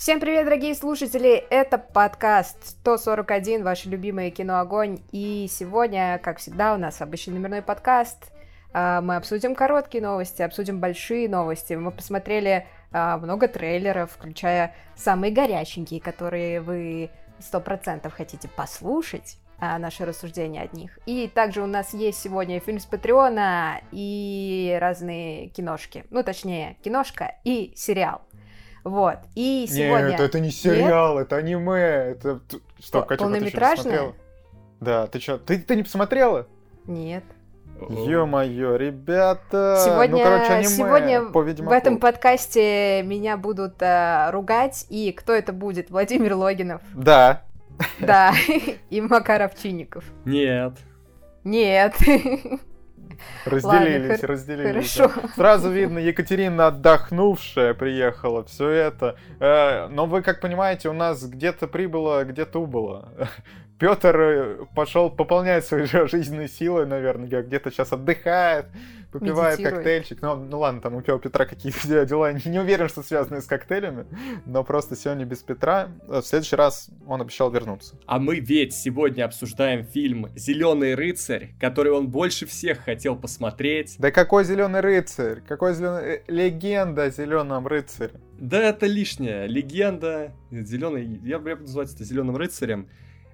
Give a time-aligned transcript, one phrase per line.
[0.00, 1.44] Всем привет, дорогие слушатели!
[1.50, 5.00] Это подкаст 141, ваше любимое кино «Огонь».
[5.12, 8.32] И сегодня, как всегда, у нас обычный номерной подкаст.
[8.72, 11.74] А, мы обсудим короткие новости, обсудим большие новости.
[11.74, 17.10] Мы посмотрели а, много трейлеров, включая самые горяченькие, которые вы
[17.40, 20.98] 100% хотите послушать а, наши рассуждения от них.
[21.04, 26.06] И также у нас есть сегодня фильм с Патреона и разные киношки.
[26.08, 28.22] Ну, точнее, киношка и сериал.
[28.84, 29.18] Вот.
[29.34, 30.10] И сегодня...
[30.10, 31.26] Нет, это не сериал, Нет?
[31.26, 31.78] это аниме.
[31.78, 32.40] Это...
[32.78, 34.14] Стоп, Катя, Полнометражное?
[34.80, 36.46] Да, ты что, ты, ты не посмотрела?
[36.86, 37.24] Нет.
[37.88, 39.82] Ё-моё, ребята!
[39.84, 45.32] Сегодня, ну, короче, аниме сегодня по в этом подкасте меня будут э, ругать, и кто
[45.32, 45.90] это будет?
[45.90, 46.82] Владимир Логинов.
[46.94, 47.42] Да.
[47.98, 48.34] Да,
[48.90, 50.04] и Макар Овчинников.
[50.24, 50.74] Нет.
[51.44, 51.94] Нет.
[53.44, 54.96] Разделились, Ладно, разделились.
[54.96, 55.28] Хорошо.
[55.34, 59.16] Сразу видно, Екатерина отдохнувшая приехала, все это.
[59.38, 63.08] Э, но вы, как понимаете, у нас где-то прибыло, где-то убыло.
[63.80, 68.66] Петр э, пошел пополнять свои жизненные силы, наверное, где-то сейчас отдыхает,
[69.10, 70.20] попивает коктейльчик.
[70.20, 74.04] Ну, ну ладно, там у Петра какие-то дела, не уверен, что связанные с коктейлями,
[74.44, 75.88] но просто сегодня без Петра.
[76.06, 77.98] В следующий раз он обещал вернуться.
[78.04, 83.96] А мы ведь сегодня обсуждаем фильм «Зеленый рыцарь», который он больше всех хотел посмотреть.
[83.98, 85.40] Да какой «Зеленый рыцарь»?
[85.48, 86.02] Какой зеленый...
[86.02, 88.12] Э, легенда о «Зеленом рыцаре».
[88.38, 90.32] Да это лишняя легенда.
[90.50, 92.86] Зеленый, я бы называть это «Зеленым рыцарем».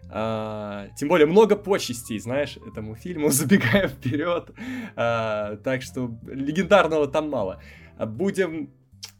[0.08, 4.50] А, тем более много почестей, знаешь, этому фильму, забегая вперед.
[4.94, 7.60] А, так что легендарного там мало.
[7.98, 8.70] Будем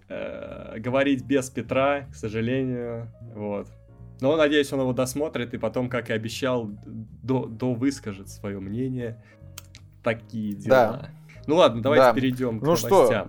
[0.09, 3.13] а, говорить без Петра, к сожалению.
[3.35, 3.69] Вот.
[4.21, 9.23] Но надеюсь, он его досмотрит и потом, как и обещал, до, до выскажет свое мнение.
[10.03, 10.77] Такие дела.
[11.03, 11.11] Да.
[11.47, 12.15] Ну ладно, давайте да.
[12.15, 13.29] перейдем к ну новостям.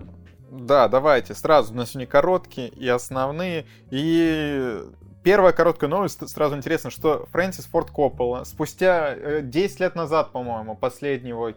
[0.50, 1.34] Да, давайте.
[1.34, 3.66] Сразу у нас сегодня короткие и основные.
[3.90, 4.80] И
[5.28, 10.74] Первая короткая новость, сразу интересно, что Фрэнсис Форд Коппола спустя 10 э, лет назад, по-моему,
[10.74, 11.52] последний его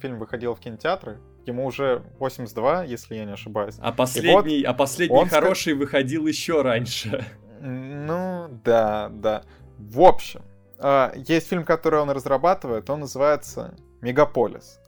[0.00, 3.74] фильм выходил в кинотеатры, ему уже 82, если я не ошибаюсь.
[3.78, 5.80] А последний, вот а последний хороший ск...
[5.80, 7.26] выходил еще раньше.
[7.60, 9.42] Ну, да, да.
[9.76, 10.40] В общем,
[10.78, 14.80] а, есть фильм, который он разрабатывает, он называется «Мегаполис».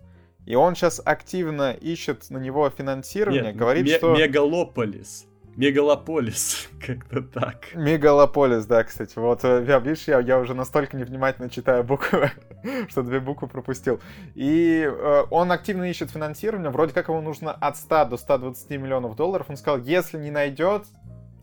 [0.46, 4.16] И он сейчас активно ищет на него финансирование, Нет, говорит, что...
[4.16, 5.26] Мегалополис.
[5.56, 7.74] Мегалополис, как-то так.
[7.74, 9.18] Мегалополис, да, кстати.
[9.18, 12.30] Вот, э, я, видишь, я, я уже настолько невнимательно читаю буквы,
[12.88, 14.00] что две буквы пропустил.
[14.34, 16.70] И э, он активно ищет финансирование.
[16.70, 19.46] Вроде как ему нужно от 100 до 120 миллионов долларов.
[19.50, 20.84] Он сказал, если не найдет,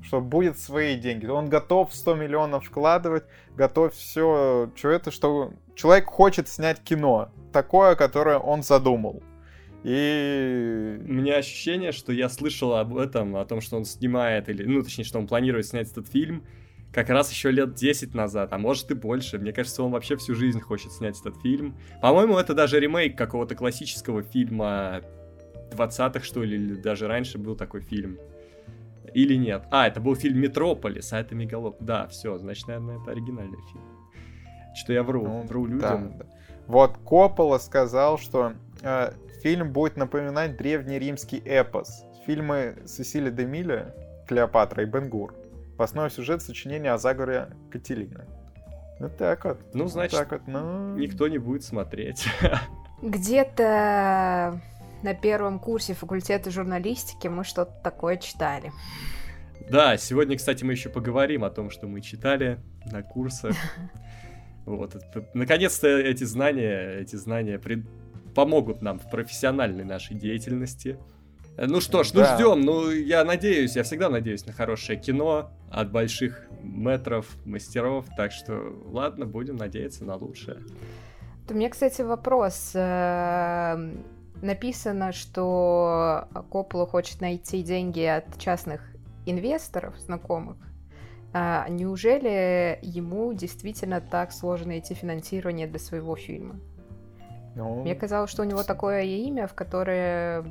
[0.02, 1.26] что будет свои деньги.
[1.28, 3.26] Он готов 100 миллионов вкладывать,
[3.56, 7.30] готов все, что это, что человек хочет снять кино.
[7.54, 9.22] Такое, которое он задумал.
[9.84, 11.02] И...
[11.08, 14.84] У меня ощущение, что я слышал об этом, о том, что он снимает, или, ну,
[14.84, 16.44] точнее, что он планирует снять этот фильм,
[16.92, 19.38] как раз еще лет 10 назад, а может и больше.
[19.38, 21.78] Мне кажется, он вообще всю жизнь хочет снять этот фильм.
[22.02, 25.02] По-моему, это даже ремейк какого-то классического фильма
[25.72, 28.18] 20-х, что ли, или даже раньше был такой фильм.
[29.14, 29.64] Или нет?
[29.72, 31.78] А, это был фильм «Метрополис», а это «Мегалоп».
[31.80, 33.84] Да, все, значит, наверное, это оригинальный фильм.
[34.76, 36.14] Что я вру, ну, вру людям.
[36.18, 36.26] Да, да.
[36.68, 42.04] Вот Коппола сказал, что э, Фильм будет напоминать древний римский эпос.
[42.26, 43.96] Фильмы Сесили де Миля,
[44.28, 45.34] Клеопатра и Бенгур.
[45.78, 48.26] В основе сюжет сочинения о заговоре Кателины.
[49.00, 49.60] Вот так вот.
[49.74, 50.98] Ну, значит, так вот, ну...
[50.98, 52.28] никто не будет смотреть.
[53.02, 54.62] Где-то
[55.04, 58.74] на первом курсе факультета журналистики мы что-то такое читали.
[59.70, 62.60] Да, сегодня, кстати, мы еще поговорим о том, что мы читали
[62.92, 63.56] на курсах.
[64.66, 64.96] Вот,
[65.34, 67.86] наконец-то эти знания, эти знания пред
[68.36, 70.98] помогут нам в профессиональной нашей деятельности.
[71.58, 72.36] Э, ну что ж, ну да.
[72.36, 72.62] ждем.
[72.62, 78.06] Ну, я надеюсь, я всегда надеюсь на хорошее кино от больших метров, мастеров.
[78.16, 80.60] Так что, ладно, будем надеяться на лучшее.
[81.50, 82.72] У меня, кстати, вопрос.
[82.76, 83.76] Э,
[84.42, 88.82] написано, что Коппола хочет найти деньги от частных
[89.26, 90.58] инвесторов, знакомых.
[91.32, 96.60] А неужели ему действительно так сложно найти финансирование для своего фильма?
[97.60, 97.82] Ну...
[97.82, 100.46] Мне казалось, что у него такое имя, в которое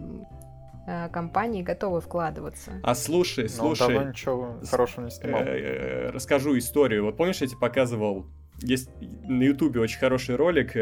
[0.87, 2.72] э, компании готовы вкладываться.
[2.82, 3.88] А слушай, ну, слушай.
[3.88, 5.40] Но давно ничего хорошего не снимал.
[5.40, 7.05] Э, э, расскажу историю.
[7.05, 8.26] Вот помнишь, я тебе показывал
[8.60, 10.72] есть на Ютубе очень хороший ролик,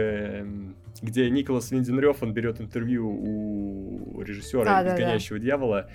[1.03, 5.91] где Николас Винденрёв, он берет интервью у режиссера а, «Изгоняющего да, дьявола».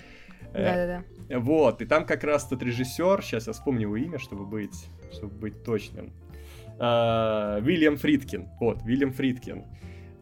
[0.52, 1.38] Да-да-да.
[1.40, 5.34] Вот, и там как раз тот режиссер, сейчас я вспомню его имя, чтобы быть, чтобы
[5.34, 6.12] быть точным.
[6.78, 8.48] Вильям Фридкин.
[8.60, 9.64] Вот, Вильям Фридкин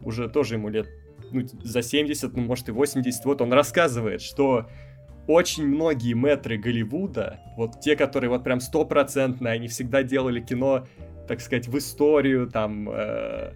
[0.03, 0.87] уже тоже ему лет
[1.31, 4.67] ну, за 70, ну, может и 80, вот он рассказывает, что
[5.27, 10.87] очень многие метры Голливуда, вот те, которые вот прям стопроцентные, они всегда делали кино,
[11.27, 13.53] так сказать, в историю, там, э,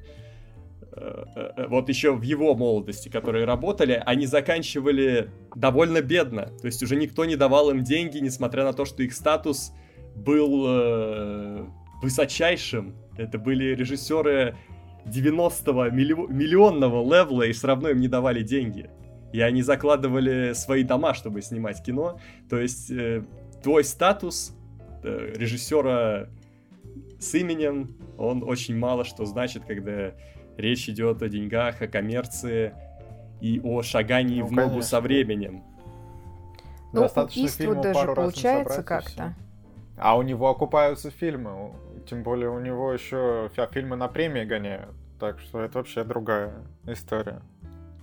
[0.92, 6.46] э, э, вот еще в его молодости, которые работали, они заканчивали довольно бедно.
[6.62, 9.74] То есть уже никто не давал им деньги, несмотря на то, что их статус
[10.16, 11.66] был э,
[12.02, 12.96] высочайшим.
[13.18, 14.56] Это были режиссеры
[15.06, 18.90] 90-го миллионного левела, и все равно им не давали деньги
[19.36, 22.20] и они закладывали свои дома, чтобы снимать кино.
[22.50, 23.22] То есть э,
[23.62, 24.56] твой статус
[25.04, 26.30] э, режиссера
[27.20, 30.14] с именем, он очень мало что значит, когда
[30.56, 32.74] речь идет о деньгах, о коммерции
[33.42, 34.90] и о шагании ну, в ногу конечно.
[34.90, 35.64] со временем.
[36.94, 39.36] Ну, Достаточно у Иствуда же получается как-то.
[39.98, 41.74] А у него окупаются фильмы.
[42.06, 44.96] Тем более у него еще фильмы на премии гоняют.
[45.20, 46.54] Так что это вообще другая
[46.86, 47.42] история.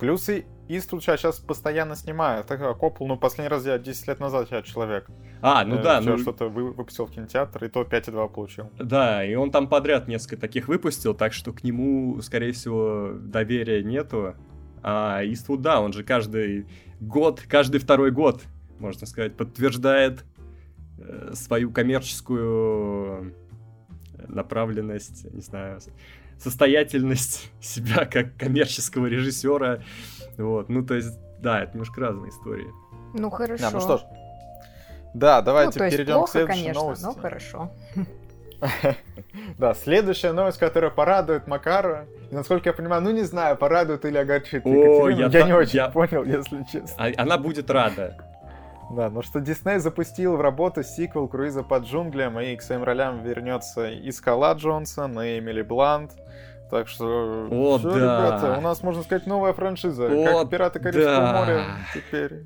[0.03, 2.47] Плюсы Иствуд сейчас постоянно снимает.
[2.47, 5.07] Так, а Коппол, ну, последний раз я 10 лет назад я человек.
[5.41, 6.01] А, ну э, да.
[6.01, 6.19] Ну...
[6.19, 8.71] что-то выпустил в кинотеатр, и то 5,2 получил.
[8.79, 13.85] Да, и он там подряд несколько таких выпустил, так что к нему, скорее всего, доверия
[13.85, 14.35] нету.
[14.83, 16.67] А Иствуд, да, он же каждый
[17.01, 18.43] год, каждый второй год,
[18.81, 20.25] можно сказать, подтверждает
[20.99, 23.35] э, свою коммерческую
[24.29, 25.81] направленность, не знаю,
[26.39, 29.81] состоятельность себя как коммерческого режиссера.
[30.37, 32.71] Вот, ну то есть, да, это немножко разные истории.
[33.15, 33.63] Ну хорошо.
[33.63, 34.01] Да, ну что ж.
[35.15, 37.05] Да, давайте ну, перейдем плохо, к следующей конечно, новости.
[37.05, 37.71] Ну хорошо.
[39.59, 44.17] Да, следующая новость, которая порадует Макара, и, насколько я понимаю, ну не знаю, порадует или
[44.17, 46.95] огорчит О, я, я не очень понял, если честно.
[46.97, 48.17] А, она будет рада.
[48.93, 53.23] Да, ну что Дисней запустил в работу сиквел «Круиза под джунглям», и к своим ролям
[53.23, 56.13] вернется и Скала Джонсон, и Эмили Блант.
[56.71, 57.97] Так что, О, все, да.
[57.97, 60.07] ребята, у нас, можно сказать, новая франшиза.
[60.07, 61.33] О, как «Пираты Карибского да.
[61.33, 62.45] моря» теперь.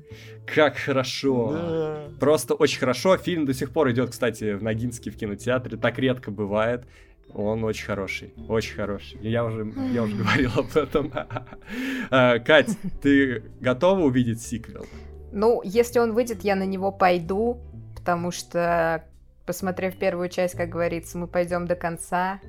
[0.53, 1.51] Как хорошо.
[1.53, 1.97] Да.
[2.19, 3.15] Просто очень хорошо.
[3.17, 5.77] Фильм до сих пор идет, кстати, в Ногинске в кинотеатре.
[5.77, 6.85] Так редко бывает.
[7.33, 9.19] Он очень хороший, очень хороший.
[9.21, 11.11] Я уже, я уже говорил об этом.
[12.09, 14.85] А, Кать, ты готова увидеть сиквел?
[15.31, 17.59] Ну, если он выйдет, я на него пойду,
[17.95, 19.05] потому что,
[19.45, 22.39] посмотрев первую часть, как говорится, мы пойдем до конца.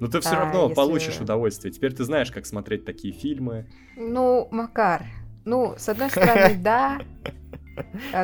[0.00, 0.74] Но ты все а, равно если...
[0.74, 1.72] получишь удовольствие.
[1.72, 3.66] Теперь ты знаешь, как смотреть такие фильмы.
[3.96, 5.04] Ну, Макар,
[5.44, 7.00] ну, с одной стороны, да,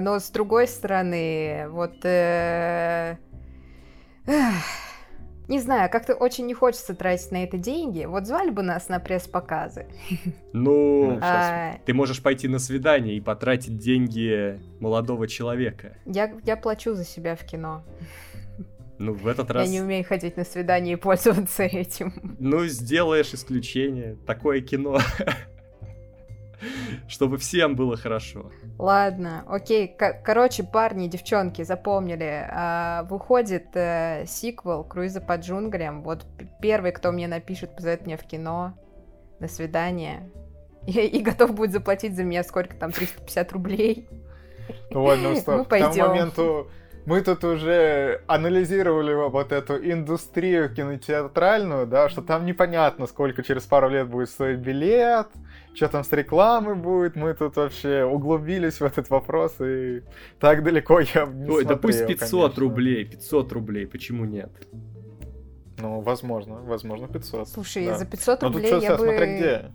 [0.00, 2.04] но с другой стороны, вот...
[2.04, 3.16] Э,
[5.48, 8.04] не знаю, как-то очень не хочется тратить на это деньги.
[8.04, 9.86] Вот звали бы нас на пресс-показы.
[10.52, 11.76] Ну, а...
[11.86, 15.96] ты можешь пойти на свидание и потратить деньги молодого человека.
[16.04, 17.82] Я, я плачу за себя в кино.
[18.98, 19.66] Ну, в этот раз...
[19.66, 22.12] Я не умею ходить на свидание и пользоваться этим.
[22.38, 24.16] Ну, сделаешь исключение.
[24.26, 24.98] Такое кино.
[27.08, 28.50] Чтобы всем было хорошо.
[28.78, 29.94] Ладно, окей.
[30.24, 32.46] Короче, парни, девчонки, запомнили.
[32.50, 36.02] А, выходит э, сиквел «Круиза по джунглям».
[36.02, 36.24] Вот
[36.60, 38.74] первый, кто мне напишет, позовет меня в кино.
[39.40, 40.30] До свидания.
[40.86, 44.08] И, и готов будет заплатить за меня сколько там, 350 рублей.
[44.90, 45.66] Ну ладно, стоп.
[45.66, 46.70] К тому моменту
[47.08, 53.88] мы тут уже анализировали вот эту индустрию кинотеатральную, да, что там непонятно, сколько через пару
[53.88, 55.28] лет будет стоить билет,
[55.78, 57.14] что там с рекламой будет.
[57.14, 60.02] Мы тут вообще углубились в этот вопрос, и
[60.40, 62.60] так далеко я не Ой, смотрел, да пусть 500 конечно.
[62.60, 64.50] рублей, 500 рублей, почему нет?
[65.78, 67.48] Ну, возможно, возможно 500.
[67.48, 67.98] Слушай, да.
[67.98, 69.04] за 500 рублей Но тут что, я бы...
[69.04, 69.72] смотря где.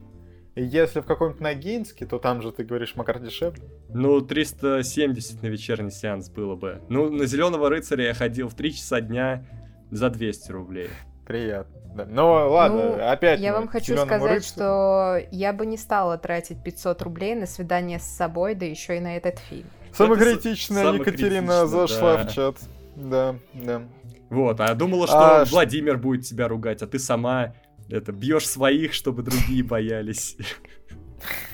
[0.55, 3.63] Если в каком-нибудь Ногинске, то там же, ты говоришь, Макар дешевле.
[3.89, 6.81] Ну, 370 на вечерний сеанс было бы.
[6.89, 9.47] Ну, на Зеленого рыцаря я ходил в 3 часа дня
[9.89, 10.89] за 200 рублей.
[11.25, 11.83] Приятно.
[11.95, 12.05] Да.
[12.09, 14.41] Ну, ладно, ну, опять Я вам хочу сказать, рыцарю.
[14.41, 18.99] что я бы не стала тратить 500 рублей на свидание с собой, да еще и
[18.99, 19.67] на этот фильм.
[19.93, 22.27] Самокритичная Это Екатерина зашла да.
[22.27, 22.57] в чат.
[22.95, 23.83] Да, да.
[24.29, 27.53] Вот, а я думала, что а, Владимир будет тебя ругать, а ты сама
[27.89, 30.35] это бьешь своих, чтобы другие боялись.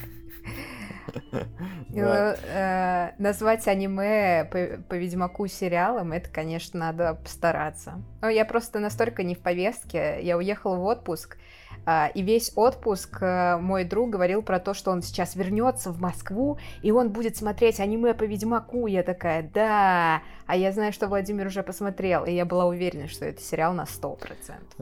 [1.92, 4.46] Ну, э, назвать аниме
[4.88, 8.02] по, Ведьмаку сериалом, это, конечно, надо постараться.
[8.22, 10.20] Но я просто настолько не в повестке.
[10.22, 11.38] Я уехала в отпуск,
[11.86, 16.00] а, и весь отпуск э, мой друг говорил про то, что он сейчас вернется в
[16.00, 18.86] Москву, и он будет смотреть аниме по Ведьмаку.
[18.88, 20.22] Я такая, да.
[20.46, 23.84] А я знаю, что Владимир уже посмотрел, и я была уверена, что это сериал на
[23.84, 24.28] 100%.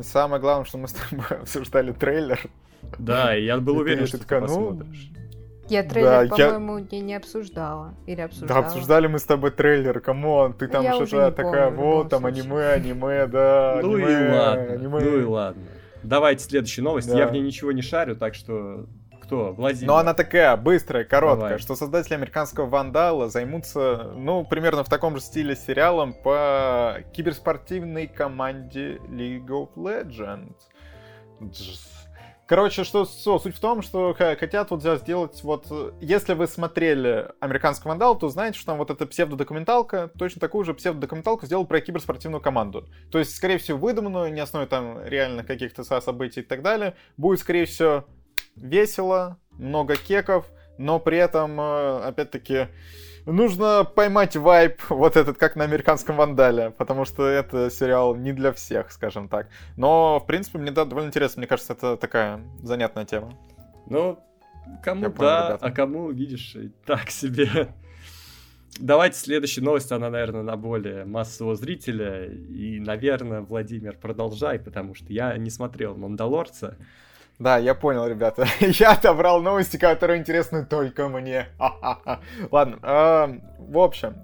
[0.02, 2.50] Самое главное, что мы с тобой обсуждали трейлер.
[3.00, 5.12] Да, и я был уверен, что ты ну, посмотришь.
[5.70, 7.02] Я трейлер, да, по-моему, я...
[7.02, 7.94] не обсуждала.
[8.06, 8.62] Или обсуждала.
[8.62, 12.70] Да, обсуждали мы с тобой трейлер, come on, ты там что-то такая, вот, там аниме,
[12.70, 15.64] аниме, да, Ну и ладно, ну и ладно.
[16.04, 17.10] Давайте следующую новость.
[17.10, 17.18] Да.
[17.18, 18.86] Я в ней ничего не шарю, так что
[19.22, 19.52] Кто?
[19.54, 19.88] Владимир.
[19.88, 21.60] Но она такая быстрая, короткая, Давай.
[21.60, 29.00] что создатели американского вандала займутся, ну, примерно в таком же стиле сериалом по киберспортивной команде
[29.10, 30.54] League of Legends.
[32.48, 35.68] Короче, что, что суть в том, что хотят вот сделать вот...
[35.70, 40.64] э, Если вы смотрели «Американский вандал», то знаете, что там вот эта псевдодокументалка, точно такую
[40.64, 42.88] же псевдодокументалку сделал про киберспортивную команду.
[43.12, 46.96] То есть, скорее всего, выдуманную, не основе там реальных каких-то со- событий и так далее.
[47.18, 48.06] Будет, скорее всего,
[48.56, 50.46] весело, много кеков,
[50.78, 52.68] но при этом, э, опять-таки,
[53.28, 58.52] нужно поймать вайп вот этот, как на американском вандале, потому что это сериал не для
[58.52, 59.50] всех, скажем так.
[59.76, 63.34] Но, в принципе, мне да, довольно интересно, мне кажется, это такая занятная тема.
[63.90, 64.20] Ну,
[64.84, 65.66] кому Я понял, да, ребята.
[65.66, 67.70] а кому, видишь, и так себе.
[68.80, 72.26] Давайте следующая новость, она, наверное, на более массового зрителя.
[72.26, 76.78] И, наверное, Владимир, продолжай, потому что я не смотрел «Мандалорца».
[77.40, 78.48] Да, я понял, ребята.
[78.60, 81.48] Я отобрал новости, которые интересны только мне.
[82.52, 84.16] Ладно, эм, в общем,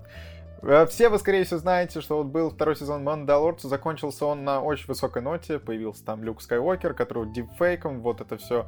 [0.90, 4.88] все вы, скорее всего, знаете, что вот был второй сезон Мандалорца, закончился он на очень
[4.88, 8.68] высокой ноте, появился там Люк Скайуокер, который дипфейком вот это все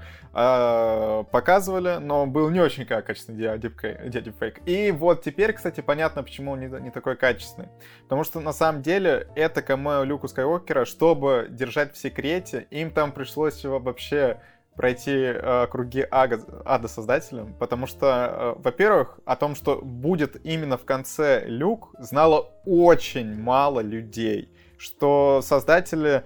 [1.32, 4.62] показывали, но был не очень ка- качественный дипфейк.
[4.68, 7.70] И вот теперь, кстати, понятно, почему он не, не такой качественный.
[8.04, 13.12] Потому что на самом деле это камео Люка Скайуокера, чтобы держать в секрете, им там
[13.12, 14.42] пришлось его вообще
[14.76, 20.78] пройти э, круги ага, ада создателям, потому что, э, во-первых, о том, что будет именно
[20.78, 26.24] в конце Люк, знало очень мало людей, что создатели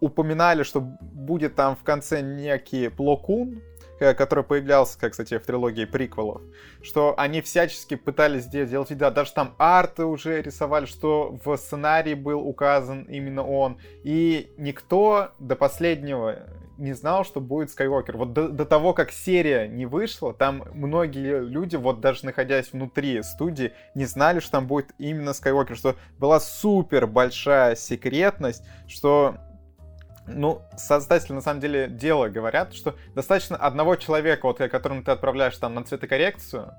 [0.00, 3.62] упоминали, что будет там в конце некий Плокун,
[3.98, 6.42] который появлялся, как, кстати, в трилогии приквелов,
[6.82, 12.14] что они всячески пытались сделать, делать видео, даже там арты уже рисовали, что в сценарии
[12.14, 16.46] был указан именно он, и никто до последнего
[16.78, 18.16] не знал, что будет Скайуокер.
[18.16, 23.22] Вот до, до того, как серия не вышла, там многие люди, вот даже находясь внутри
[23.22, 29.36] студии, не знали, что там будет именно Скайуокер, что была супер большая секретность, что
[30.26, 35.56] ну, создатели на самом деле дело говорят, что достаточно одного человека, вот которому ты отправляешь
[35.56, 36.74] там на цветокоррекцию,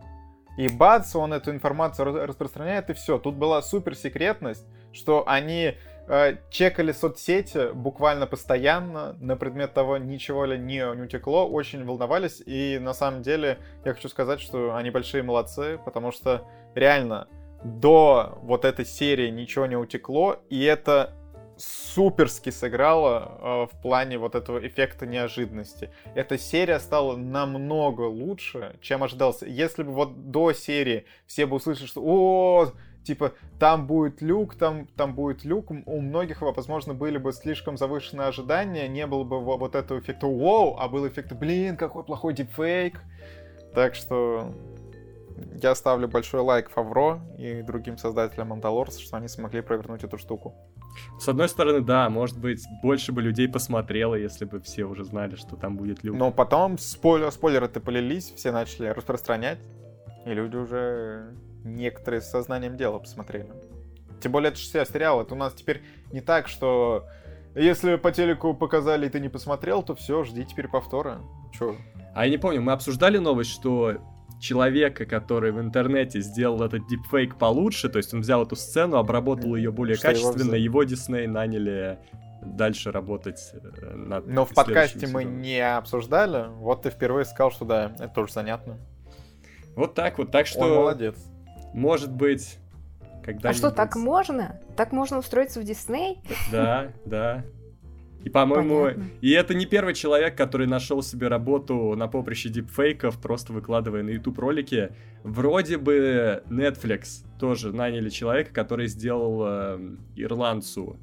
[0.57, 3.19] и бац, он эту информацию распространяет, и все.
[3.19, 5.75] Тут была супер секретность, что они
[6.07, 12.41] э, чекали соцсети буквально постоянно на предмет того, ничего ли не, не утекло, очень волновались,
[12.43, 17.27] и на самом деле я хочу сказать, что они большие молодцы, потому что реально
[17.63, 21.13] до вот этой серии ничего не утекло, и это
[21.57, 25.89] суперски сыграло э, в плане вот этого эффекта неожиданности.
[26.15, 29.45] Эта серия стала намного лучше, чем ожидался.
[29.45, 32.71] Если бы вот до серии все бы услышали, что о,
[33.03, 38.27] типа, там будет люк, там, там будет люк, у многих, возможно, были бы слишком завышенные
[38.27, 42.33] ожидания, не было бы во- вот этого эффекта вау, а был эффект, блин, какой плохой
[42.33, 43.01] дипфейк.
[43.73, 44.53] Так что
[45.61, 50.55] я ставлю большой лайк Фавро и другим создателям Мандалорса, что они смогли провернуть эту штуку.
[51.19, 55.35] С одной стороны, да, может быть, больше бы людей посмотрело, если бы все уже знали,
[55.35, 56.17] что там будет Люк.
[56.17, 59.59] Но потом спойлер, спойлеры-то полились, все начали распространять,
[60.25, 63.51] и люди уже некоторые с сознанием дела посмотрели.
[64.19, 67.05] Тем более это же все сериал, это у нас теперь не так, что
[67.55, 71.21] если по телеку показали и ты не посмотрел, то все, жди теперь повтора.
[71.57, 71.75] Че?
[72.15, 73.97] А я не помню, мы обсуждали новость, что
[74.39, 79.55] человека, который в интернете сделал этот дипфейк получше, то есть он взял эту сцену, обработал
[79.55, 80.61] ее более Что его качественно, взяли?
[80.61, 81.99] его Дисней наняли
[82.43, 85.41] дальше работать э, над Но в подкасте мы сезоном.
[85.41, 88.77] не обсуждали, вот ты впервые сказал, что да, это тоже занятно.
[89.75, 91.15] Вот так вот, так Он что, молодец.
[91.73, 92.57] может быть,
[93.23, 94.61] когда А что, так можно?
[94.75, 96.21] Так можно устроиться в Дисней?
[96.51, 97.43] Да, да.
[98.27, 99.05] И, по-моему, Понятно.
[99.21, 104.09] и это не первый человек, который нашел себе работу на поприще дипфейков, просто выкладывая на
[104.09, 104.89] YouTube ролики.
[105.23, 109.79] Вроде бы Netflix тоже наняли человека, который сделал э,
[110.17, 110.97] ирландцу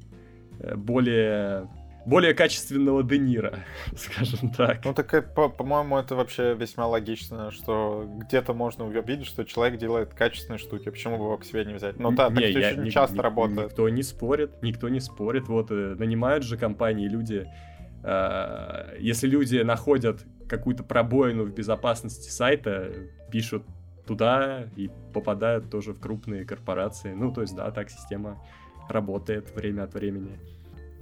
[0.75, 1.67] более,
[2.05, 3.59] более качественного Де Ниро,
[3.95, 4.83] скажем так.
[4.85, 10.13] Ну так, по- по-моему, это вообще весьма логично, что где-то можно увидеть, что человек делает
[10.13, 10.89] качественные штуки.
[10.89, 11.99] Почему бы его к себе не взять?
[11.99, 13.69] Ну да, так Не, это я- ни- часто ни- работает.
[13.69, 15.47] Никто не спорит, никто не спорит.
[15.47, 17.47] Вот э, нанимают же компании люди.
[18.03, 22.91] э, если люди находят какую-то пробоину в безопасности сайта,
[23.31, 23.63] пишут
[24.05, 27.13] туда и попадают тоже в крупные корпорации.
[27.13, 28.37] Ну, то есть, да, так система
[28.89, 30.37] работает время от времени.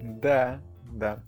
[0.02, 0.62] Да,
[0.98, 1.20] да.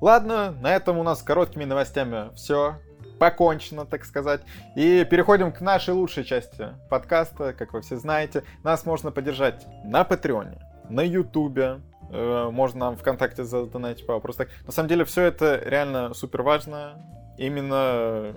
[0.00, 2.80] Ладно, на этом у нас с короткими новостями все
[3.18, 4.40] покончено, так сказать.
[4.74, 7.52] И переходим к нашей лучшей части подкаста.
[7.52, 13.44] Как вы все знаете, нас можно поддержать на Патреоне, на Ютубе, э, можно нам ВКонтакте
[13.44, 14.46] задонатить по вопросу.
[14.66, 16.94] На самом деле все это реально супер важно.
[17.38, 18.34] Именно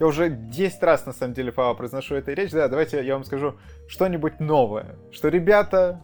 [0.00, 2.50] Я уже 10 раз, на самом деле, Пава, произношу эту речь.
[2.50, 3.54] Да, давайте я вам скажу
[3.86, 4.96] что-нибудь новое.
[5.12, 6.00] Что, ребята,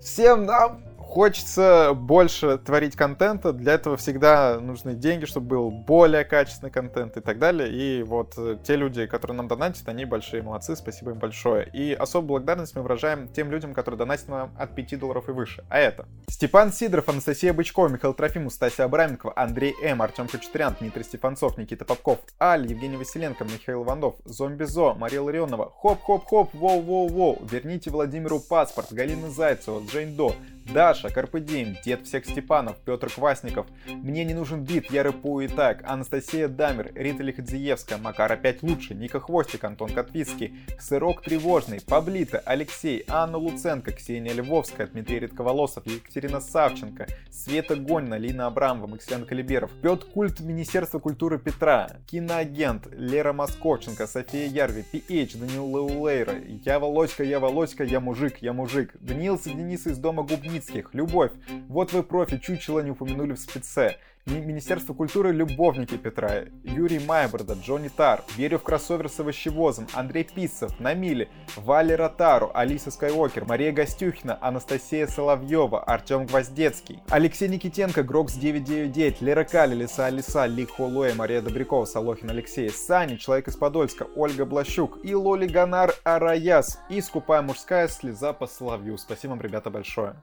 [0.00, 0.84] всем нам
[1.16, 7.20] Хочется больше творить контента, для этого всегда нужны деньги, чтобы был более качественный контент и
[7.20, 7.72] так далее.
[7.72, 11.70] И вот э, те люди, которые нам донатят, они большие молодцы, спасибо им большое.
[11.72, 15.64] И особую благодарность мы выражаем тем людям, которые донатят нам от 5 долларов и выше.
[15.70, 21.04] А это Степан Сидоров, Анастасия Бычкова, Михаил Трофимов, Стасия Абраменкова, Андрей М, Артем Кочетырян, Дмитрий
[21.04, 27.88] Стефанцов, Никита Попков, Аль, Евгений Василенко, Михаил Иванов, Зомби Зо, Мария Ларионова, Хоп-хоп-хоп, воу-воу-воу, верните
[27.88, 30.34] Владимиру паспорт, Галина Зайцева, Джейн До,
[30.72, 35.82] Даша, Карпедим, Дед всех Степанов, Петр Квасников, Мне не нужен бит, я рэпую и так,
[35.86, 43.04] Анастасия Дамер, Рита Лиходзиевская, Макар опять лучше, Ника Хвостик, Антон Котвицкий, Сырок Тревожный, Паблита, Алексей,
[43.08, 50.04] Анна Луценко, Ксения Львовская, Дмитрий Редковолосов, Екатерина Савченко, Света Гонина, Лина Абрамова, Максиан Калиберов, Пет
[50.04, 57.38] Культ Министерства культуры Петра, Киноагент, Лера Московченко, София Ярви, PH, Данил Леулейра, Я Володька, Я
[57.38, 61.32] Володька, Я Мужик, Я Мужик, Даниил Денис из дома Губни Левицких, Любовь,
[61.68, 63.98] вот вы профи, чучело не упомянули в спеце.
[64.26, 70.80] Министерство культуры любовники Петра, Юрий Майборда, Джонни Тар, верю в кроссовер с овощевозом, Андрей Писцев,
[70.80, 79.20] Намили, Валя Ротару, Алиса Скайуокер, Мария Гостюхина, Анастасия Соловьева, Артем Гвоздецкий, Алексей Никитенко, Грокс 999,
[79.20, 84.44] Лера Кали, Лиса Алиса, Ли Холуэ, Мария Добрякова, Солохин Алексей, Сани, Человек из Подольска, Ольга
[84.44, 88.98] Блащук и Лоли Ганар Араяс и Скупая мужская слеза по Соловью.
[88.98, 90.16] Спасибо вам, ребята, большое.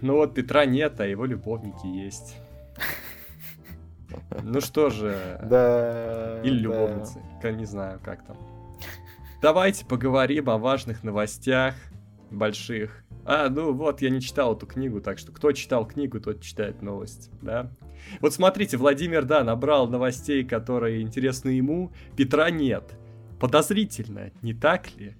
[0.00, 2.36] Ну вот Петра нет, а его любовники есть.
[4.42, 5.40] Ну что же.
[5.44, 6.40] Да.
[6.42, 7.20] Или любовницы.
[7.42, 8.36] Не знаю, как там.
[9.40, 11.74] Давайте поговорим о важных новостях
[12.30, 13.04] больших.
[13.24, 16.82] А, ну вот, я не читал эту книгу, так что кто читал книгу, тот читает
[16.82, 17.70] новость, да?
[18.20, 22.96] Вот смотрите, Владимир, да, набрал новостей, которые интересны ему, Петра нет.
[23.38, 25.14] Подозрительно, не так ли?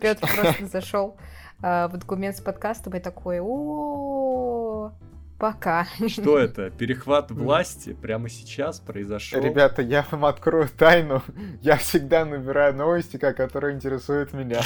[0.00, 1.16] Петр просто зашел
[1.60, 4.92] а, в документ с подкастом и такой, о
[5.38, 5.86] Пока.
[6.08, 6.70] Что это?
[6.70, 9.40] Перехват власти прямо сейчас произошел?
[9.40, 11.22] Ребята, я вам открою тайну.
[11.62, 14.60] Я всегда набираю новости, которые интересуют меня.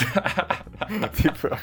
[1.16, 1.58] Типа...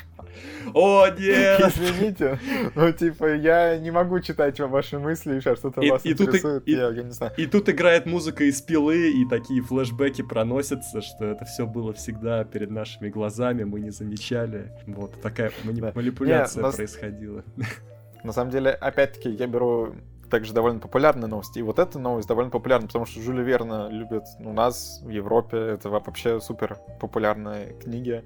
[0.74, 1.60] О, нет!
[1.60, 2.40] Извините,
[2.76, 7.34] но типа я не могу читать ваши мысли, еще что-то вас интересует, я не знаю.
[7.36, 12.44] И тут играет музыка из пилы, и такие флешбеки проносятся, что это все было всегда
[12.44, 14.72] перед нашими глазами, мы не замечали.
[14.86, 17.44] Вот такая манипуляция происходила.
[18.24, 19.94] На самом деле, опять-таки, я беру
[20.30, 21.60] также довольно популярные новости.
[21.60, 25.58] И вот эта новость довольно популярна, потому что Жюля Верна любят у нас, в Европе.
[25.58, 28.24] Это вообще супер популярные книги.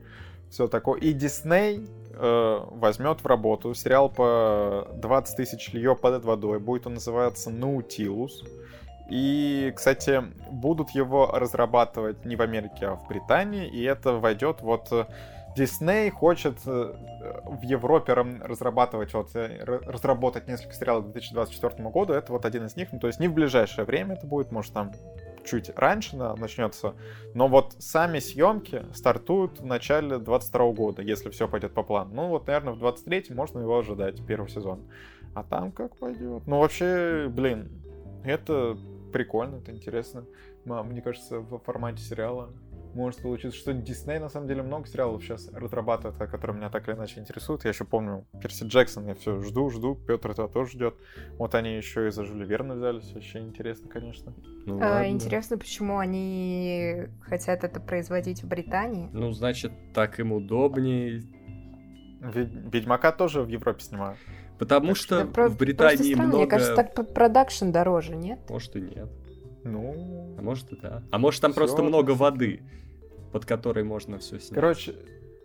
[0.50, 1.00] Все такое.
[1.00, 6.60] И Дисней э, возьмет в работу сериал по 20 тысяч лье под водой.
[6.60, 8.44] Будет он называться «Наутилус».
[9.10, 13.68] И, кстати, будут его разрабатывать не в Америке, а в Британии.
[13.68, 15.08] И это войдет вот
[15.56, 16.94] Дисней хочет э,
[17.46, 22.14] в Европе разрабатывать, вот, э, разработать несколько сериалов к 2024 году.
[22.14, 22.92] Это вот один из них.
[22.92, 24.92] Ну, то есть не в ближайшее время это будет, может, там
[25.46, 26.96] чуть раньше начнется.
[27.34, 32.12] Но вот сами съемки стартуют в начале 22 года, если все пойдет по плану.
[32.14, 34.82] Ну, вот, наверное, в 23 можно его ожидать, первый сезон.
[35.36, 36.44] А там как пойдет?
[36.48, 37.70] Ну, вообще, блин,
[38.24, 38.78] это
[39.12, 40.26] прикольно, это интересно.
[40.66, 42.50] Мне кажется, в формате сериала
[42.96, 46.96] может получиться, что Дисней на самом деле много сериалов сейчас разрабатывает, которые меня так или
[46.96, 47.64] иначе интересуют.
[47.64, 50.96] Я еще помню Перси Джексон, я все жду, жду, Петр этого тоже ждет.
[51.38, 54.34] Вот они еще и за Жюли Верна взялись, вообще интересно, конечно.
[54.66, 59.10] Ну, а, интересно, почему они хотят это производить в Британии?
[59.12, 61.24] Ну, значит, так им удобнее.
[62.22, 64.18] Ведьмака тоже в Европе снимают.
[64.58, 66.38] Потому так что да, в Британии много...
[66.38, 68.40] Мне кажется, так продакшн дороже, нет?
[68.50, 69.10] Может и нет.
[69.66, 70.36] Ну...
[70.38, 71.04] А может и да.
[71.12, 72.62] А может там просто много воды
[73.34, 74.54] под которой можно все снять.
[74.54, 74.94] Короче,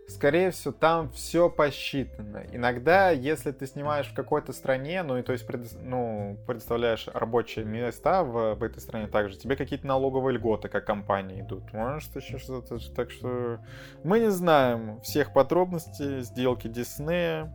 [0.07, 2.45] скорее всего, там все посчитано.
[2.51, 7.65] Иногда, если ты снимаешь в какой-то стране, ну и то есть пред, ну, предоставляешь рабочие
[7.65, 11.73] места в, в этой стране также, тебе какие-то налоговые льготы, как компании идут.
[11.73, 12.77] Может, еще что-то.
[12.93, 13.59] Так что
[14.03, 17.51] мы не знаем всех подробностей сделки Диснея.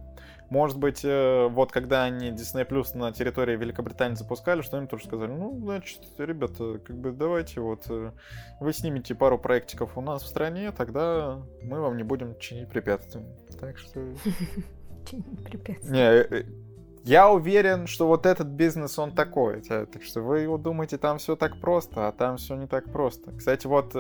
[0.55, 5.07] Может быть, э, вот когда они Disney Plus на территории Великобритании запускали, что им тоже
[5.07, 8.12] сказали, ну, значит, ребята, как бы давайте вот э,
[8.61, 13.25] вы снимете пару проектиков у нас в стране, тогда мы вам не будем чинить препятствия.
[13.59, 14.01] Так что...
[15.11, 15.90] Чинить препятствия.
[15.90, 16.45] Не, э,
[17.03, 19.61] я уверен, что вот этот бизнес, он такой.
[19.61, 23.33] Так что вы его думаете, там все так просто, а там все не так просто.
[23.33, 23.97] Кстати, вот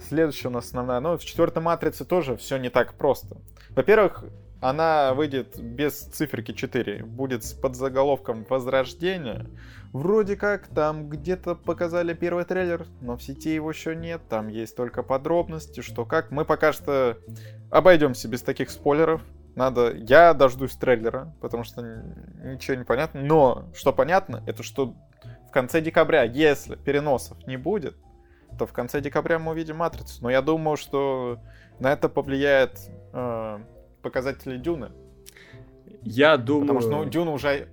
[0.00, 1.24] следующая у нас основная новость.
[1.24, 3.38] В четвертой матрице тоже все не так просто.
[3.70, 4.24] Во-первых,
[4.64, 9.46] она выйдет без циферки 4, будет с подзаголовком «Возрождение».
[9.92, 14.74] Вроде как там где-то показали первый трейлер, но в сети его еще нет, там есть
[14.74, 16.30] только подробности, что как.
[16.30, 17.18] Мы пока что
[17.70, 19.20] обойдемся без таких спойлеров.
[19.54, 21.82] Надо, я дождусь трейлера, потому что
[22.42, 23.20] ничего не понятно.
[23.20, 24.94] Но что понятно, это что
[25.46, 27.96] в конце декабря, если переносов не будет,
[28.58, 30.22] то в конце декабря мы увидим Матрицу.
[30.22, 31.38] Но я думаю, что
[31.78, 32.80] на это повлияет
[33.12, 33.58] э,
[34.04, 34.90] показатели Дюны.
[36.02, 36.62] Я думаю...
[36.62, 37.68] Потому что ну, Дюна уже...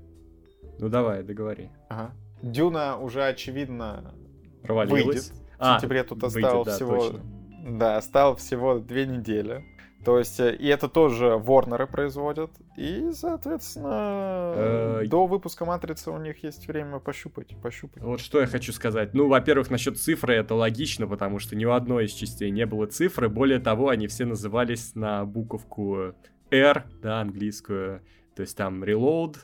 [0.80, 1.70] Ну давай, договори.
[1.90, 2.12] Ага.
[2.42, 4.16] Дюна уже, очевидно,
[4.64, 5.06] Провалилась.
[5.06, 5.34] выйдет.
[5.60, 6.98] А, в сентябре тут осталось да, всего...
[6.98, 7.20] Точно.
[7.68, 9.64] Да, осталось всего две недели.
[10.04, 12.52] То есть, э, и это тоже Ворнеры производят.
[12.76, 18.02] И, соответственно, э, до выпуска Матрицы у них есть время пощупать, пощупать.
[18.02, 19.14] Вот что я хочу сказать.
[19.14, 22.88] Ну, во-первых, насчет цифры это логично, потому что ни у одной из частей не было
[22.88, 23.30] цифры.
[23.30, 26.16] Более того, они все назывались на буковку
[26.50, 28.02] R, да, английскую.
[28.36, 29.36] То есть там Reload,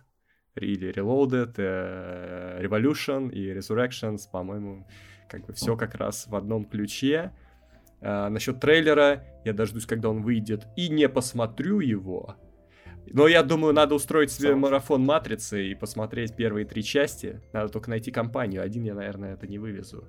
[0.56, 4.88] или Reloaded, э, Revolution и Resurrections, по-моему,
[5.30, 7.32] как бы все как раз в одном ключе.
[8.02, 12.36] А, насчет трейлера, я дождусь, когда он выйдет, и не посмотрю его.
[13.10, 17.42] Но я думаю, надо устроить себе марафон Матрицы и посмотреть первые три части.
[17.54, 18.62] Надо только найти компанию.
[18.62, 20.04] Один я, наверное, это не вывезу.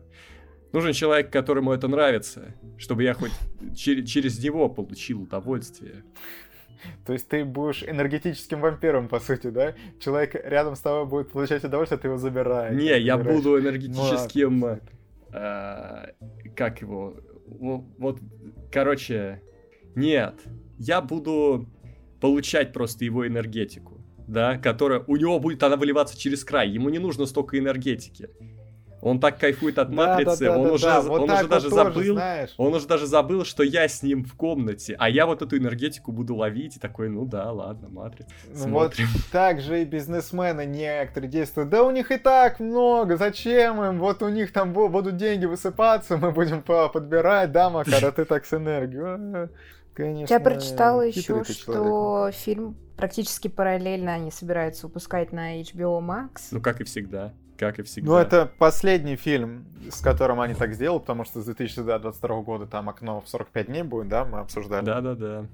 [0.72, 3.32] Нужен человек, которому это нравится, чтобы я хоть
[3.72, 6.04] чер- через него получил удовольствие.
[7.06, 9.74] То есть ты будешь энергетическим вампиром, по сути, да?
[10.00, 12.76] Человек рядом с тобой будет получать удовольствие, ты его забираешь.
[12.76, 14.60] Не, я буду энергетическим...
[14.60, 14.78] Ну,
[15.32, 16.12] э,
[16.54, 17.14] как его?
[17.50, 18.20] Вот,
[18.70, 19.42] короче,
[19.94, 20.34] нет,
[20.78, 21.66] я буду
[22.20, 26.98] получать просто его энергетику, да, которая у него будет она выливаться через край, ему не
[26.98, 28.30] нужно столько энергетики.
[29.00, 31.00] Он так кайфует от матрицы, да, да, он да, уже, да.
[31.02, 32.54] Вот он уже вот даже забыл, знаешь.
[32.56, 36.10] он уже даже забыл, что я с ним в комнате, а я вот эту энергетику
[36.10, 38.30] буду ловить и такой, ну да, ладно, матрица.
[38.52, 38.96] Ну вот
[39.32, 41.70] так же и бизнесмены некоторые действуют.
[41.70, 44.00] Да у них и так много, зачем им?
[44.00, 48.46] Вот у них там будут деньги высыпаться, мы будем подбирать, да, Макар, а ты так
[48.46, 49.48] с энергией.
[49.94, 56.48] Конечно, Я прочитала еще, что фильм практически параллельно они собираются выпускать на HBO Max.
[56.50, 58.10] Ну, как и всегда как и всегда.
[58.10, 62.88] Ну, это последний фильм, с которым они так сделали, потому что с 2022 года там
[62.88, 64.84] окно в 45 дней будет, да, мы обсуждали.
[64.84, 65.46] Да-да-да.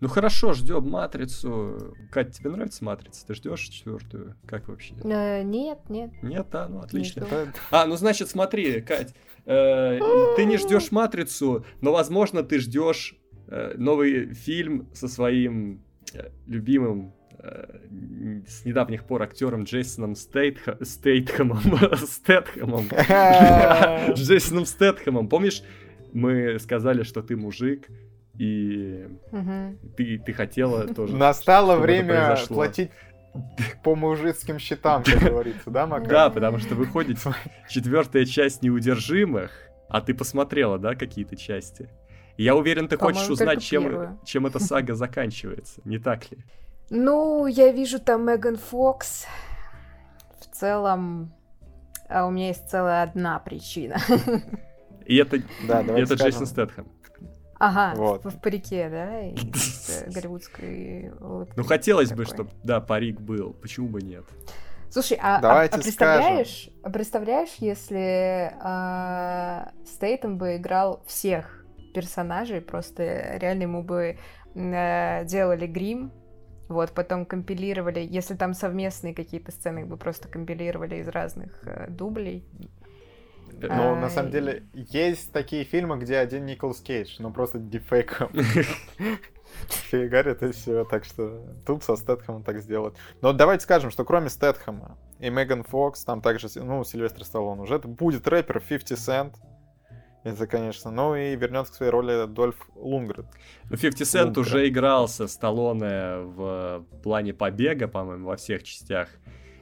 [0.00, 1.94] Ну хорошо, ждем матрицу.
[2.10, 3.24] Катя, тебе нравится матрица?
[3.24, 4.34] Ты ждешь четвертую?
[4.46, 4.94] Как вообще?
[5.04, 6.10] Э, нет, нет.
[6.22, 7.24] Нет, да, ну отлично.
[7.70, 10.00] А, ну значит, смотри, Кать, э,
[10.36, 17.14] ты не ждешь матрицу, но возможно ты ждешь э, новый фильм со своим э, любимым
[17.42, 20.78] с недавних пор актером Джейсоном Стейтха...
[20.80, 21.60] Стейтхэмом.
[21.96, 22.88] Стэтхэмом.
[24.14, 25.28] Джейсоном Стэтхэмом.
[25.28, 25.62] Помнишь,
[26.12, 27.88] мы сказали, что ты мужик,
[28.38, 29.06] и
[29.96, 31.16] ты, ты хотела тоже...
[31.16, 32.90] Настало время платить
[33.82, 36.08] по мужицким счетам, как говорится, да, Макар?
[36.08, 37.18] Да, потому что выходит
[37.68, 39.50] четвертая часть неудержимых,
[39.88, 41.88] а ты посмотрела, да, какие-то части?
[42.36, 46.38] я уверен, ты хочешь узнать, чем, чем эта сага заканчивается, не так ли?
[46.94, 49.24] Ну, я вижу там Меган Фокс.
[50.38, 51.32] В целом,
[52.06, 53.96] а у меня есть целая одна причина.
[55.06, 56.86] И это, да, это Джейсон Стэтхэм.
[57.58, 58.24] Ага, вот.
[58.24, 61.12] в, в парике, да, из голливудской
[61.56, 63.54] Ну, хотелось бы, чтобы, да, парик был.
[63.54, 64.24] Почему бы нет?
[64.90, 73.38] Слушай, а, а, а представляешь, а представляешь, если а, Стейтем бы играл всех персонажей, просто
[73.38, 74.18] реально ему бы
[74.54, 76.12] а, делали грим,
[76.68, 82.44] вот, потом компилировали, если там совместные какие-то сцены, бы просто компилировали из разных э, дублей.
[83.60, 88.30] Ну, а, на самом деле, есть такие фильмы, где один Николас Кейдж, но просто дефейком.
[89.90, 92.94] Фигарит и все, так что тут со Стэтхэмом так сделать.
[93.20, 97.78] Но давайте скажем, что кроме Стэтхэма и Меган Фокс, там также, ну, Сильвестр Сталлон уже,
[97.78, 99.34] будет рэпер 50 Cent,
[100.24, 100.90] это, конечно.
[100.90, 103.26] Ну и вернется к своей роли Дольф Лунгрен.
[103.70, 109.08] Ну, 50 Cent уже игрался Сталлоне в плане побега, по-моему, во всех частях.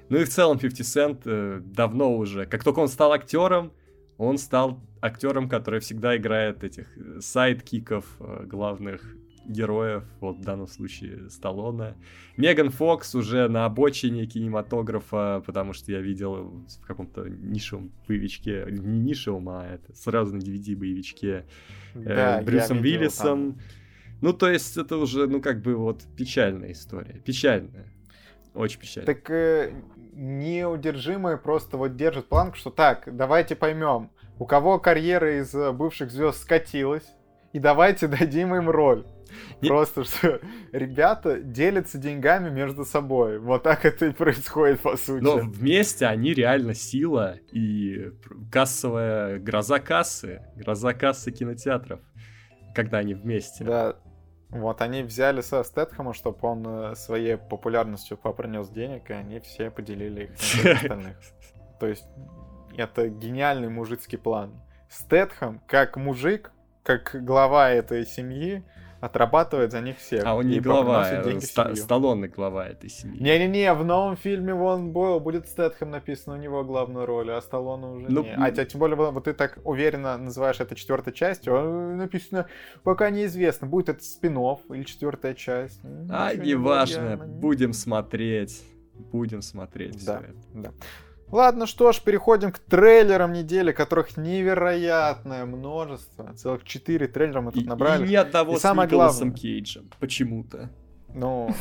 [0.08, 3.72] Ну и в целом 50 Cent э, давно уже, как только он стал актером,
[4.18, 6.88] он стал актером, который всегда играет этих
[7.20, 9.02] sidekick ов э, главных
[9.50, 11.94] героев, вот в данном случае Сталлоне.
[12.36, 19.00] Меган Фокс уже на обочине кинематографа, потому что я видел в каком-то нишевом боевичке, не
[19.00, 21.46] нишевом, а это сразу на DVD-боевичке
[21.94, 23.52] э, да, э, Брюсом Виллисом.
[23.52, 23.62] Там.
[24.20, 27.20] Ну, то есть это уже, ну, как бы вот печальная история.
[27.24, 27.86] Печальная.
[28.54, 29.14] Очень печальная.
[29.14, 29.72] Так э,
[30.12, 36.40] неудержимые просто вот держат планку, что так, давайте поймем, у кого карьера из бывших звезд
[36.40, 37.06] скатилась,
[37.52, 39.06] и давайте дадим им роль.
[39.60, 40.40] Просто что
[40.72, 43.38] ребята делятся деньгами между собой.
[43.38, 45.22] Вот так это и происходит, по сути.
[45.22, 48.12] Но вместе они реально сила и
[48.50, 52.00] кассовая гроза кассы, гроза кассы кинотеатров,
[52.74, 53.64] когда они вместе.
[53.64, 53.96] Да,
[54.50, 59.70] вот они взяли со Стэтхэма, чтобы он э, своей популярностью попринес денег, и они все
[59.70, 61.16] поделили их на остальных.
[61.78, 62.04] То есть
[62.76, 64.60] это гениальный мужицкий план.
[64.88, 66.50] Стэтхэм, как мужик,
[66.82, 68.64] как глава этой семьи,
[69.00, 70.24] отрабатывает за них всех.
[70.24, 73.20] А он не глава, а ста- Сталлоне глава этой семьи.
[73.22, 77.86] Не-не-не, в новом фильме вон был, будет Стэтхэм написано у него главную роль, а Сталлоне
[77.86, 78.34] уже ну, не.
[78.34, 82.46] А тем более, вот ты так уверенно называешь это четвертой частью, а написано
[82.82, 85.80] пока неизвестно, будет это спин или четвертая часть.
[86.08, 88.62] А, неважно, не будем смотреть.
[89.12, 90.38] Будем смотреть да, все это.
[90.54, 90.70] Да.
[91.32, 96.32] Ладно, что ж, переходим к трейлерам недели, которых невероятное множество.
[96.34, 98.04] Целых четыре трейлера мы тут набрали.
[98.04, 100.70] И ни одного и с самое Николасом Кейджем, почему-то.
[101.14, 101.54] Ну,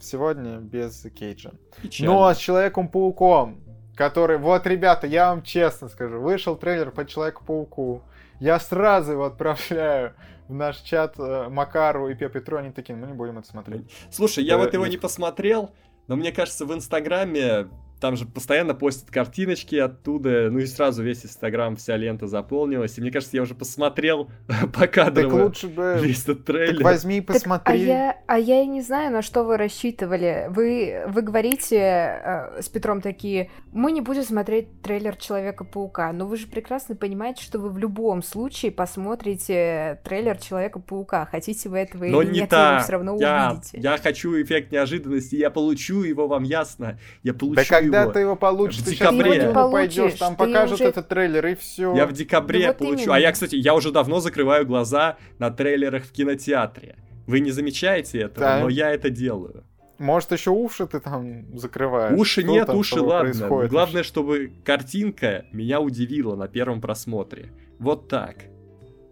[0.00, 1.52] сегодня без Кейджа.
[1.82, 2.12] Печально.
[2.12, 3.60] Но с Человеком-пауком,
[3.94, 4.38] который...
[4.38, 8.02] Вот, ребята, я вам честно скажу, вышел трейлер по Человеку-пауку.
[8.38, 10.14] Я сразу его отправляю
[10.48, 13.90] в наш чат э, Макару и Пе Петру, они такие, мы не будем это смотреть.
[14.10, 15.72] Слушай, я вот его не посмотрел,
[16.06, 17.68] но мне кажется, в Инстаграме
[18.00, 22.98] там же постоянно постят картиночки оттуда, ну и сразу весь Инстаграм, вся лента заполнилась.
[22.98, 24.30] И мне кажется, я уже посмотрел
[24.74, 25.98] по кадрам так лучше бы...
[26.00, 26.76] весь этот трейлер.
[26.76, 27.64] Так возьми и посмотри.
[27.64, 30.46] Так, а, я, а я и не знаю, на что вы рассчитывали.
[30.50, 36.36] Вы, вы говорите э, с Петром такие, мы не будем смотреть трейлер Человека-паука, но вы
[36.36, 41.26] же прекрасно понимаете, что вы в любом случае посмотрите трейлер Человека-паука.
[41.30, 42.76] Хотите вы этого но или не нет, та.
[42.76, 43.78] вы все равно я, увидите.
[43.80, 46.98] Я хочу эффект неожиданности, я получу его, вам ясно.
[47.22, 48.12] Я получу да когда его.
[48.12, 49.32] ты его получишь, в ты декабре.
[49.32, 50.84] сейчас в пойдешь, там покажут уже...
[50.88, 51.94] этот трейлер и все.
[51.94, 53.06] Я в декабре да получу.
[53.06, 56.96] Вот а я, кстати, я уже давно закрываю глаза на трейлерах в кинотеатре.
[57.26, 58.60] Вы не замечаете этого, да.
[58.60, 59.64] но я это делаю.
[59.98, 62.18] Может, еще уши ты там закрываешь?
[62.18, 63.30] Уши Что нет, уши ладно.
[63.30, 63.70] Происходит?
[63.70, 67.52] Главное, чтобы картинка меня удивила на первом просмотре.
[67.78, 68.36] Вот так.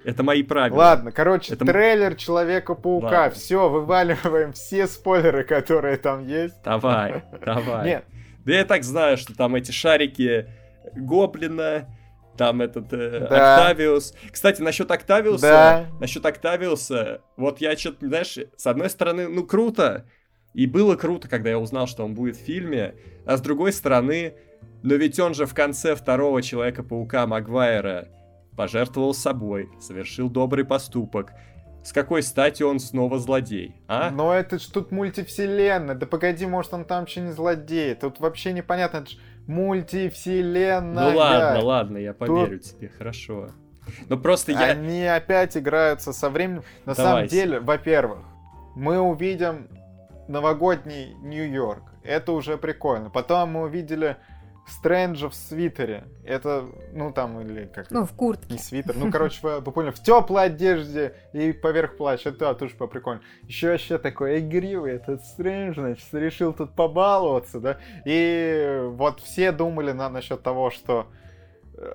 [0.04, 0.76] Это мои правила.
[0.76, 1.64] Ладно, короче, это...
[1.64, 3.30] трейлер Человека-паука.
[3.30, 6.62] Все, вываливаем все спойлеры, которые там есть.
[6.62, 7.86] Давай, давай.
[7.86, 8.04] Нет,
[8.44, 10.48] да я так знаю, что там эти шарики
[10.94, 11.88] Гоблина,
[12.36, 13.56] там этот э, да.
[13.56, 14.14] Октавиус.
[14.30, 15.86] Кстати, насчет Октавиуса, да.
[16.00, 20.04] насчет Октавиуса, вот я что-то, знаешь, с одной стороны, ну круто,
[20.52, 22.94] и было круто, когда я узнал, что он будет в фильме,
[23.26, 24.34] а с другой стороны,
[24.82, 28.08] но ведь он же в конце второго Человека-паука Магуайра
[28.56, 31.32] пожертвовал собой, совершил добрый поступок,
[31.84, 34.10] с какой стати он снова злодей, а?
[34.10, 35.94] Но это ж тут мультивселенная.
[35.94, 37.94] Да погоди, может он там вообще не злодей.
[37.94, 41.10] Тут вообще непонятно, это ж мультивселенная.
[41.10, 42.70] Ну ладно, ладно, я поверю тут...
[42.70, 43.50] тебе, хорошо.
[44.08, 44.70] Но просто я...
[44.70, 46.64] Они опять играются со временем.
[46.86, 47.02] На Давайте.
[47.02, 48.20] самом деле, во-первых,
[48.74, 49.68] мы увидим
[50.26, 51.82] новогодний Нью-Йорк.
[52.02, 53.10] Это уже прикольно.
[53.10, 54.16] Потом мы увидели
[54.66, 56.04] Стрэнджа в свитере.
[56.24, 58.54] Это, ну там, или как Ну, в куртке.
[58.54, 58.96] Не свитер.
[58.96, 62.30] Ну, короче, вы, вы поняли, в теплой одежде и поверх плаща.
[62.30, 63.20] Это да, тоже прикольно.
[63.42, 67.78] Еще вообще такой игривый этот Стрэндж, значит, решил тут побаловаться, да.
[68.06, 71.08] И вот все думали на, насчет того, что
[71.76, 71.92] э,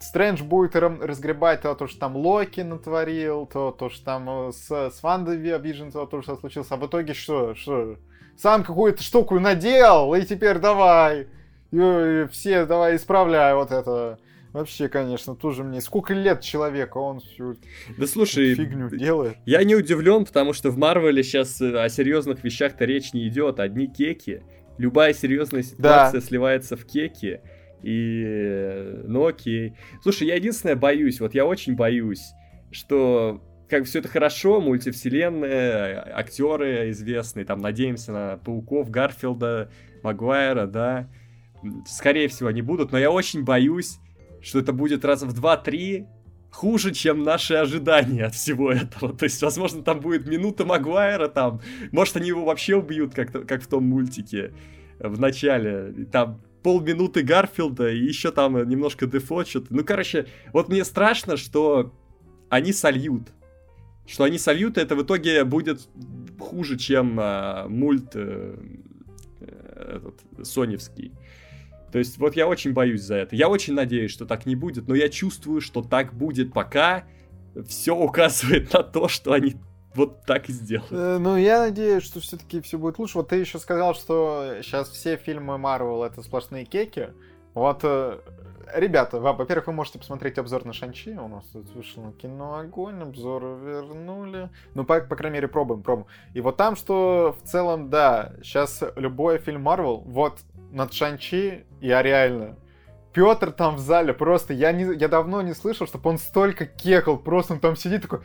[0.00, 4.70] Стрэндж будет разгребать то, то, что там Локи натворил, то, то, что там э, с,
[4.70, 6.70] с WandaVision, то, то, что случилось.
[6.70, 7.54] А в итоге что?
[7.54, 7.96] Что?
[8.36, 11.28] Сам какую-то штуку надел, и теперь давай
[11.72, 14.18] и все, давай исправляй вот это.
[14.52, 15.80] Вообще, конечно, тоже мне...
[15.80, 17.56] Сколько лет человека, он всю
[17.96, 19.36] да, слушай, фигню делает.
[19.46, 23.60] Я не удивлен, потому что в Марвеле сейчас э, о серьезных вещах-то речь не идет.
[23.60, 24.42] Одни кеки.
[24.76, 26.26] Любая серьезная ситуация да.
[26.26, 27.42] сливается в кеки.
[27.82, 29.02] И...
[29.04, 29.76] Ну окей.
[30.02, 32.32] Слушай, я единственное боюсь, вот я очень боюсь,
[32.72, 39.70] что как все это хорошо, мультивселенная, актеры известные, там надеемся на Пауков, Гарфилда,
[40.02, 41.08] Магуайра, да,
[41.86, 43.98] скорее всего, они будут, но я очень боюсь,
[44.40, 46.06] что это будет раз в 2-3
[46.50, 49.12] хуже, чем наши ожидания от всего этого.
[49.16, 51.60] То есть, возможно, там будет минута Магуайра, там,
[51.92, 54.52] может, они его вообще убьют, как, как в том мультике
[54.98, 56.06] в начале.
[56.10, 59.74] Там полминуты Гарфилда и еще там немножко Дефо что-то.
[59.74, 61.94] Ну, короче, вот мне страшно, что
[62.48, 63.28] они сольют.
[64.06, 65.88] Что они сольют, это в итоге будет
[66.38, 68.56] хуже, чем а, мульт э,
[69.40, 71.12] э этот, соневский.
[71.92, 73.36] То есть вот я очень боюсь за это.
[73.36, 77.04] Я очень надеюсь, что так не будет, но я чувствую, что так будет пока.
[77.66, 79.56] Все указывает на то, что они
[79.94, 80.92] вот так и сделают.
[80.92, 83.18] Э, ну, я надеюсь, что все-таки все будет лучше.
[83.18, 87.10] Вот ты еще сказал, что сейчас все фильмы Марвел это сплошные кеки.
[87.54, 88.20] Вот э,
[88.74, 91.10] ребята, во-первых, вы можете посмотреть обзор на Шанчи.
[91.10, 94.50] У нас тут вышел на кино огонь, обзор вернули.
[94.74, 96.06] Ну, по, по крайней мере, пробуем, пробуем.
[96.34, 100.38] И вот там, что в целом, да, сейчас любой фильм Марвел, вот
[100.70, 102.56] над Шанчи я реально
[103.12, 107.18] Петр там в зале просто, я, не, я давно не слышал, чтобы он столько кекал,
[107.18, 108.20] просто он там сидит такой...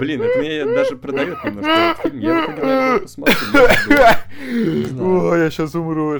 [0.00, 3.36] Блин, это мне даже продает немножко этот фильм, я вот наверное, посмотрю.
[5.30, 6.18] О, я сейчас умру.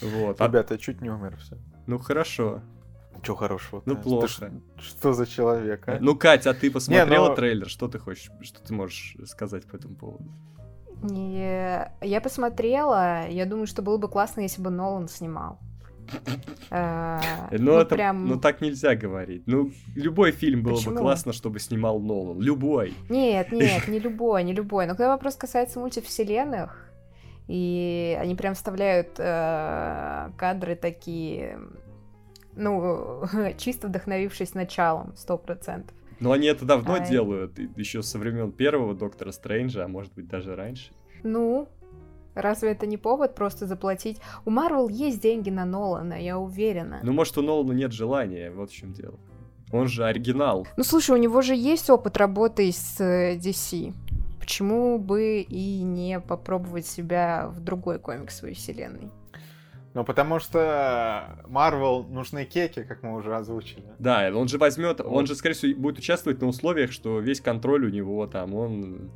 [0.00, 0.40] Вот.
[0.40, 1.56] а- Ребята, я чуть не умер, все.
[1.86, 2.62] Ну хорошо.
[3.24, 3.82] Чего хорошего?
[3.86, 4.28] Ну, Ты плохо.
[4.28, 5.98] ш- Что за человек, а?
[6.00, 7.68] Ну, Катя, а ты посмотрела ну- трейлер?
[7.68, 10.24] Что ты хочешь, что ты можешь сказать по этому поводу?
[11.02, 13.28] Не, я посмотрела.
[13.28, 15.58] Я думаю, что было бы классно, если бы Нолан снимал.
[16.70, 17.18] Э,
[17.50, 19.44] Ну, вот это, прям- ну так нельзя говорить.
[19.46, 22.40] Ну, любой фильм было бы классно, чтобы снимал Нолан.
[22.40, 22.94] Любой.
[23.08, 24.86] Нет, нет, не любой, не любой.
[24.86, 26.90] Но когда вопрос касается мультивселенных,
[27.48, 31.58] и они прям вставляют э, кадры такие,
[32.56, 33.24] ну,
[33.58, 35.96] чисто вдохновившись началом, сто процентов.
[36.20, 37.08] Но они это давно Ай.
[37.08, 40.92] делают, еще со времен первого Доктора Стрэнджа, а может быть даже раньше.
[41.22, 41.68] Ну,
[42.34, 44.20] разве это не повод просто заплатить?
[44.44, 47.00] У Марвел есть деньги на Нолана, я уверена.
[47.02, 49.18] Ну, может, у Нолана нет желания, вот в чем дело.
[49.72, 50.66] Он же оригинал.
[50.76, 53.92] Ну, слушай, у него же есть опыт работы с э, DC.
[54.38, 59.10] Почему бы и не попробовать себя в другой комиксовой вселенной?
[59.94, 63.84] Ну, потому что Марвел нужны кеки, как мы уже озвучили.
[64.00, 65.28] Да, он же возьмет, он Вот.
[65.28, 69.10] же, скорее всего, будет участвовать на условиях, что весь контроль у него там, он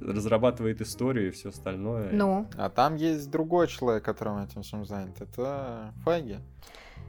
[0.00, 2.10] разрабатывает историю и все остальное.
[2.12, 5.20] Ну, А там есть другой человек, которым этим всем занят.
[5.20, 6.38] Это Файги.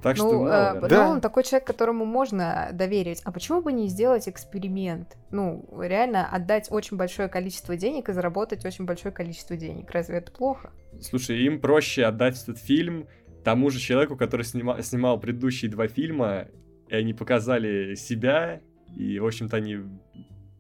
[0.07, 0.89] Так что, ну, ну, э, наверное.
[0.89, 1.03] Да.
[1.03, 3.21] Нолан такой человек, которому можно доверить.
[3.23, 5.17] А почему бы не сделать эксперимент?
[5.31, 9.91] Ну, реально отдать очень большое количество денег и заработать очень большое количество денег.
[9.91, 10.71] Разве это плохо?
[11.01, 13.07] Слушай, им проще отдать этот фильм
[13.43, 16.47] тому же человеку, который снима- снимал предыдущие два фильма,
[16.89, 18.59] и они показали себя,
[18.93, 19.77] и, в общем-то, они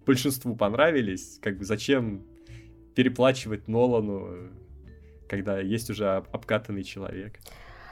[0.05, 1.37] большинству понравились.
[1.41, 2.25] Как бы зачем
[2.95, 4.49] переплачивать Нолану,
[5.27, 7.39] когда есть уже об- обкатанный человек?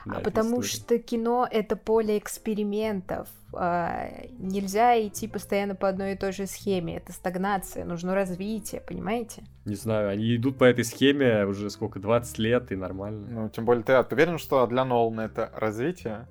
[0.06, 0.68] А потому истории?
[0.68, 3.28] что кино это поле экспериментов.
[3.54, 6.98] А, нельзя идти постоянно по одной и той же схеме.
[6.98, 9.44] Это стагнация, нужно развитие, понимаете?
[9.66, 13.28] Не знаю, они идут по этой схеме уже сколько, 20 лет, и нормально.
[13.30, 16.28] Ну, тем более ты, а ты уверен, что для Нолана это развитие?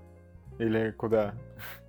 [0.59, 1.35] Или куда?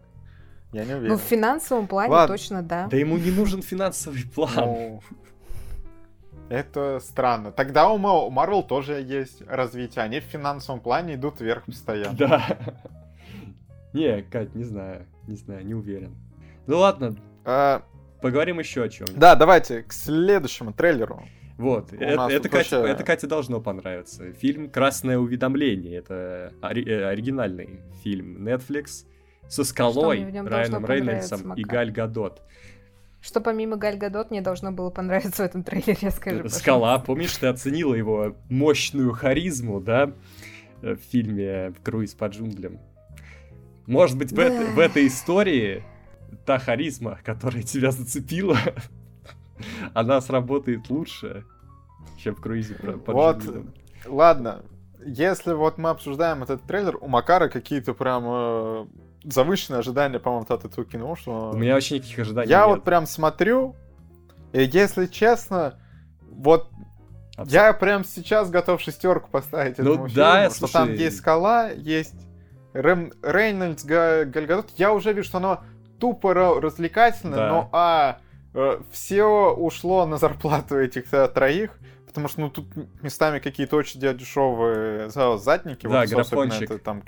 [0.72, 1.14] Я не уверен.
[1.14, 2.36] Ну, в финансовом плане Ладно.
[2.36, 2.88] точно да.
[2.88, 4.52] Да ему не нужен финансовый план.
[4.56, 5.02] Ну,
[6.50, 7.52] это странно.
[7.52, 10.04] Тогда у Марвел тоже есть развитие.
[10.04, 12.18] Они в финансовом плане идут вверх постоянно.
[12.18, 12.46] Да.
[13.94, 16.16] Не, Кать, не знаю, не знаю, не уверен.
[16.68, 17.82] Ну ладно, А,
[18.22, 19.08] поговорим еще о чем.
[19.16, 21.24] да, давайте к следующему трейлеру.
[21.58, 24.34] Вот, У это, нас это тут Кате, вообще- это Кате должно понравиться.
[24.34, 26.00] Фильм «Красное уведомление».
[26.00, 29.06] Это ори- э, оригинальный фильм Netflix
[29.48, 31.64] со скалой, Райаном Рейнольдсом и?
[31.64, 32.42] Галь Гадот.
[33.26, 37.06] Что помимо Галь Гадот мне должно было понравиться в этом трейлере, скажи, Это Скала, пожалуйста.
[37.08, 40.12] помнишь, ты оценила его мощную харизму, да,
[40.84, 42.78] э, в фильме «Круиз по джунглям».
[43.88, 44.50] Может быть, в, Да.
[44.76, 45.84] в этой истории
[46.46, 48.58] та харизма, которая тебя зацепила,
[49.96, 51.46] она сработает лучше,
[52.20, 53.74] чем в «Круизе по, по Вот, джунглям».
[54.06, 54.62] ладно.
[55.04, 58.86] Если вот мы обсуждаем этот трейлер, у Макара какие-то прям э,
[59.30, 61.52] завышенные ожидания, по-моему, от этого кино, что...
[61.52, 62.68] У меня вообще никаких ожиданий Я нет.
[62.70, 63.76] вот прям смотрю,
[64.54, 65.80] и если честно,
[66.22, 66.70] вот
[67.38, 71.04] Абсо- я прям сейчас готов шестерку поставить Ну этому да, фильму, что там слушай.
[71.04, 72.16] есть скала, есть
[72.74, 74.70] Рэм, Рейнольдс, Га- Гальгадот.
[74.78, 75.62] Я уже вижу, что оно
[76.00, 77.50] тупо ра- развлекательное, Да.
[77.50, 78.20] но а
[78.92, 81.72] все ушло на зарплату этих э, троих.
[82.08, 82.68] Потому что, ну, тут
[83.04, 85.86] местами какие-то очень дешевые за- задники.
[85.88, 86.72] Да, вот, графончик.
[86.72, 87.02] это там,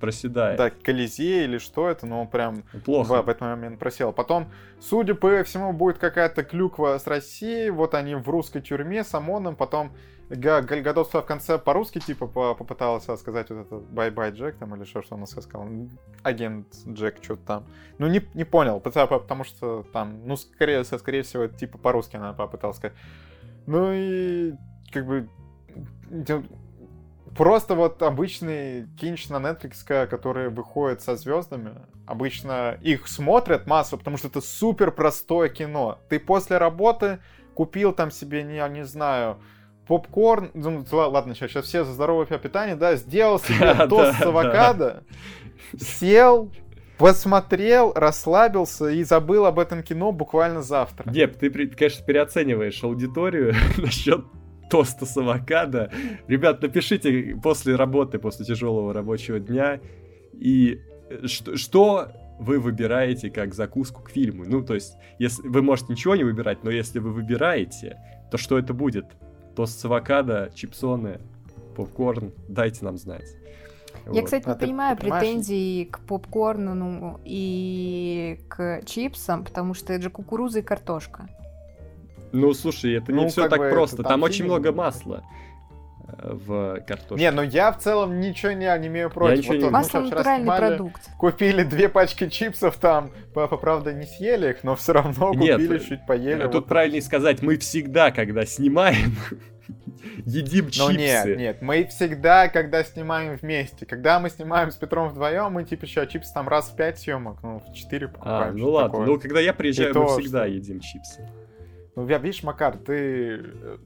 [0.00, 0.58] Проседает.
[0.58, 3.22] да, Колизей или что это, ну, прям Плохо.
[3.22, 4.12] в, в этот момент просел.
[4.12, 7.70] Потом, судя по всему, будет какая-то клюква с Россией.
[7.70, 9.56] Вот они в русской тюрьме с ОМОНом.
[9.56, 9.92] Потом
[10.28, 14.74] Га- Галь Гадот в конце по-русски типа по- попыталась сказать вот это bye-bye Джек там
[14.74, 15.68] или что, что она сказала.
[16.24, 17.66] Агент Джек, что-то там.
[17.98, 22.32] Ну, не, не понял, потому, что там, ну, скорее, скорее всего, это типа по-русски она
[22.32, 22.96] попыталась сказать.
[23.66, 24.54] Ну и
[24.92, 25.28] как бы
[27.36, 31.72] просто вот обычный кинч на Netflix, который выходит со звездами,
[32.06, 35.98] обычно их смотрят массу, потому что это супер простое кино.
[36.08, 37.18] Ты после работы
[37.54, 39.38] купил там себе, не, я не знаю,
[39.86, 44.22] попкорн, ну, ла- ладно, сейчас, сейчас все за здоровое питание, да, сделал себе тост с
[44.22, 45.04] авокадо,
[45.78, 46.52] сел,
[46.98, 51.10] посмотрел, расслабился и забыл об этом кино буквально завтра.
[51.10, 54.24] Деп, ты, конечно, переоцениваешь аудиторию насчет
[54.70, 55.90] тоста с авокадо.
[56.28, 59.80] Ребят, напишите после работы, после тяжелого рабочего дня,
[60.32, 60.80] и
[61.24, 62.08] что, что
[62.38, 64.44] вы выбираете как закуску к фильму.
[64.46, 67.98] Ну, то есть, если вы можете ничего не выбирать, но если вы выбираете,
[68.30, 69.06] то что это будет?
[69.54, 71.20] Тост с авокадо, чипсоны,
[71.74, 73.26] попкорн, дайте нам знать.
[74.06, 74.24] Я, вот.
[74.24, 80.10] кстати, не а понимаю претензий к попкорну ну, и к чипсам, потому что это же
[80.10, 81.28] кукуруза и картошка.
[82.32, 83.98] Ну, слушай, это ну, не все так просто.
[83.98, 85.24] Там, там очень много масла
[86.06, 87.24] э, в картошке.
[87.24, 89.44] Не, ну я в целом ничего не, не имею против.
[89.44, 89.70] Я вот не...
[89.70, 91.10] Масло натуральный снимали, продукт.
[91.18, 95.78] Купили две пачки чипсов там, папа, правда, не съели их, но все равно Нет, купили,
[95.78, 96.42] чуть поели.
[96.44, 96.66] Тут вот.
[96.66, 99.16] правильнее сказать, мы всегда, когда снимаем,
[100.24, 100.92] едим чипсы.
[100.92, 103.86] Ну нет, нет, мы всегда, когда снимаем вместе.
[103.86, 107.42] Когда мы снимаем с Петром вдвоем, мы типа еще чипсы там раз в пять съемок,
[107.42, 108.54] ну в четыре покупаем.
[108.54, 109.06] А, ну ладно, такое.
[109.06, 110.54] ну когда я приезжаю, И мы то, всегда что...
[110.54, 111.28] едим чипсы.
[111.96, 113.78] Ну, видишь, Макар, ты э,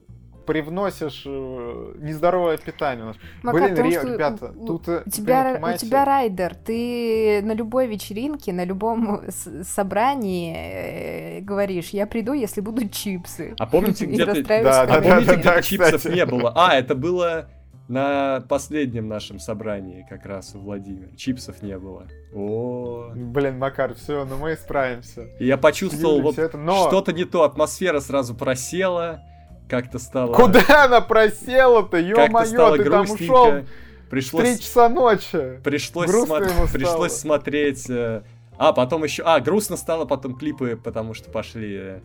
[0.45, 3.13] привносишь э, нездоровое питание.
[3.41, 4.89] Макар, Блин, потому что ребята, тут...
[4.89, 5.85] У тебя, понимаете...
[5.85, 9.21] у тебя райдер, ты на любой вечеринке, на любом
[9.63, 13.55] собрании э, говоришь, я приду, если будут чипсы.
[13.57, 14.43] А помните, где-то...
[14.43, 16.51] Да, да, да, да, да, чипсов не было?
[16.53, 17.47] А, это было
[17.91, 21.13] на последнем нашем собрании как раз у Владимира.
[21.15, 22.07] Чипсов не было.
[22.33, 23.11] О.
[23.13, 25.27] Блин, Макар, все, ну мы справимся.
[25.39, 26.87] И я почувствовал вот это, но...
[26.87, 29.21] что-то не то, атмосфера сразу просела,
[29.69, 30.33] как-то стало...
[30.33, 33.63] Куда она просела-то, ё-моё, ты там ушел
[34.09, 34.57] пришлось...
[34.57, 35.59] 3 часа ночи.
[35.63, 36.39] Пришлось, смо...
[36.71, 37.89] пришлось смотреть...
[37.89, 38.23] Э,
[38.57, 39.23] а, потом еще...
[39.23, 42.01] А, грустно стало потом клипы, потому что пошли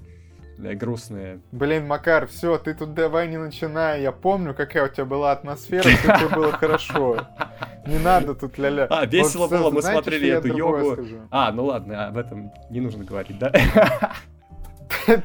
[0.58, 1.40] э, грустные.
[1.52, 4.02] Блин, Макар, все, ты тут давай не начинай.
[4.02, 7.18] Я помню, какая у тебя была атмосфера, как тебе было хорошо.
[7.86, 8.86] Не надо тут ля-ля.
[8.90, 10.96] А, весело было, мы смотрели эту йогу.
[11.30, 13.52] А, ну ладно, об этом не нужно говорить, да?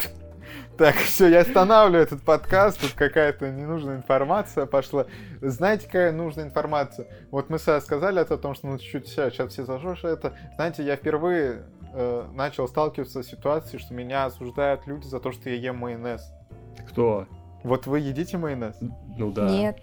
[0.78, 5.06] Так, все, я останавливаю этот подкаст, тут какая-то ненужная информация пошла.
[5.40, 7.08] Знаете, какая нужная информация?
[7.30, 10.34] Вот мы сказали о том, что ну чуть-чуть сейчас все зажжешь это.
[10.56, 15.50] Знаете, я впервые э, начал сталкиваться с ситуацией, что меня осуждают люди за то, что
[15.50, 16.32] я ем майонез.
[16.90, 17.28] Кто?
[17.64, 18.78] Вот вы едите майонез?
[19.18, 19.50] Ну да.
[19.50, 19.82] Нет.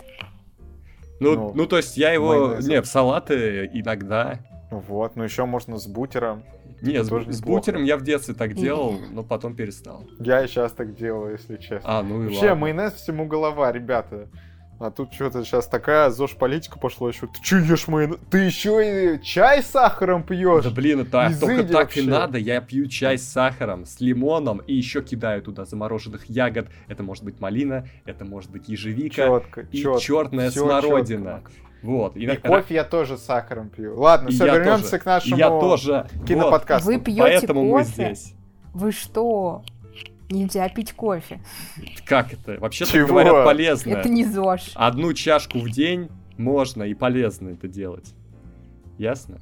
[1.21, 2.29] Ну, ну, ну то есть я его...
[2.29, 2.67] Майонез.
[2.67, 4.41] Не, в салаты иногда.
[4.71, 6.45] Вот, ну еще можно с бутером.
[6.83, 10.05] Не, с, с бутером я в детстве так делал, но потом перестал.
[10.19, 11.99] Я и сейчас так делаю, если честно.
[11.99, 12.55] А, ну и Вообще, ладно.
[12.57, 14.29] майонез всему голова, ребята.
[14.81, 17.27] А тут что-то сейчас такая ЗОЖ политика пошла еще.
[17.27, 18.19] Ты что ешь майонез?
[18.31, 20.63] Ты еще и чай с сахаром пьешь?
[20.63, 22.03] Да блин, это только так вообще.
[22.03, 22.39] и надо.
[22.39, 26.69] Я пью чай с сахаром, с лимоном и еще кидаю туда замороженных ягод.
[26.87, 31.43] Это может быть малина, это может быть ежевика четко, и четко, черная смородина.
[31.43, 31.51] Четко.
[31.83, 32.17] Вот.
[32.17, 33.99] И, и кофе я тоже с сахаром пью.
[33.99, 35.03] Ладно, все, вернемся тоже.
[35.03, 36.07] к нашему я тоже.
[36.27, 36.87] киноподкасту.
[36.87, 37.73] Вы пьете Поэтому кофе?
[37.73, 38.35] мы здесь.
[38.75, 39.65] Вы что?
[40.31, 41.41] Нельзя пить кофе.
[42.05, 42.59] Как это?
[42.61, 43.91] Вообще-то говорят полезно.
[43.93, 44.73] Это не ЗОЖ.
[44.75, 48.15] Одну чашку в день можно и полезно это делать.
[48.99, 49.39] Ясно?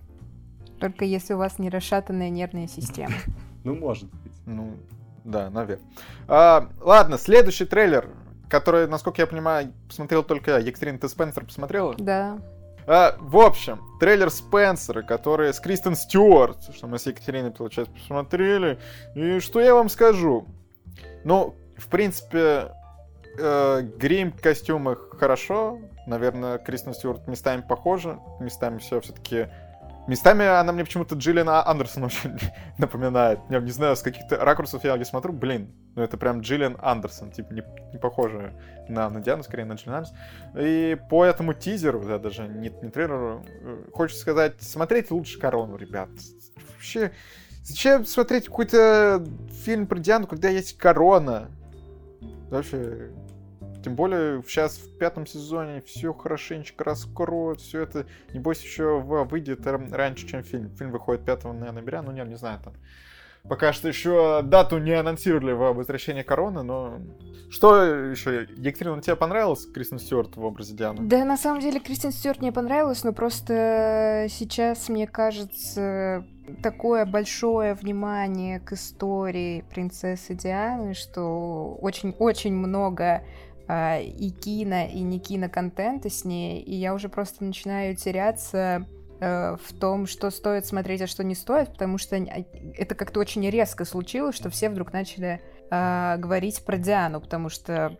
[0.80, 3.14] Только если у вас не расшатанная нервная система.
[3.64, 4.32] Ну, может быть.
[4.46, 4.76] Ну,
[5.24, 5.84] да, наверное.
[6.28, 8.10] А, ладно, следующий трейлер,
[8.48, 10.58] который, насколько я понимаю, посмотрел только я.
[10.58, 11.96] Екатерина, ты Спенсер посмотрела?
[11.98, 12.38] Да.
[12.86, 18.78] А, в общем, трейлер Спенсера, который с Кристен Стюарт, что мы с Екатериной, получается, посмотрели.
[19.16, 20.46] И что я вам скажу?
[21.24, 22.72] Ну, в принципе,
[23.38, 25.78] э, грим, костюмы хорошо.
[26.06, 28.18] Наверное, Кристен Стюарт местами похожа.
[28.40, 29.48] Местами все все-таки...
[30.06, 32.38] Местами она мне почему-то Джиллиан Андерсон очень
[32.78, 33.40] напоминает.
[33.50, 35.32] Я не знаю, с каких-то ракурсов я не смотрю.
[35.32, 37.32] Блин, ну это прям Джиллиан Андерсон.
[37.32, 38.54] Типа не, не похоже
[38.88, 40.16] на, на Диану, скорее на Джиллиан Андерсон.
[40.58, 45.76] И по этому тизеру, да, даже не, не трейлеру, э, хочется сказать, смотреть лучше Корону,
[45.76, 46.08] ребят.
[46.72, 47.10] Вообще,
[47.66, 49.26] Зачем смотреть какой-то
[49.64, 51.50] фильм про Диану, когда есть корона?
[52.48, 53.10] Вообще,
[53.82, 60.28] тем более сейчас в пятом сезоне все хорошенечко раскроют, все это, небось, еще выйдет раньше,
[60.28, 60.70] чем фильм.
[60.76, 62.74] Фильм выходит 5 ноября, ну, не, не знаю, там
[63.48, 67.00] Пока что еще дату не анонсировали в возвращении короны, но...
[67.48, 68.48] Что еще?
[68.56, 71.02] Екатерина, тебе понравилась Кристин Стюарт в образе Дианы?
[71.02, 76.26] Да, на самом деле, Кристин Стюарт мне понравилась, но просто сейчас, мне кажется,
[76.62, 83.22] такое большое внимание к истории принцессы Дианы, что очень-очень много
[83.68, 88.86] э, и кино, и не кино-контента с ней, и я уже просто начинаю теряться
[89.18, 92.44] Э, в том, что стоит смотреть, а что не стоит, потому что а,
[92.76, 95.40] это как-то очень резко случилось, что все вдруг начали
[95.70, 97.96] э, говорить про Диану, потому что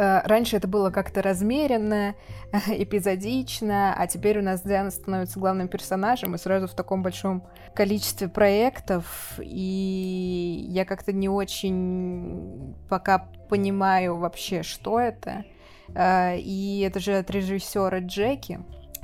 [0.00, 2.14] раньше это было как-то размеренно,
[2.68, 8.28] эпизодично, а теперь у нас Диана становится главным персонажем и сразу в таком большом количестве
[8.28, 15.44] проектов, и я как-то не очень пока понимаю вообще, что это.
[15.94, 18.60] Э, и это же от режиссера Джеки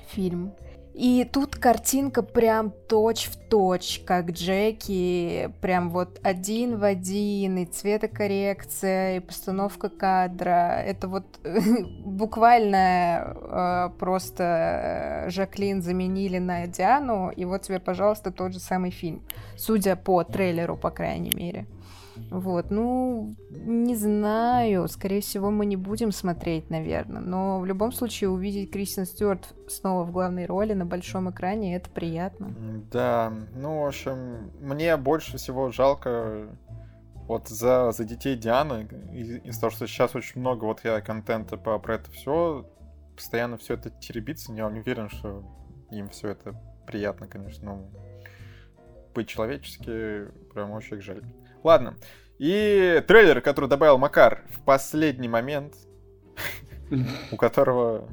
[0.09, 0.55] фильм.
[0.97, 7.67] И тут картинка прям точь в точь, как Джеки, прям вот один в один, и
[7.67, 10.83] цветокоррекция, и постановка кадра.
[10.83, 11.27] Это вот
[12.03, 18.91] буквально э, просто э, Жаклин заменили на Диану, и вот тебе, пожалуйста, тот же самый
[18.91, 19.21] фильм.
[19.59, 21.67] Судя по трейлеру, по крайней мере.
[22.31, 28.31] Вот, ну, не знаю, скорее всего, мы не будем смотреть, наверное, но в любом случае
[28.31, 32.55] увидеть Кристин Стюарт снова в главной роли на большом экране, это приятно.
[32.91, 36.49] Да, ну, в общем, мне больше всего жалко
[37.27, 41.79] вот за, за детей Дианы, из-за того, что сейчас очень много вот я контента по,
[41.79, 42.69] про это все,
[43.15, 45.43] постоянно все это теребится, я уверен, что
[45.91, 46.55] им все это
[46.87, 47.91] приятно, конечно, но
[49.15, 51.23] быть человечески прям очень жаль.
[51.67, 51.97] Ладно.
[52.39, 55.75] И трейлер, который добавил Макар в последний момент,
[57.33, 58.09] у которого...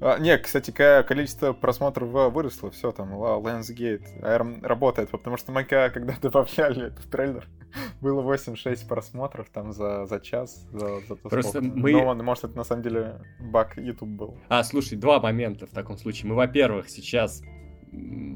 [0.00, 0.70] А, не, кстати,
[1.02, 7.46] количество просмотров выросло, все там, Lionsgate работает, потому что мы когда добавляли этот трейлер,
[8.00, 11.76] было 8-6 просмотров там за, за час, за, за то, Просто сколько.
[11.76, 11.92] мы...
[11.92, 14.38] Ну, может, это на самом деле баг YouTube был.
[14.48, 16.30] А, слушай, два момента в таком случае.
[16.30, 17.42] Мы, во-первых, сейчас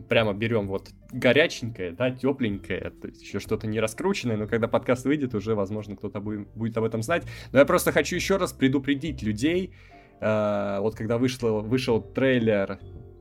[0.09, 5.05] прямо берем вот горяченькое, да, тепленькое, то есть еще что-то не раскрученное, но когда подкаст
[5.05, 7.25] выйдет, уже, возможно, кто-то будет, будет об этом знать.
[7.53, 9.73] Но я просто хочу еще раз предупредить людей,
[10.21, 12.79] э, вот когда вышло, вышел трейлер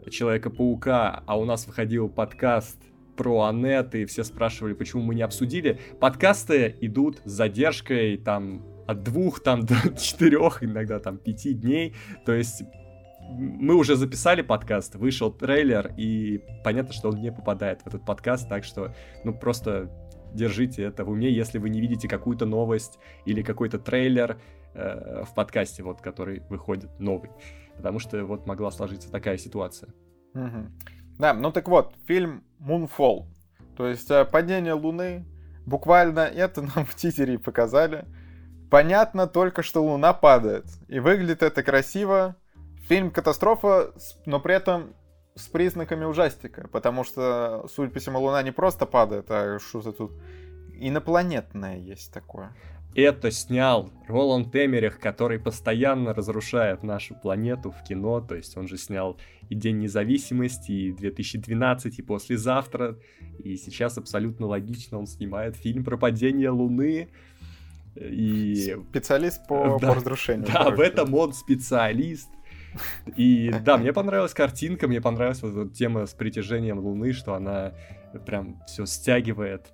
[0.09, 2.79] Человека-паука, а у нас выходил подкаст
[3.15, 5.79] про Аннет, и все спрашивали, почему мы не обсудили.
[5.99, 11.95] Подкасты идут с задержкой там от двух там до четырех, иногда там пяти дней.
[12.25, 12.63] То есть
[13.30, 18.47] мы уже записали подкаст, вышел трейлер, и понятно, что он не попадает в этот подкаст,
[18.47, 19.89] так что, ну, просто
[20.34, 24.39] держите это в уме, если вы не видите какую-то новость или какой-то трейлер
[24.73, 27.30] э, в подкасте, вот, который выходит новый.
[27.78, 29.89] Потому что вот могла сложиться такая ситуация.
[30.34, 30.69] Угу.
[31.19, 33.26] Да, ну так вот, фильм Moonfall,
[33.78, 35.26] то есть э, падение Луны,
[35.65, 38.05] буквально это нам в тизере показали.
[38.69, 42.36] Понятно только, что Луна падает, и выглядит это красиво,
[42.88, 43.93] Фильм катастрофа,
[44.25, 44.93] но при этом
[45.36, 50.11] с признаками ужастика, потому что, судя по всему, Луна не просто падает, а что-то тут
[50.73, 52.55] инопланетное есть такое.
[52.95, 58.77] Это снял Роланд Эмерих, который постоянно разрушает нашу планету в кино, то есть он же
[58.77, 59.17] снял
[59.49, 62.97] и День независимости, и 2012, и послезавтра,
[63.43, 67.09] и сейчас абсолютно логично он снимает фильм про падение Луны,
[67.95, 68.77] и...
[68.89, 70.47] Специалист по, да, по разрушению.
[70.47, 72.29] Да, в этом он специалист.
[73.15, 77.73] И да, мне понравилась картинка, мне понравилась вот эта тема с притяжением Луны, что она
[78.26, 79.73] прям все стягивает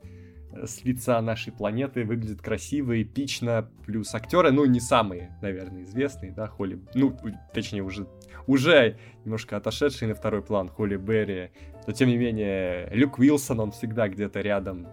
[0.54, 6.32] э, с лица нашей планеты, выглядит красиво, эпично, плюс актеры, ну, не самые, наверное, известные,
[6.32, 7.18] да, Холли, ну,
[7.54, 8.08] точнее, уже,
[8.48, 11.52] уже немножко отошедшие на второй план Холли Берри,
[11.88, 14.88] но, тем не менее, Люк Уилсон, он всегда где-то рядом,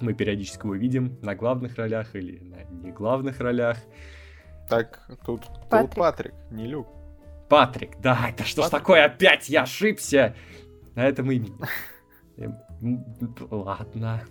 [0.00, 3.78] мы периодически его видим на главных ролях или на неглавных ролях.
[4.68, 6.95] Так, тут Патрик, тут Патрик не Люк.
[7.48, 8.78] Патрик, да, это что Патрик?
[8.78, 10.34] ж такое, опять я ошибся
[10.94, 11.56] на этом имени.
[12.36, 12.56] Эм,
[13.50, 14.22] ладно.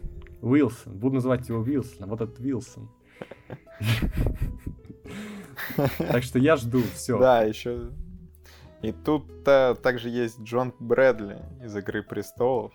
[0.42, 2.90] Уилсон, буду называть его Уилсон, вот этот Уилсон.
[5.98, 7.18] Так что я жду, все.
[7.20, 7.92] Да, еще.
[8.82, 12.74] И тут -то также есть Джон Брэдли из Игры престолов.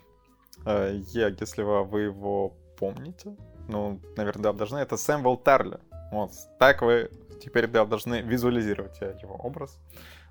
[0.64, 3.36] Э, я, если вы его помните,
[3.68, 5.78] ну, наверное, да, должны, это Сэмвел Тарли.
[6.10, 7.10] Вот, так вы
[7.40, 9.78] теперь да, должны визуализировать его образ.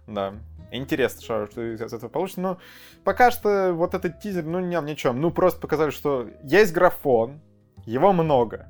[0.07, 0.33] Да.
[0.71, 2.41] Интересно, что, из этого получится.
[2.41, 2.57] Но
[3.03, 5.19] пока что вот этот тизер, ну, ни, ни чем.
[5.21, 7.41] Ну, просто показали, что есть графон,
[7.85, 8.67] его много.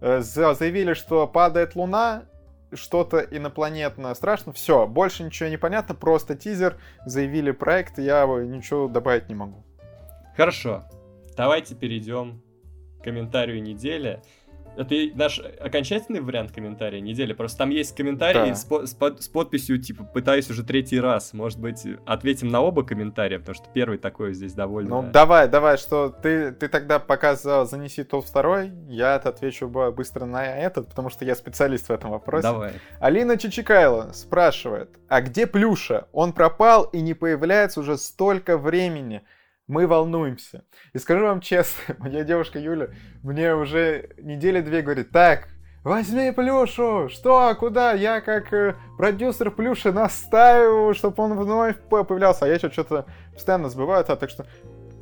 [0.00, 2.24] Э, заявили, что падает луна,
[2.72, 4.52] что-то инопланетное страшно.
[4.52, 9.64] Все, больше ничего не понятно, просто тизер, заявили проект, я ничего добавить не могу.
[10.36, 10.84] Хорошо,
[11.36, 12.42] давайте перейдем
[13.00, 14.22] к комментарию недели.
[14.76, 17.32] Это наш окончательный вариант комментария недели.
[17.32, 18.54] Просто там есть комментарий да.
[18.54, 21.32] с, с, с подписью, типа, пытаюсь уже третий раз.
[21.32, 25.02] Может быть, ответим на оба комментария, потому что первый такой здесь довольно...
[25.02, 30.24] Ну, давай, давай, что ты, ты тогда пока за, занеси тот второй, я отвечу быстро
[30.24, 32.42] на этот, потому что я специалист в этом вопросе.
[32.42, 32.72] Давай.
[33.00, 36.06] Алина Чичикайло спрашивает, а где Плюша?
[36.12, 39.22] Он пропал и не появляется уже столько времени
[39.66, 40.64] мы волнуемся.
[40.92, 42.90] И скажу вам честно, моя девушка Юля
[43.22, 45.48] мне уже недели две говорит, так,
[45.82, 52.48] возьми плюшу, что, куда, я как э, продюсер плюши настаиваю, чтобы он вновь появлялся, а
[52.48, 54.46] я что-то постоянно сбываю, а, так что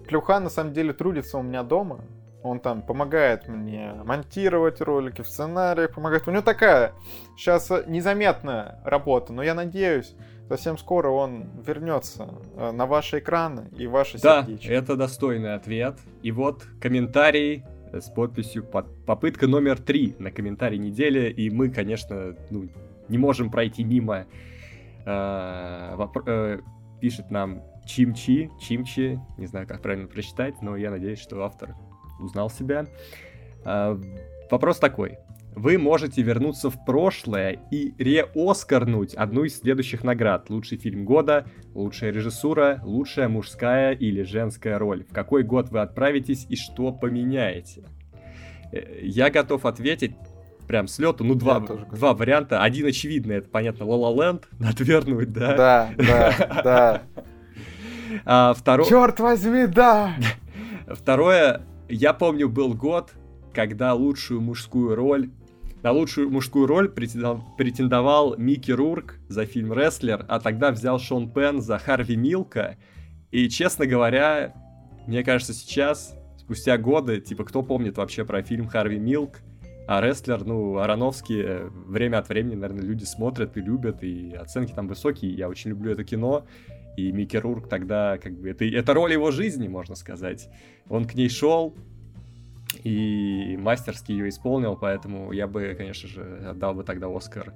[0.07, 2.01] плюха на самом деле трудится у меня дома,
[2.43, 6.29] Он там помогает мне монтировать ролики в сценариях, помогает.
[6.29, 6.93] У него такая
[7.37, 10.15] сейчас незаметная работа, но я надеюсь,
[10.49, 14.69] совсем скоро он вернется э, на ваши экраны и ваши да, сердечки.
[14.69, 15.99] это достойный ответ.
[16.23, 21.31] И вот комментарий с подписью под попытка номер три на комментарий недели.
[21.31, 22.69] И мы, конечно, ну,
[23.09, 24.27] не можем пройти мимо.
[25.07, 26.61] Э, э,
[27.01, 31.75] пишет нам Чимчи, Чимчи, не знаю, как правильно прочитать, но я надеюсь, что автор
[32.19, 32.87] узнал себя.
[33.65, 33.99] Э,
[34.51, 35.19] вопрос такой.
[35.57, 40.51] Вы можете вернуться в прошлое и реоскарнуть одну из следующих наград.
[40.51, 45.05] Лучший фильм года, лучшая режиссура, лучшая мужская или женская роль.
[45.05, 47.85] В какой год вы отправитесь и что поменяете?
[48.73, 50.17] Э, я готов ответить
[50.67, 51.23] прям с лету.
[51.23, 52.61] Ну, два, два варианта.
[52.63, 55.57] Один очевидный, это, понятно, La Land, отвернуть, да?
[55.57, 57.03] Да, да, да.
[58.25, 58.89] А, второе...
[58.89, 60.15] Черт возьми, да!
[60.89, 63.13] Второе, я помню, был год,
[63.53, 65.31] когда лучшую мужскую роль
[65.85, 71.61] на лучшую мужскую роль претендовал Микки Рурк за фильм «Рестлер», а тогда взял Шон Пен
[71.61, 72.79] за Харви Милка.
[73.31, 74.55] И, честно говоря,
[75.07, 79.41] мне кажется, сейчас, спустя годы, типа, кто помнит вообще про фильм «Харви Милк»,
[79.87, 84.73] а «Рестлер», ну, Ароновский, э, время от времени, наверное, люди смотрят и любят, и оценки
[84.73, 86.47] там высокие, я очень люблю это кино,
[86.97, 90.49] и Микки Рурк тогда, как бы, это, это роль его жизни, можно сказать.
[90.89, 91.77] Он к ней шел,
[92.85, 97.53] и мастерски ее исполнил, поэтому я бы, конечно же, отдал бы тогда Оскар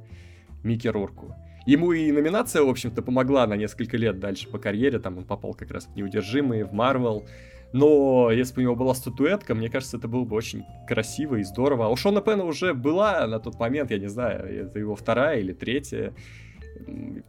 [0.62, 1.37] Микки Рурку.
[1.66, 5.53] Ему и номинация, в общем-то, помогла на несколько лет дальше по карьере, там он попал
[5.53, 7.26] как раз в «Неудержимые», в «Марвел»,
[7.72, 11.43] но если бы у него была статуэтка, мне кажется, это было бы очень красиво и
[11.43, 11.87] здорово.
[11.87, 15.41] А у Шона Пена уже была на тот момент, я не знаю, это его вторая
[15.41, 16.14] или третья.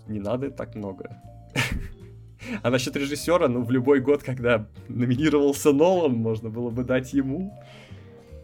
[0.07, 1.21] Не надо так много.
[2.63, 7.53] А насчет режиссера, ну, в любой год, когда номинировался Нолан, можно было бы дать ему.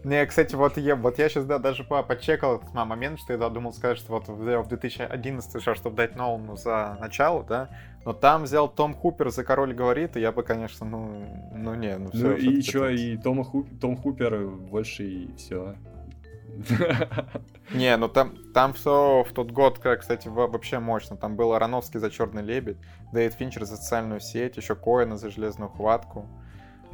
[0.06, 3.49] Не, кстати, вот я, вот я сейчас, да, даже по, подчекал этот момент, что я
[3.49, 7.70] думал сказать, что вот в 2011 шел, чтобы дать Нолану за начало, да,
[8.06, 11.26] но там взял Том Хупер за «Король говорит», и я бы, конечно, ну,
[11.56, 12.28] ну не, ну все.
[12.28, 15.74] Ну и что, и Тома Хуп, Том Хупер больше и все.
[17.74, 21.18] Не, ну там, там все в тот год, кстати, вообще мощно.
[21.18, 22.78] Там был Ароновский за «Черный лебедь»,
[23.12, 26.28] Дэвид Финчер за «Социальную сеть», еще Коэна за «Железную хватку»,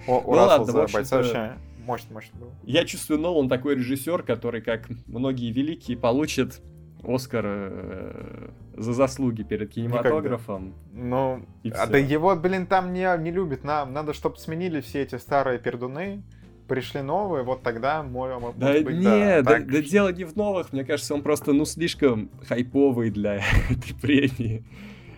[0.08, 1.18] О, ну, ладно, за «Бойца».
[1.18, 2.52] Вообще мощно, мощно было.
[2.64, 6.62] Я чувствую, Нолан такой режиссер, который, как многие великие, получит
[7.04, 10.76] Оскар э, за заслуги перед кинематографом.
[10.92, 11.08] Никогда.
[11.08, 13.64] Ну, а да его, блин, там не, не любит.
[13.64, 16.24] Нам надо, чтобы сменили все эти старые пердуны
[16.72, 20.38] пришли новые, вот тогда мой, может да, быть, не, да, да, да дело не в
[20.38, 24.64] новых, мне кажется, он просто, ну, слишком хайповый для этой премии.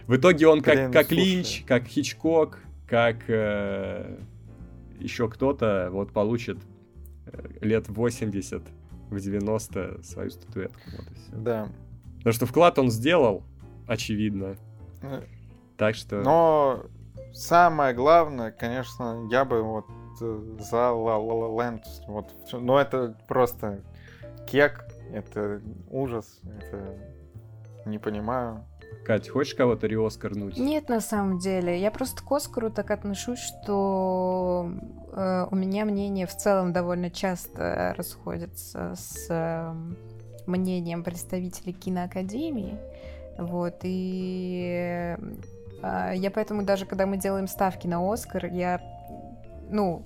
[0.07, 2.57] В итоге он как, Блин, как Линч, как Хичкок,
[2.87, 4.17] как э,
[4.99, 6.57] еще кто-то вот получит
[7.25, 8.61] э, лет 80
[9.09, 10.81] в 90 свою статуэтку.
[10.97, 11.31] Вот и все.
[11.35, 11.69] Да.
[12.17, 13.43] Потому что вклад он сделал,
[13.87, 14.57] очевидно.
[15.01, 15.23] Э,
[15.77, 16.21] так что...
[16.21, 16.85] Но
[17.33, 19.85] самое главное, конечно, я бы вот
[20.21, 21.83] Э, за La La La Land.
[22.07, 22.33] Вот.
[22.53, 23.81] Но это просто
[24.47, 26.97] кек, это ужас, это
[27.85, 28.65] не понимаю.
[29.05, 30.57] Кать, хочешь кого-то риоскарнуть?
[30.57, 31.79] Нет, на самом деле.
[31.79, 34.71] Я просто к Оскару так отношусь, что
[35.11, 39.73] э, у меня мнение в целом довольно часто расходится с э,
[40.45, 42.77] мнением представителей киноакадемии.
[43.37, 45.15] Вот, и
[45.81, 48.81] э, я поэтому даже, когда мы делаем ставки на Оскар, я
[49.69, 50.03] ну,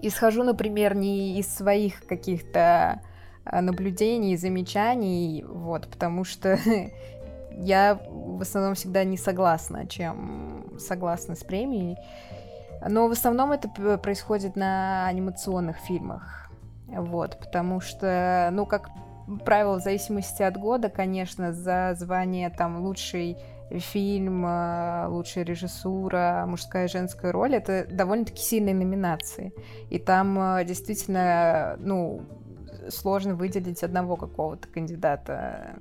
[0.00, 3.00] исхожу, например, не из своих каких-то
[3.44, 6.58] а, наблюдений, замечаний, вот, потому что
[7.58, 11.96] я в основном всегда не согласна, чем согласна с премией.
[12.88, 16.50] Но в основном это происходит на анимационных фильмах.
[16.86, 18.88] Вот, потому что, ну, как
[19.44, 23.36] правило, в зависимости от года, конечно, за звание там лучший
[23.70, 29.52] фильм, э, лучшая режиссура, мужская и женская роль, это довольно-таки сильные номинации.
[29.90, 32.22] И там э, действительно, ну,
[32.88, 35.76] сложно выделить одного какого-то кандидата,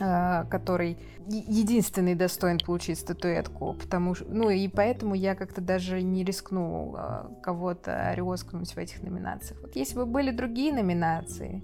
[0.00, 0.98] который
[1.28, 6.96] единственный достоин получить статуэтку, потому что, ну и поэтому я как-то даже не рискну
[7.42, 9.60] кого-то рискнуть в этих номинациях.
[9.60, 11.62] Вот если бы были другие номинации,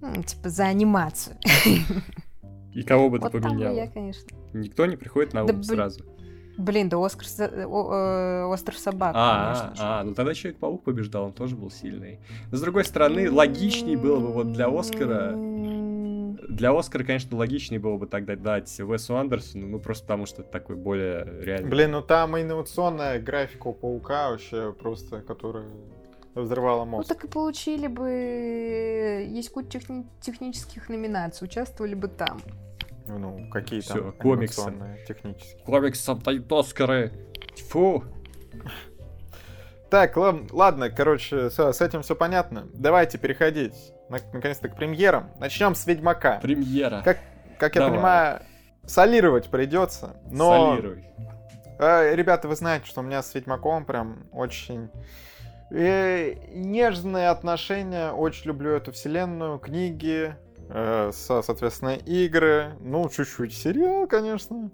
[0.00, 1.36] ну, типа за анимацию,
[2.76, 3.74] И кого бы вот ты поменяла?
[3.74, 4.28] я, конечно.
[4.52, 6.04] Никто не приходит на ум да, сразу.
[6.58, 7.26] Блин, да Оскар,
[7.66, 11.70] о, э, Остров собак, а, конечно а, а, ну тогда Человек-паук побеждал, он тоже был
[11.70, 12.18] сильный.
[12.50, 15.34] Но с другой стороны, логичнее было бы вот для Оскара...
[16.56, 20.50] Для Оскара, конечно, логичнее было бы тогда дать Уэсу Андерсону, ну просто потому что это
[20.50, 21.68] такой более реальный.
[21.68, 25.66] Блин, ну там инновационная графика у Паука вообще просто, которая
[26.34, 27.08] взрывало Ну мозг.
[27.08, 28.08] так и получили бы...
[29.28, 32.40] Есть куча техни- технических номинаций, участвовали бы там.
[33.06, 34.72] Ну, какие там комиксы.
[35.06, 35.62] технические.
[35.62, 37.12] Комиксом дают Оскары.
[37.68, 38.02] Фу.
[39.90, 42.66] Так, ладно, короче, всё, с этим все понятно.
[42.72, 43.74] Давайте переходить
[44.08, 45.30] наконец-то к премьерам.
[45.38, 46.38] Начнем с Ведьмака.
[46.40, 47.02] Премьера.
[47.04, 47.18] Как,
[47.58, 47.94] как я Давай.
[47.96, 48.42] понимаю,
[48.84, 50.76] солировать придется, но...
[50.76, 51.04] Солируй.
[51.78, 54.90] Э, ребята, вы знаете, что у меня с Ведьмаком прям очень
[55.70, 58.12] э, нежные отношения.
[58.12, 60.34] Очень люблю эту вселенную, книги,
[60.70, 62.76] э, со- соответственно, игры.
[62.80, 64.70] Ну, чуть-чуть сериал, конечно.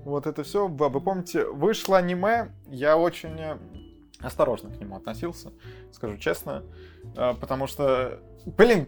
[0.00, 0.66] Вот это все.
[0.66, 2.48] Вы, вы помните, вышло аниме.
[2.68, 3.58] Я очень э,
[4.20, 5.52] осторожно к нему относился,
[5.92, 6.64] скажу честно.
[7.16, 8.86] Э, потому что, блин,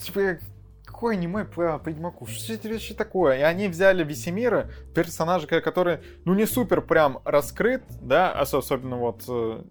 [0.00, 0.38] типа,
[0.84, 2.26] какое аниме по Ведьмаку?
[2.26, 3.38] Что это вообще такое?
[3.38, 8.96] И они взяли Весемира, персонажа, ко- который, ну, не супер прям раскрыт, да, ос- особенно
[8.96, 9.62] вот э,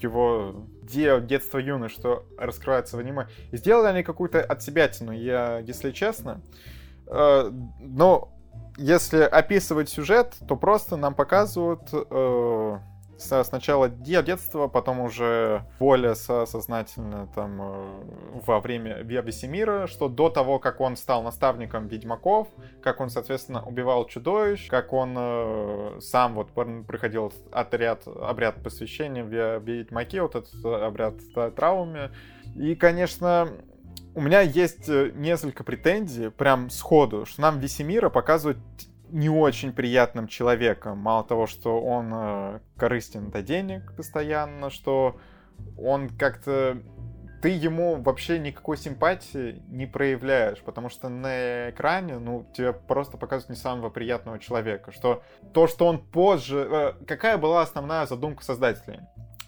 [0.00, 3.28] его де- детство юность, что раскрывается в аниме.
[3.52, 6.40] И сделали они какую-то от себя я, если честно.
[7.06, 7.50] Э,
[7.80, 8.30] но
[8.78, 12.78] если описывать сюжет, то просто нам показывают э,
[13.22, 20.08] сначала де- детство, потом уже более со- сознательно там э, во время Ве- Весемира, что
[20.08, 22.48] до того, как он стал наставником ведьмаков,
[22.82, 29.24] как он, соответственно, убивал чудовищ, как он э, сам вот пр- проходил отряд, обряд посвящения
[29.24, 31.14] в Ве- ведьмаке, вот этот обряд
[31.56, 32.10] трауме.
[32.56, 33.48] И, конечно,
[34.14, 38.58] у меня есть э, несколько претензий, прям сходу, что нам Весемира показывают
[39.12, 40.98] не очень приятным человеком.
[40.98, 45.18] Мало того, что он э, корыстен до денег постоянно, что
[45.78, 46.78] он как-то...
[47.42, 53.50] Ты ему вообще никакой симпатии не проявляешь, потому что на экране, ну, тебе просто показывают
[53.50, 54.92] не самого приятного человека.
[54.92, 56.66] Что то, что он позже...
[56.70, 59.00] э, какая была основная задумка создателей?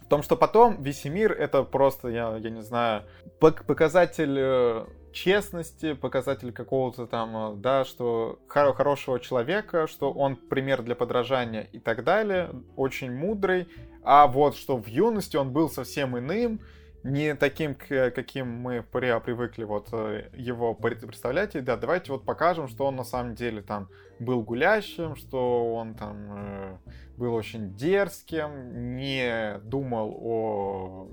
[0.03, 3.05] В том, что потом Весемир это просто, я, я не знаю,
[3.41, 4.85] пок- показатель э,
[5.15, 11.63] честности, показатель какого-то там, э, да, что хоро- хорошего человека, что он пример для подражания
[11.73, 13.69] и так далее, очень мудрый.
[14.03, 16.61] А вот что в юности он был совсем иным,
[17.05, 21.55] не таким, к- каким мы при- привыкли вот э, его пред- представлять.
[21.55, 23.89] И да, давайте вот покажем, что он на самом деле там
[24.19, 26.77] был гулящим, что он там э,
[27.19, 31.09] был очень дерзким, не думал о,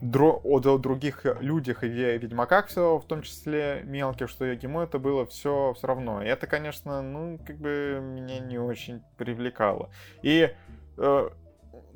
[0.00, 4.98] дро- о других людях и ве- ведьмаках, все, в том числе мелких, что ему это
[4.98, 6.22] было все, все равно.
[6.22, 9.90] И это, конечно, ну, как бы меня не очень привлекало.
[10.22, 10.50] И
[10.96, 11.30] э,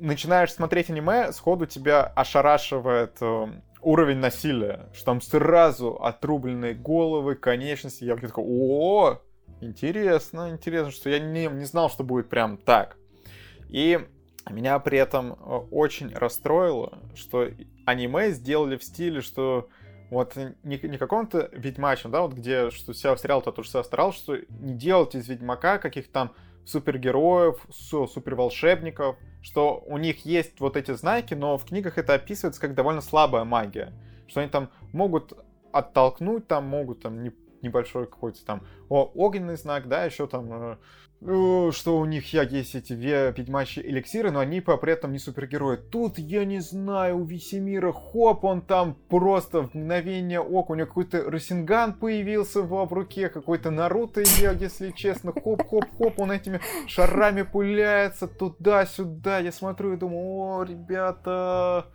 [0.01, 3.47] начинаешь смотреть аниме, сходу тебя ошарашивает э,
[3.81, 8.03] уровень насилия, что там сразу отрубленные головы, конечности.
[8.03, 9.21] Я такой, о,
[9.61, 12.97] интересно, интересно, что я не, не знал, что будет прям так.
[13.69, 13.99] И
[14.49, 15.35] меня при этом э,
[15.71, 17.47] очень расстроило, что
[17.85, 19.69] аниме сделали в стиле, что
[20.09, 24.37] вот не, не каком-то ведьмачем, да, вот где, что себя сериал-то тоже себя старался, что
[24.59, 26.31] не делать из ведьмака каких-то там
[26.65, 32.61] супергероев, су- суперволшебников, что у них есть вот эти знаки, но в книгах это описывается
[32.61, 33.93] как довольно слабая магия.
[34.27, 35.33] Что они там могут
[35.71, 37.31] оттолкнуть, там могут там не-
[37.63, 40.77] небольшой какой-то там о, огненный знак, да, еще там, э,
[41.21, 45.11] э, что у них я, есть эти ве- ведьмачьи эликсиры, но они по- при этом
[45.11, 45.77] не супергерои.
[45.77, 50.87] Тут, я не знаю, у Весемира, хоп, он там просто в мгновение ока, у него
[50.87, 58.27] какой-то Росинган появился в руке, какой-то Наруто, я, если честно, хоп-хоп-хоп, он этими шарами пуляется
[58.27, 59.39] туда-сюда.
[59.39, 61.85] Я смотрю и думаю, о, ребята,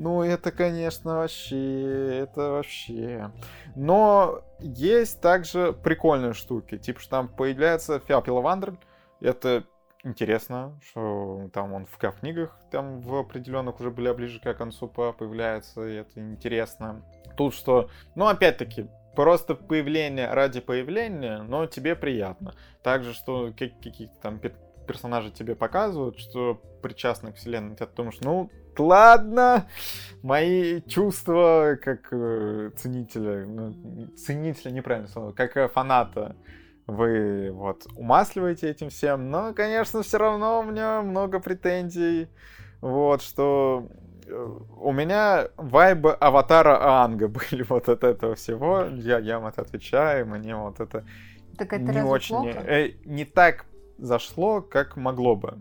[0.00, 3.30] ну это, конечно, вообще, это вообще.
[3.76, 8.78] Но есть также прикольные штуки, типа, что там появляется Фиапиловандр,
[9.20, 9.64] это
[10.02, 15.12] интересно, что там он в, книгах там в определенных уже были ближе к концу по-
[15.12, 17.04] появляется, и это интересно.
[17.36, 22.54] Тут что, ну опять-таки, просто появление ради появления, но тебе приятно.
[22.82, 24.38] Также, что ка- какие-то там
[24.90, 29.68] персонажи тебе показывают, что причастны к вселенной, ты думаешь, ну ладно,
[30.24, 36.34] мои чувства как э, ценителя, ну, ценителя неправильно слово, как э, фаната,
[36.88, 42.26] вы вот умасливаете этим всем, но, конечно, все равно у меня много претензий,
[42.80, 43.86] вот, что
[44.26, 49.62] э, у меня вайбы аватара Анга были вот от этого всего, я, я вам это
[49.62, 51.04] отвечаю, мне вот это
[51.56, 52.58] Так это не очень, плохо?
[52.66, 53.66] э, не так
[54.00, 55.58] зашло, как могло бы.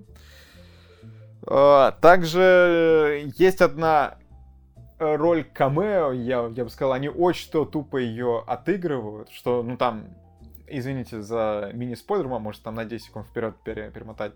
[1.47, 4.17] Э, Также есть одна
[4.99, 10.07] роль камео, я, я бы сказал, они очень то тупо ее отыгрывают, что, ну там,
[10.67, 14.33] извините за мини-спойлер, а может там на 10 секунд вперед пере- перемотать.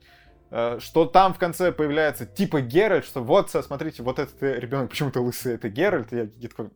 [0.52, 5.22] Э, что там в конце появляется типа Геральт, что вот, смотрите, вот этот ребенок почему-то
[5.22, 6.70] лысый, это Геральт, и я такой...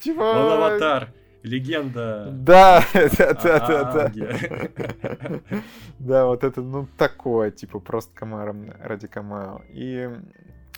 [0.00, 0.20] Типа...
[0.20, 1.12] Он аватар.
[1.42, 2.28] Легенда.
[2.32, 3.58] Да, да, да,
[3.92, 5.40] да, да.
[5.98, 9.62] Да, вот это, ну, такое, типа, просто комаром ради Камао.
[9.70, 10.08] И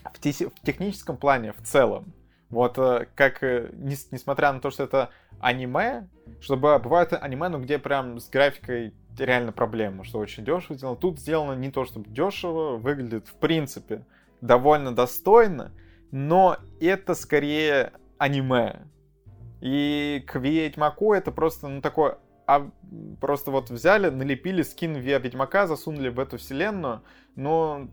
[0.05, 2.13] в, в техническом плане, в целом,
[2.51, 5.11] вот э, как, э, несмотря на то, что это
[5.41, 6.09] аниме,
[6.41, 10.97] чтобы бывает аниме, ну, где прям с графикой реально проблема, что очень дешево сделано.
[10.97, 14.05] Тут сделано не то, чтобы дешево, выглядит, в принципе,
[14.41, 15.73] довольно достойно,
[16.11, 18.83] но это скорее аниме.
[19.63, 22.69] И к Ведьмаку это просто, ну, такое а
[23.21, 27.03] просто вот взяли, налепили скин Ведьмака, засунули в эту вселенную,
[27.37, 27.89] но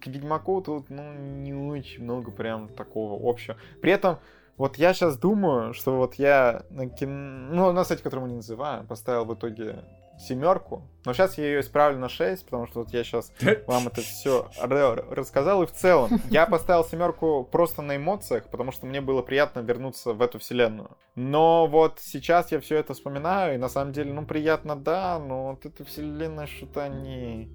[0.00, 3.58] к Ведьмаку тут, ну, не очень много прям такого общего.
[3.82, 4.18] При этом,
[4.56, 7.54] вот я сейчас думаю, что вот я на кино...
[7.54, 9.84] Ну, на сайте, который мы не называем, поставил в итоге
[10.20, 10.82] семерку.
[11.04, 13.32] Но сейчас я ее исправлю на 6, потому что вот я сейчас
[13.66, 15.62] вам это все рассказал.
[15.62, 20.12] И в целом, я поставил семерку просто на эмоциях, потому что мне было приятно вернуться
[20.12, 20.96] в эту вселенную.
[21.14, 25.50] Но вот сейчас я все это вспоминаю, и на самом деле, ну, приятно, да, но
[25.50, 27.50] вот эта вселенная что-то не...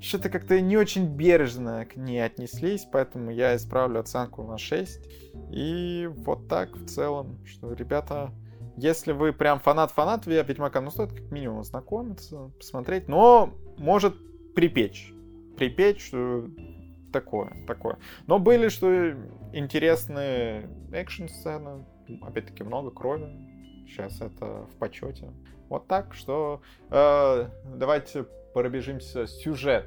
[0.00, 5.00] Что-то как-то не очень бережно к ней отнеслись, поэтому я исправлю оценку на 6.
[5.50, 8.32] И вот так в целом, что ребята
[8.78, 14.14] если вы прям фанат-фанат Ведьмака, ну стоит как минимум ознакомиться, посмотреть, но может
[14.54, 15.12] припечь.
[15.56, 16.48] Припечь, что
[17.12, 17.98] такое, такое.
[18.26, 19.12] Но были, что
[19.52, 21.84] интересные экшн-сцены,
[22.22, 23.26] опять-таки много крови.
[23.88, 25.32] Сейчас это в почете.
[25.68, 26.60] Вот так, что
[26.90, 29.86] э, давайте пробежимся сюжет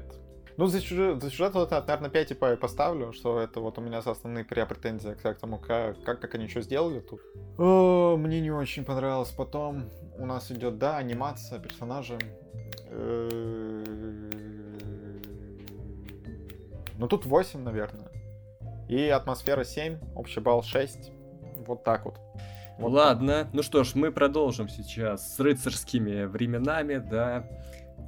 [0.56, 3.98] ну, за сюжет, за сюжет вот, наверное, 5 типа поставлю, что это вот у меня
[3.98, 7.20] основные претензии к тому, как, как, как они что сделали тут.
[7.58, 9.30] О, мне не очень понравилось.
[9.30, 12.18] Потом у нас идет, да, анимация персонажа.
[16.98, 18.10] Ну, тут 8, наверное.
[18.88, 21.12] И атмосфера 7, общий балл 6.
[21.66, 22.18] Вот так вот.
[22.78, 23.54] Вот Ладно, так.
[23.54, 27.46] ну что ж, мы продолжим сейчас с рыцарскими временами, да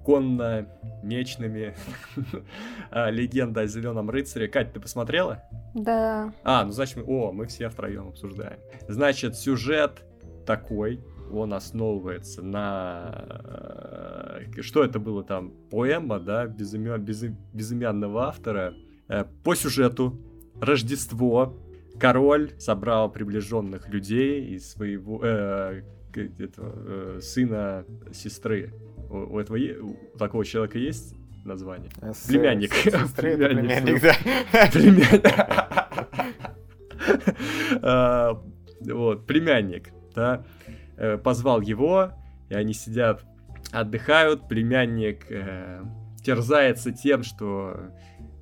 [0.04, 1.74] конно-мечными.
[2.90, 4.46] А, легенда о зеленом рыцаре.
[4.46, 5.42] Кать, ты посмотрела?
[5.74, 6.32] Да.
[6.44, 8.60] А, ну значит, о, мы все втроем обсуждаем.
[8.86, 10.04] Значит, сюжет
[10.46, 11.00] такой,
[11.32, 13.26] он основывается на...
[14.44, 15.52] Э, что это было там?
[15.70, 16.98] Поэма, да, безымя...
[16.98, 17.36] безы...
[17.52, 18.74] безымянного автора.
[19.08, 20.20] Э, по сюжету
[20.60, 21.58] Рождество.
[21.98, 25.82] Король собрал приближенных людей из своего э,
[26.14, 28.72] этого, э, сына сестры
[29.14, 31.90] у, этого у такого человека есть название?
[32.02, 32.72] С, племянник.
[34.72, 35.88] племянник, да.
[37.82, 38.40] А,
[38.80, 40.44] вот, племянник, да.
[40.96, 42.12] Э, позвал его,
[42.48, 43.24] и они сидят,
[43.72, 44.48] отдыхают.
[44.48, 45.82] Племянник э,
[46.22, 47.90] терзается тем, что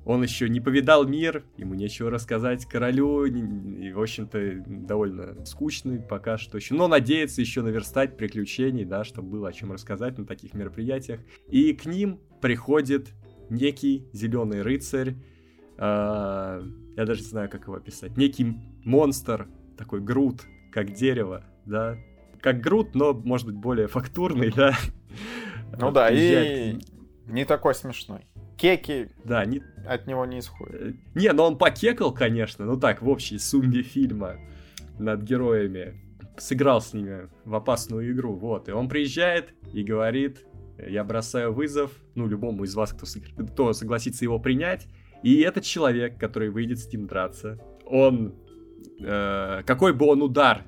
[0.05, 6.37] он еще не повидал мир, ему нечего рассказать королю, и, в общем-то, довольно скучный пока
[6.37, 6.73] что еще.
[6.75, 11.21] Но надеется еще наверстать приключений, да, чтобы было о чем рассказать на таких мероприятиях.
[11.47, 13.13] И к ним приходит
[13.49, 15.15] некий зеленый рыцарь,
[15.77, 16.61] э,
[16.97, 19.47] я даже не знаю, как его описать, некий монстр,
[19.77, 20.41] такой груд,
[20.71, 21.97] как дерево, да,
[22.41, 24.73] как груд, но, может быть, более фактурный, да.
[25.79, 26.77] Ну да, и
[27.25, 28.25] не такой смешной
[28.63, 29.61] кеки да, не...
[29.85, 30.81] от него не исходят.
[30.81, 34.37] Э, не, но он покекал, конечно, ну так, в общей сумме фильма
[34.97, 35.99] над героями.
[36.37, 38.69] Сыграл с ними в опасную игру, вот.
[38.69, 40.45] И он приезжает и говорит,
[40.79, 43.05] я бросаю вызов, ну, любому из вас, кто,
[43.45, 44.87] кто согласится его принять.
[45.23, 48.33] И этот человек, который выйдет с ним драться, он,
[49.01, 50.63] э, какой бы он удар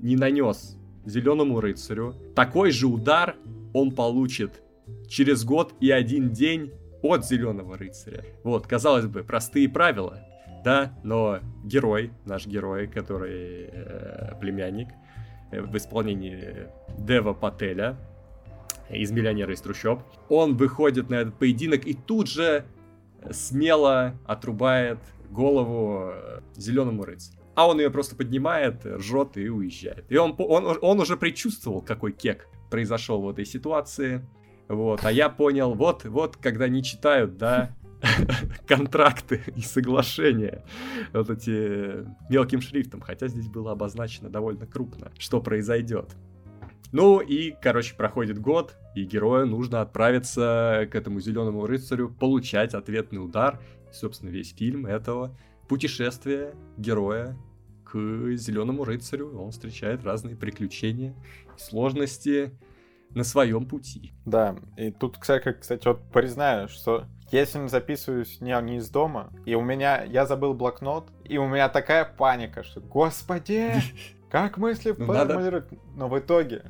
[0.00, 0.76] не нанес
[1.06, 3.36] зеленому рыцарю, такой же удар
[3.72, 4.62] он получит
[5.08, 6.72] через год и один день
[7.06, 8.24] от Зеленого рыцаря.
[8.44, 10.20] Вот, казалось бы, простые правила,
[10.64, 14.88] да, но герой, наш герой, который э, племянник,
[15.50, 17.96] э, в исполнении Дева Пателя
[18.90, 22.64] из «Миллионера из трущоб», он выходит на этот поединок и тут же
[23.30, 24.98] смело отрубает
[25.30, 27.38] голову э, Зеленому рыцарю.
[27.54, 30.04] А он ее просто поднимает, ржет и уезжает.
[30.10, 34.26] И он, он, он уже предчувствовал, какой кек произошел в этой ситуации.
[34.68, 37.70] Вот, а я понял, вот, вот, когда не читают, да,
[38.66, 40.64] контракты и соглашения
[41.12, 46.16] вот эти мелким шрифтом, хотя здесь было обозначено довольно крупно, что произойдет.
[46.92, 53.22] Ну и, короче, проходит год, и герою нужно отправиться к этому зеленому рыцарю, получать ответный
[53.22, 53.60] удар.
[53.90, 55.36] И, собственно, весь фильм этого
[55.68, 57.36] путешествия героя
[57.84, 57.96] к
[58.36, 59.36] зеленому рыцарю.
[59.38, 61.14] Он встречает разные приключения,
[61.56, 62.52] сложности,
[63.16, 64.12] на своем пути.
[64.24, 69.54] Да, и тут, кстати, кстати, вот признаю, что если записываюсь не, не из дома, и
[69.54, 73.72] у меня, я забыл блокнот, и у меня такая паника, что, господи,
[74.30, 75.68] как мысли Ну, надо- формулировать?
[75.96, 76.62] Но в итоге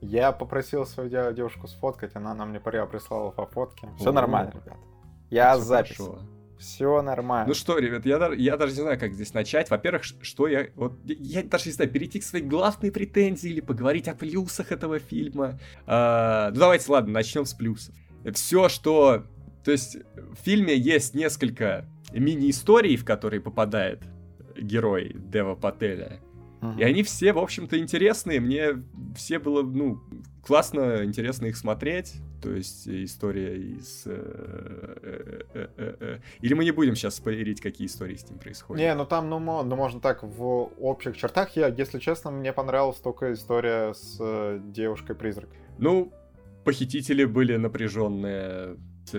[0.00, 3.88] я попросил свою де- девушку сфоткать, она нам не пря- прислала по фотке.
[3.98, 4.78] Все нормально, ребят.
[5.30, 5.98] Я запись.
[6.58, 7.48] Все нормально.
[7.48, 9.70] Ну что, ребят, я, даже- я даже не знаю, как здесь начать.
[9.70, 10.68] Во-первых, что я...
[10.74, 14.98] Вот, я даже не знаю, перейти к своей главной претензии или поговорить о плюсах этого
[14.98, 15.58] фильма.
[15.86, 17.94] А, ну давайте, ладно, начнем с плюсов.
[18.32, 19.24] Все, что...
[19.64, 24.02] То есть в фильме есть несколько мини-историй, в которые попадает
[24.56, 26.20] герой Дева Пателя.
[26.78, 28.40] И они все, в общем-то, интересные.
[28.40, 28.82] Мне
[29.14, 30.00] все было, ну,
[30.42, 32.14] классно, интересно их смотреть.
[32.44, 34.02] То есть э, история из...
[34.06, 36.18] э, э.
[36.42, 38.80] Или мы не будем сейчас спойлерить, какие истории с ним происходят?
[38.80, 41.56] Не, ну там, ну, ну, можно так, в общих чертах.
[41.56, 44.18] Я, если честно, мне понравилась только история с
[44.72, 45.48] девушкой-призрак.
[45.78, 46.12] Ну,
[46.64, 48.76] похитители были напряженные
[49.06, 49.14] с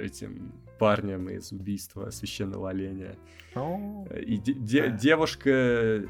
[0.00, 3.16] этим парнем из убийства священного оленя.
[3.54, 6.02] Ну, И де- де- девушка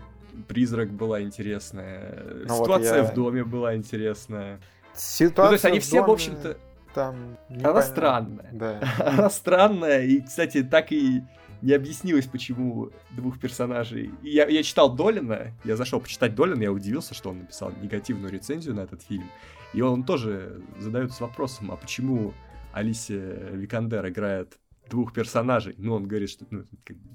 [0.49, 2.25] призрак была интересная.
[2.49, 4.61] Ну вот Ситуация я- в доме была интересная.
[4.97, 6.57] Ситуация Ну, то есть они в все, в доме общем-то,
[6.95, 7.15] Там
[7.49, 7.83] она непонятно.
[7.83, 8.51] странная.
[8.53, 8.81] Да.
[8.99, 11.23] Она странная, и, кстати, так и
[11.63, 14.11] не объяснилось, почему двух персонажей.
[14.23, 18.31] И Я, я читал Долина, я зашел почитать Долина, я удивился, что он написал негативную
[18.31, 19.25] рецензию на этот фильм.
[19.73, 22.35] И он тоже задается вопросом, а почему
[22.73, 24.59] Алисия Викандер играет
[24.91, 25.75] двух персонажей?
[25.79, 26.65] Ну, он говорит, что ну,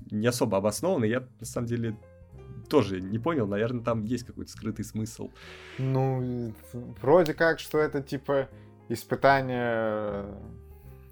[0.10, 1.06] не особо обоснованно.
[1.06, 1.96] Я, на самом деле,
[2.70, 3.48] тоже не понял.
[3.48, 5.30] Наверное, там есть какой-то скрытый смысл.
[5.78, 6.54] Ну,
[7.02, 8.48] вроде как, что это типа
[8.90, 10.34] испытание э,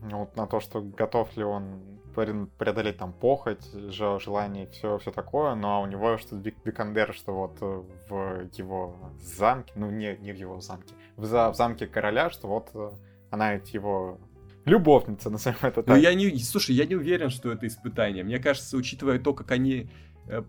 [0.01, 1.79] вот на то, что готов ли он
[2.15, 7.13] пре- преодолеть там похоть, же- желание, все, все такое, но у него что Вик- Викандер,
[7.13, 11.55] что вот э, в его замке, ну не, не в его замке, в, за- в
[11.55, 12.91] замке короля, что вот э,
[13.29, 14.19] она ведь его
[14.65, 15.99] любовница, назовем это Ну, так.
[16.01, 16.37] я не...
[16.39, 18.23] Слушай, я не уверен, что это испытание.
[18.23, 19.89] Мне кажется, учитывая то, как они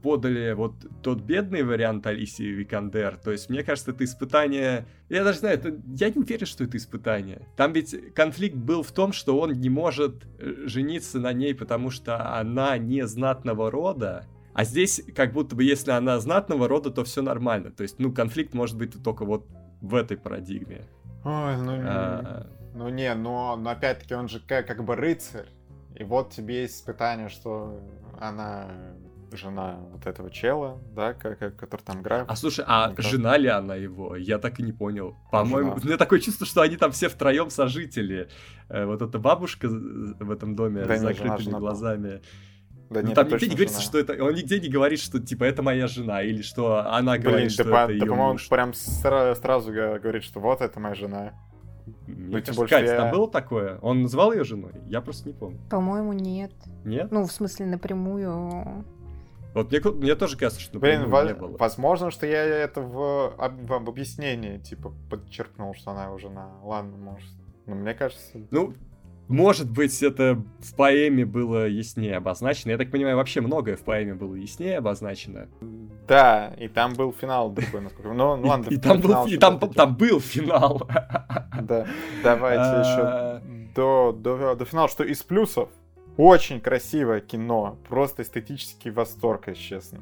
[0.02, 4.86] подали вот тот бедный вариант Алисии Викандер, то есть мне кажется, это испытание...
[5.08, 5.74] Я даже знаю, это...
[5.94, 7.46] я не уверен, что это испытание.
[7.56, 11.90] Там ведь конфликт был в том, что он не может э, жениться на ней, потому
[11.90, 14.26] что она не знатного рода,
[14.58, 17.70] а здесь как будто бы если она знатного рода, то все нормально.
[17.70, 19.46] То есть, ну, конфликт может быть только вот
[19.80, 20.82] в этой парадигме.
[21.24, 25.46] Ой, ну, А, ну не, но, но опять-таки он же как, как бы рыцарь.
[25.94, 27.80] И вот тебе есть испытание, что
[28.18, 28.68] она
[29.36, 32.24] жена вот этого чела, да, который там играет.
[32.28, 33.02] А слушай, а Игра.
[33.08, 34.16] жена ли она его?
[34.16, 35.16] Я так и не понял.
[35.30, 35.80] По-моему, Жена.
[35.82, 38.28] у меня такое чувство, что они там все втроем сожители.
[38.68, 42.22] Э, Вот эта бабушка в этом доме Да с не, жена, закрытыми жена, глазами.
[42.90, 43.88] Да Ну, нет, там нигде не говорится, жена.
[43.90, 44.24] что это.
[44.24, 47.52] Он нигде не говорит, что типа это моя жена, или что она Блин, говорит, да,
[47.52, 48.48] что по- это да, ее по-моему, муж.
[48.48, 51.32] прям сра- сразу говорит, что вот это моя жена.
[52.06, 53.78] Мне ну, кажется, больше Кать, я- там было такое?
[53.80, 54.72] Он называл ее женой?
[54.86, 55.58] Я просто не помню.
[55.70, 56.52] По-моему, нет.
[56.84, 57.10] Нет?
[57.10, 58.84] Ну, в смысле, напрямую.
[59.54, 61.56] Вот мне, мне тоже кажется, что Блин, напрямую во- не было.
[61.56, 66.50] возможно, что я это в, об- в объяснении, типа, подчеркнул, что она его жена.
[66.62, 67.28] Ладно, может.
[67.66, 68.22] Но мне кажется...
[68.50, 68.74] Ну,
[69.26, 72.70] может быть, это в поэме было яснее обозначено.
[72.72, 75.48] Я так понимаю, вообще многое в поэме было яснее обозначено.
[76.06, 78.08] Да, и там был финал другой, насколько...
[78.12, 80.88] Ну, ну ладно, и, и там был, и там, там был финал.
[81.60, 81.86] Да,
[82.22, 85.68] давайте А, еще до, до, до финала, что из плюсов
[86.18, 90.00] очень красивое кино, просто эстетический восторг, если честно.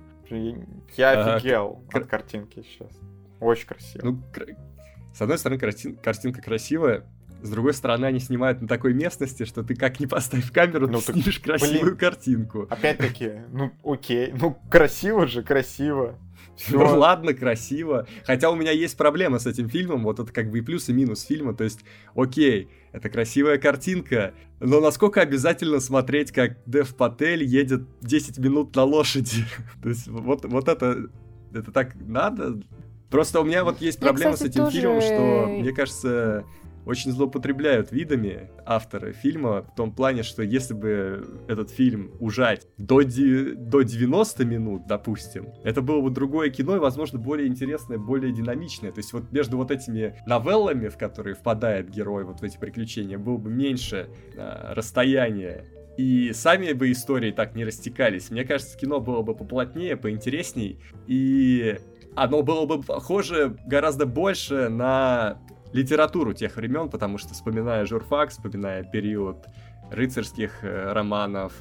[0.97, 2.91] Я офигел кр- от картинки сейчас.
[3.39, 4.05] Очень красиво.
[4.05, 4.57] Ну, кр-
[5.15, 7.05] с одной стороны, картин- картинка красивая,
[7.43, 10.99] с другой стороны, они снимают на такой местности, что ты как не поставь камеру, Ну,
[11.01, 11.97] ты так, снимешь красивую блин.
[11.97, 12.67] картинку.
[12.71, 16.19] Опять-таки, ну окей, ну красиво же, красиво.
[16.57, 16.79] Всё.
[16.79, 18.07] Ну ладно, красиво.
[18.25, 20.93] Хотя у меня есть проблема с этим фильмом, вот это как бы и плюс, и
[20.93, 21.55] минус фильма.
[21.55, 21.81] То есть,
[22.15, 28.85] окей, это красивая картинка, но насколько обязательно смотреть, как Дев Патель едет 10 минут на
[28.85, 29.45] лошади?
[29.83, 31.11] То есть, вот, вот это,
[31.53, 32.61] это так надо?
[33.11, 36.45] Просто у меня вот есть Я, проблема кстати, с этим тоже- фильмом, что, мне кажется,
[36.87, 43.03] очень злоупотребляют видами авторы фильма в том плане, что если бы этот фильм ужать до,
[43.03, 48.93] до 90 минут, допустим, это было бы другое кино и, возможно, более интересное, более динамичное.
[48.93, 53.19] То есть вот между вот этими новеллами, в которые впадает герой вот в эти приключения,
[53.19, 55.65] было бы меньше а, расстояния
[55.97, 58.31] и сами бы истории так не растекались.
[58.31, 61.79] Мне кажется, кино было бы поплотнее, поинтересней, и
[62.15, 65.39] оно было бы похоже гораздо больше на
[65.77, 69.47] литературу тех времен, потому что, вспоминая журфак, вспоминая период
[69.91, 71.53] рыцарских э, романов,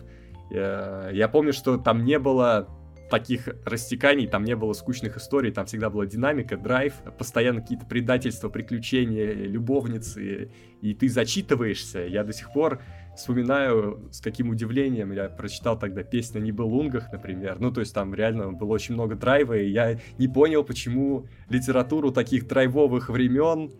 [0.51, 2.67] э, я помню, что там не было
[3.09, 8.49] таких растеканий, там не было скучных историй, там всегда была динамика, драйв, постоянно какие-то предательства,
[8.49, 10.51] приключения, любовницы,
[10.81, 11.99] и ты зачитываешься.
[11.99, 12.81] Я до сих пор
[13.15, 17.57] вспоминаю, с каким удивлением я прочитал тогда песню «Не был лунгах», например.
[17.59, 22.11] Ну, то есть там реально было очень много драйва, и я не понял, почему литературу
[22.11, 23.71] таких драйвовых времен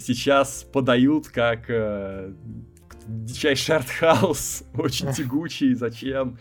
[0.00, 2.32] сейчас подают как э,
[3.06, 6.38] дичайший артхаус, очень тягучий, зачем?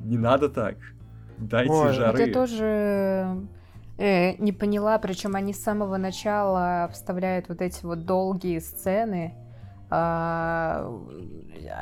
[0.00, 0.76] Не надо так.
[1.38, 2.26] Дайте Ой, жары.
[2.26, 3.46] Я тоже
[3.96, 9.34] э, не поняла, причем они с самого начала вставляют вот эти вот долгие сцены,
[9.90, 10.98] э,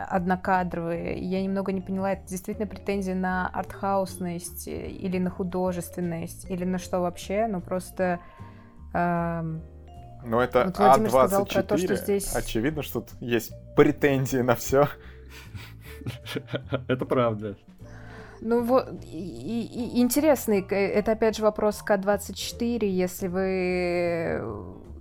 [0.09, 1.18] однокадровые.
[1.18, 7.01] Я немного не поняла, это действительно претензии на артхаусность или на художественность, или на что
[7.01, 8.20] вообще, ну просто...
[8.92, 9.42] Э,
[10.26, 11.08] ну, это вот А24.
[11.08, 12.34] Сказал про то, что здесь...
[12.34, 14.88] Очевидно, что тут есть претензии на все.
[16.88, 17.56] Это правда.
[18.40, 24.42] Ну вот, и, и, интересный, это опять же вопрос К-24, если вы,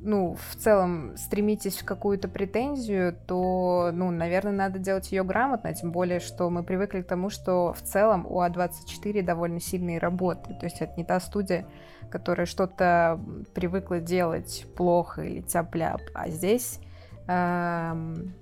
[0.02, 5.92] ну, в целом стремитесь в какую-то претензию, то, ну, наверное, надо делать ее грамотно, тем
[5.92, 10.66] более, что мы привыкли к тому, что в целом у А24 довольно сильные работы, то
[10.66, 11.68] есть это не та студия,
[12.10, 13.20] которая что-то
[13.54, 16.80] привыкла делать плохо или тяп-ляп, а здесь...
[17.28, 18.34] Эм,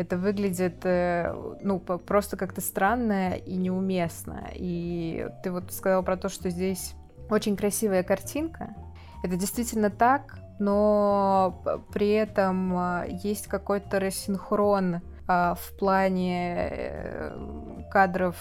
[0.00, 1.30] это выглядит, э,
[1.60, 4.48] ну, просто как-то странно и неуместно.
[4.54, 6.94] И ты вот сказал про то, что здесь
[7.28, 8.74] очень красивая картинка.
[9.22, 18.36] Это действительно так, но при этом а, есть какой-то рассинхрон а, в плане э, кадров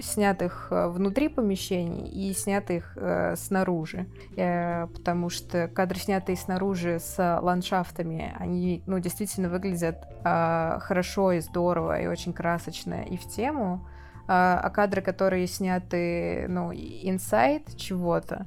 [0.00, 7.40] снятых э, внутри помещений и снятых э, снаружи, э, потому что кадры, снятые снаружи с
[7.40, 13.86] ландшафтами, они, ну, действительно выглядят э, хорошо и здорово, и очень красочно, и в тему,
[13.86, 18.46] э, а кадры, которые сняты, ну, inside чего-то,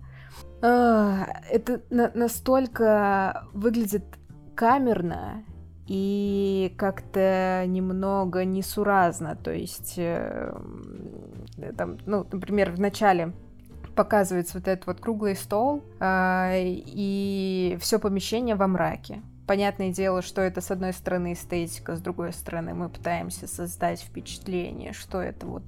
[0.62, 4.06] э, это на настолько выглядит
[4.56, 5.44] камерно
[5.88, 10.54] и как-то немного несуразно, то есть э,
[11.72, 13.34] там, ну, например, в начале
[13.96, 19.22] показывается вот этот вот круглый стол э, и все помещение во мраке.
[19.48, 24.94] Понятное дело, что это с одной стороны эстетика, с другой стороны мы пытаемся создать впечатление,
[24.94, 25.64] что это вот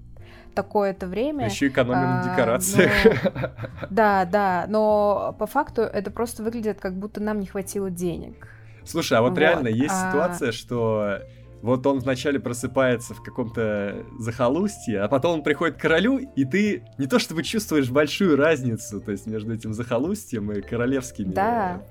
[0.55, 1.45] такое-то время.
[1.45, 2.91] Еще экономим а, на декорациях.
[3.03, 3.49] Но...
[3.89, 8.47] Да, да, но по факту это просто выглядит, как будто нам не хватило денег.
[8.85, 10.09] Слушай, а вот, вот реально есть а...
[10.09, 11.19] ситуация, что
[11.61, 16.83] вот он вначале просыпается в каком-то захолустье, а потом он приходит к королю, и ты
[16.97, 21.81] не то чтобы чувствуешь большую разницу, то есть между этим захолустьем и королевскими Да,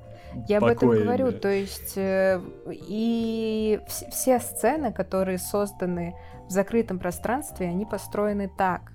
[0.49, 6.15] я об этом говорю, то есть э, и все сцены, которые созданы
[6.49, 8.93] в закрытом пространстве, они построены так.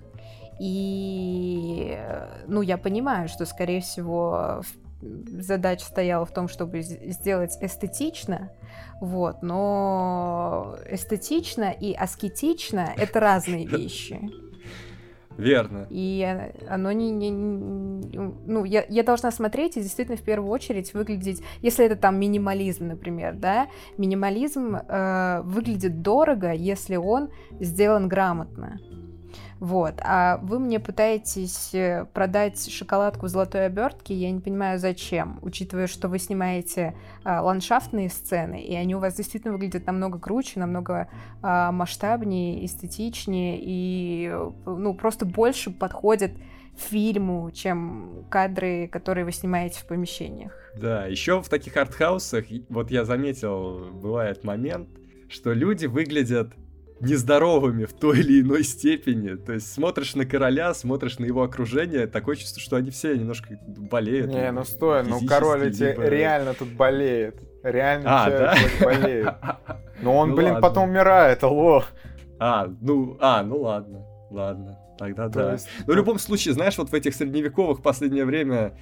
[0.60, 4.62] И, э, ну, я понимаю, что, скорее всего,
[5.00, 8.52] задача стояла в том, чтобы сделать эстетично,
[9.00, 14.20] вот, но эстетично и аскетично— это разные вещи.
[15.40, 15.86] Верно.
[15.88, 17.10] И оно не...
[17.10, 21.42] не, не ну, я, я должна смотреть и действительно в первую очередь выглядеть...
[21.62, 28.80] Если это там минимализм, например, да, минимализм э, выглядит дорого, если он сделан грамотно.
[29.60, 29.94] Вот.
[30.02, 35.86] А вы мне пытаетесь э, продать шоколадку в золотой обертке, я не понимаю, зачем, учитывая,
[35.86, 36.94] что вы снимаете
[37.24, 41.08] а, ландшафтные сцены, и они у вас действительно выглядят намного круче, намного
[41.42, 44.34] а, масштабнее, эстетичнее, и
[44.64, 46.32] ну, просто больше подходят
[46.76, 50.52] фильму, чем кадры, которые вы снимаете в помещениях.
[50.80, 54.88] Да, еще в таких артхаусах, вот я заметил, бывает момент,
[55.28, 56.54] что люди выглядят
[57.00, 59.36] нездоровыми в той или иной степени.
[59.36, 63.58] То есть смотришь на короля, смотришь на его окружение, такое чувство, что они все немножко
[63.66, 64.30] болеют.
[64.30, 66.04] Не, ну стой, ну король эти либо...
[66.06, 67.36] реально тут болеет.
[67.62, 68.56] Реально а, да?
[68.82, 69.34] болеет.
[70.02, 70.68] Но он, ну, блин, ладно.
[70.68, 71.84] потом умирает, алло.
[72.38, 74.78] А, ну, а, ну ладно, ладно.
[74.98, 75.52] Тогда То да.
[75.52, 75.68] Есть...
[75.86, 78.72] Но в любом случае, знаешь, вот в этих средневековых последнее время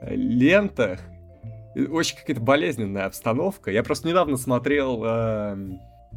[0.00, 0.98] э, лентах
[1.76, 3.70] э, очень какая-то болезненная обстановка.
[3.70, 5.56] Я просто недавно смотрел Э,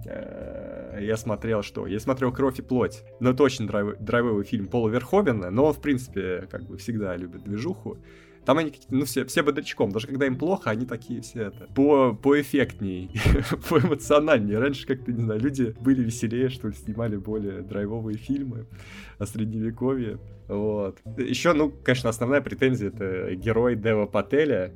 [0.05, 1.87] я смотрел что?
[1.87, 3.03] Я смотрел «Кровь и плоть».
[3.19, 7.43] Ну, это очень драйв, драйвовый фильм Пола Верховена, но в принципе, как бы всегда любит
[7.43, 7.97] движуху.
[8.45, 9.91] Там они, ну, все, все бодрячком.
[9.91, 11.67] Даже когда им плохо, они такие все это...
[11.73, 13.09] По, поэффектней,
[13.69, 14.59] поэмоциональнее.
[14.59, 18.65] Раньше как-то, не знаю, люди были веселее, что ли, снимали более драйвовые фильмы
[19.17, 20.19] о средневековье.
[20.47, 20.99] Вот.
[21.17, 24.73] Еще, ну, конечно, основная претензия— это герой Дева Пателя,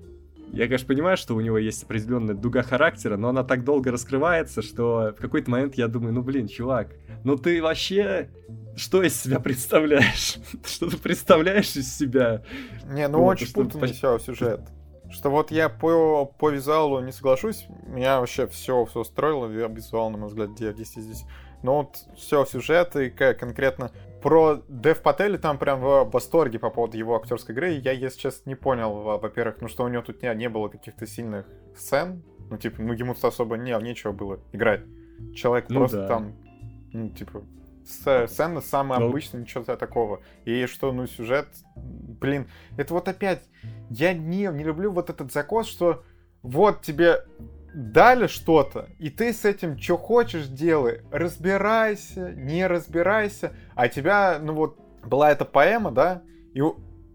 [0.53, 4.61] я, конечно, понимаю, что у него есть определенная дуга характера, но она так долго раскрывается,
[4.61, 6.89] что в какой-то момент я думаю, ну блин, чувак,
[7.23, 8.29] ну ты вообще
[8.75, 10.37] что из себя представляешь?
[10.65, 12.43] Что ты представляешь из себя?
[12.85, 14.61] Не, ну вот, очень путанный все сюжет.
[15.09, 20.17] Что вот я по, по визуалу не соглашусь, меня вообще все, все устроило, визуал, на
[20.17, 21.23] мой взгляд, 9 10 здесь.
[21.63, 26.97] Но вот все сюжет и конкретно про Дев Пателли там прям в восторге по поводу
[26.97, 27.71] его актерской игры.
[27.71, 31.05] Я, если честно, не понял, во-первых, ну что у него тут не, не было каких-то
[31.05, 32.23] сильных сцен.
[32.49, 34.81] Ну, типа, ну ему особо не, нечего было играть.
[35.35, 36.07] Человек ну, просто да.
[36.07, 36.35] там,
[36.93, 37.43] ну, типа,
[37.85, 39.09] сцена самая ну...
[39.09, 40.21] обычная, ничего такого.
[40.45, 42.47] И что, ну, сюжет, блин,
[42.77, 43.43] это вот опять,
[43.89, 46.03] я не, не люблю вот этот закос, что
[46.41, 47.23] вот тебе
[47.77, 54.53] дали что-то, и ты с этим что хочешь делай, разбирайся, не разбирайся, а тебя, ну
[54.53, 56.23] вот, была эта поэма, да,
[56.55, 56.61] и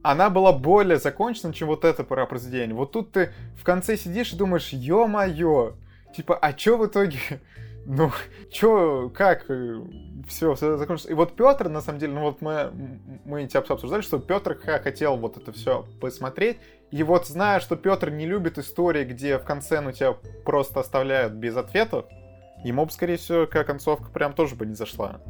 [0.02, 2.76] она была более закончена, чем вот это произведение.
[2.76, 5.74] Вот тут ты в конце сидишь и думаешь, ё-моё,
[6.14, 7.18] типа, а чё в итоге
[7.86, 8.10] ну,
[8.50, 9.44] чё, как,
[10.28, 11.10] все, все закончилось.
[11.10, 12.72] И вот Петр, на самом деле, ну вот мы,
[13.24, 16.59] мы тебя обсуждали, что Петр хотел вот это все посмотреть,
[16.90, 20.14] и вот зная, что Петр не любит истории, где в конце, ну, тебя
[20.44, 22.06] просто оставляют без ответов,
[22.64, 25.20] ему бы, скорее всего, концовка прям тоже бы не зашла.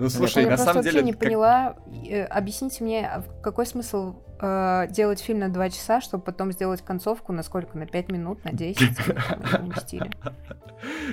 [0.00, 1.00] Ну, слушай, я на самом деле...
[1.00, 1.20] Я не как...
[1.20, 1.76] поняла.
[2.08, 6.80] Э, объясните мне, а какой смысл э, делать фильм на два часа, чтобы потом сделать
[6.82, 7.76] концовку на сколько?
[7.76, 8.80] На пять минут, на 10?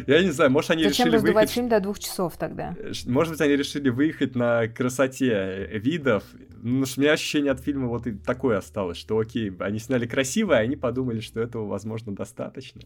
[0.07, 1.51] Я не знаю, может, они Зачем решили раздувать выехать...
[1.51, 2.73] фильм до двух часов тогда?
[2.79, 6.23] Э, может быть, они решили выехать на красоте видов.
[6.61, 10.53] Ну, у меня ощущение от фильма вот и такое осталось, что окей, они сняли красиво,
[10.53, 12.81] и они подумали, что этого, возможно, достаточно.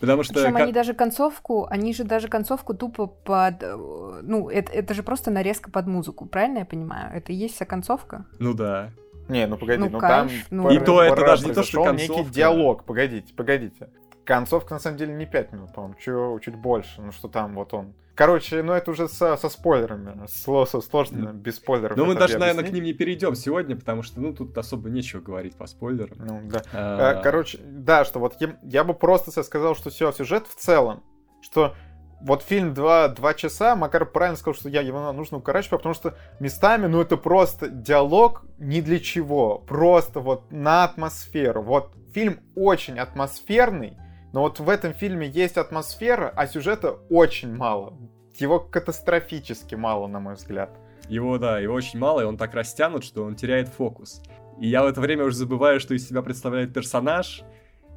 [0.00, 0.34] Потому что...
[0.34, 0.62] Причем как...
[0.62, 3.62] они даже концовку, они же даже концовку тупо под...
[3.62, 7.14] Э, ну, это, это же просто нарезка под музыку, правильно я понимаю?
[7.14, 8.26] Это и есть вся концовка?
[8.38, 8.90] Ну да.
[9.28, 10.30] Не, ну погоди, ну, ну кайф, там...
[10.50, 10.70] Ну...
[10.70, 12.22] И то это даже не то, что концовка.
[12.22, 13.88] некий диалог, погодите, погодите.
[14.24, 17.00] Концовка, на самом деле, не 5 минут, по-моему, чуть, чуть больше.
[17.00, 17.94] Ну, что там вот он...
[18.14, 20.26] Короче, ну это уже со, со спойлерами.
[20.26, 21.96] Сложно, сложно без спойлеров.
[21.96, 25.20] Ну, мы даже, наверное, к ним не перейдем сегодня, потому что, ну, тут особо нечего
[25.20, 26.18] говорить по спойлерам.
[26.18, 26.62] Ну, да.
[26.72, 27.22] А...
[27.22, 31.02] Короче, да, что вот я, я бы просто сказал, что все, сюжет в целом,
[31.40, 31.74] что
[32.20, 36.14] вот фильм 2, 2 часа, Макар правильно сказал, что я его нужно укорачивать, потому что
[36.38, 39.58] местами, ну, это просто диалог ни для чего.
[39.58, 41.62] Просто вот на атмосферу.
[41.62, 43.96] Вот фильм очень атмосферный,
[44.32, 47.94] но вот в этом фильме есть атмосфера, а сюжета очень мало.
[48.36, 50.70] Его катастрофически мало, на мой взгляд.
[51.08, 54.22] Его, да, его очень мало, и он так растянут, что он теряет фокус.
[54.60, 57.42] И я в это время уже забываю, что из себя представляет персонаж.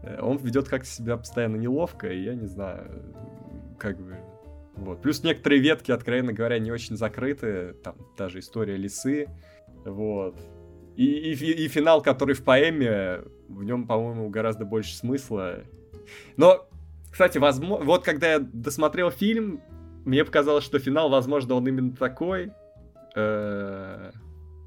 [0.01, 3.03] Э, он ведет как-то себя постоянно неловко, и я не знаю,
[3.77, 4.17] как бы...
[4.75, 5.03] Вот.
[5.03, 7.73] Плюс некоторые ветки, откровенно говоря, не очень закрыты.
[7.83, 9.29] Там даже история лисы.
[9.85, 10.35] Вот.
[10.95, 15.59] И, и, и финал, который в поэме, в нем, по-моему, гораздо больше смысла.
[16.37, 16.67] Но,
[17.11, 19.61] кстати, возможно, вот когда я досмотрел фильм,
[20.05, 22.51] мне показалось, что финал, возможно, он именно такой.
[23.15, 24.11] Э,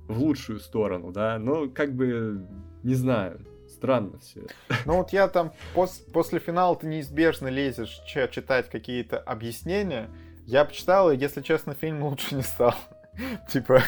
[0.08, 1.38] в лучшую сторону, да.
[1.38, 2.46] Ну, как бы,
[2.82, 3.40] не знаю.
[3.68, 4.42] Странно все
[4.84, 10.08] Ну вот я там пос после финала ты неизбежно лезешь читать какие-то объяснения.
[10.46, 12.74] Я почитал, и, если честно, фильм лучше не стал.
[13.52, 13.82] типа,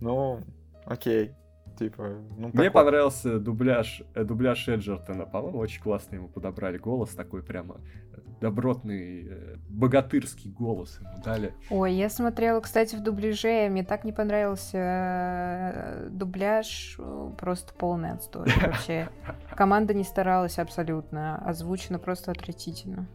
[0.00, 0.40] ну,
[0.84, 1.32] окей.
[1.78, 2.70] Типа, ну, Мне такой.
[2.70, 5.24] понравился дубляж, э, дубляж Эджертона.
[5.24, 7.80] По-моему, очень классно ему подобрали голос, такой прямо
[8.12, 11.54] э, добротный, э, богатырский голос ему дали.
[11.70, 16.98] Ой, я смотрела, кстати, в дубляже, мне так не понравился дубляж,
[17.38, 18.48] просто полный отстой.
[18.62, 19.08] Вообще,
[19.56, 23.06] команда не старалась абсолютно, озвучено просто отвратительно.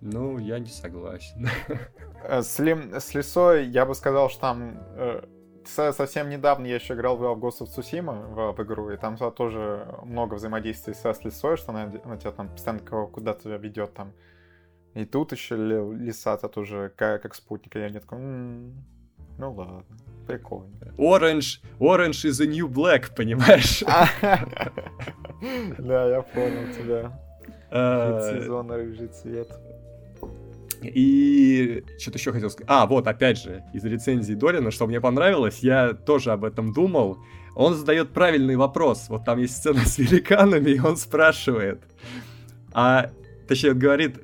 [0.00, 1.48] Ну, я не согласен.
[2.22, 4.74] С, ли, с лисой я бы сказал, что там
[5.68, 9.86] совсем недавно я еще играл в Ghost of Tsushima в, в игру, и там тоже
[10.04, 14.12] много взаимодействий со с лисой, что она, она тебя там постоянно куда-то ведет там.
[14.94, 18.84] И тут еще лиса-то тоже как, как спутник, и я не такой, м-м,
[19.38, 19.84] ну ладно,
[20.26, 20.74] прикольно.
[20.96, 23.84] Orange, orange is a new black, понимаешь?
[25.78, 27.12] Да, я понял тебя.
[27.70, 29.48] А, сезона рыжий цвет.
[30.82, 32.68] И что-то еще хотел сказать.
[32.70, 37.18] А, вот, опять же, из рецензии Долина, что мне понравилось, я тоже об этом думал.
[37.54, 39.06] Он задает правильный вопрос.
[39.08, 41.82] Вот там есть сцена с великанами, и он спрашивает.
[42.72, 43.10] А,
[43.48, 44.16] точнее, он говорит,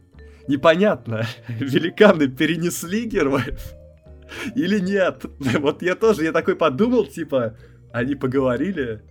[0.48, 3.74] непонятно, великаны перенесли героев
[4.54, 5.24] или нет?
[5.58, 7.56] Вот я тоже, я такой подумал, типа,
[7.92, 9.02] они поговорили,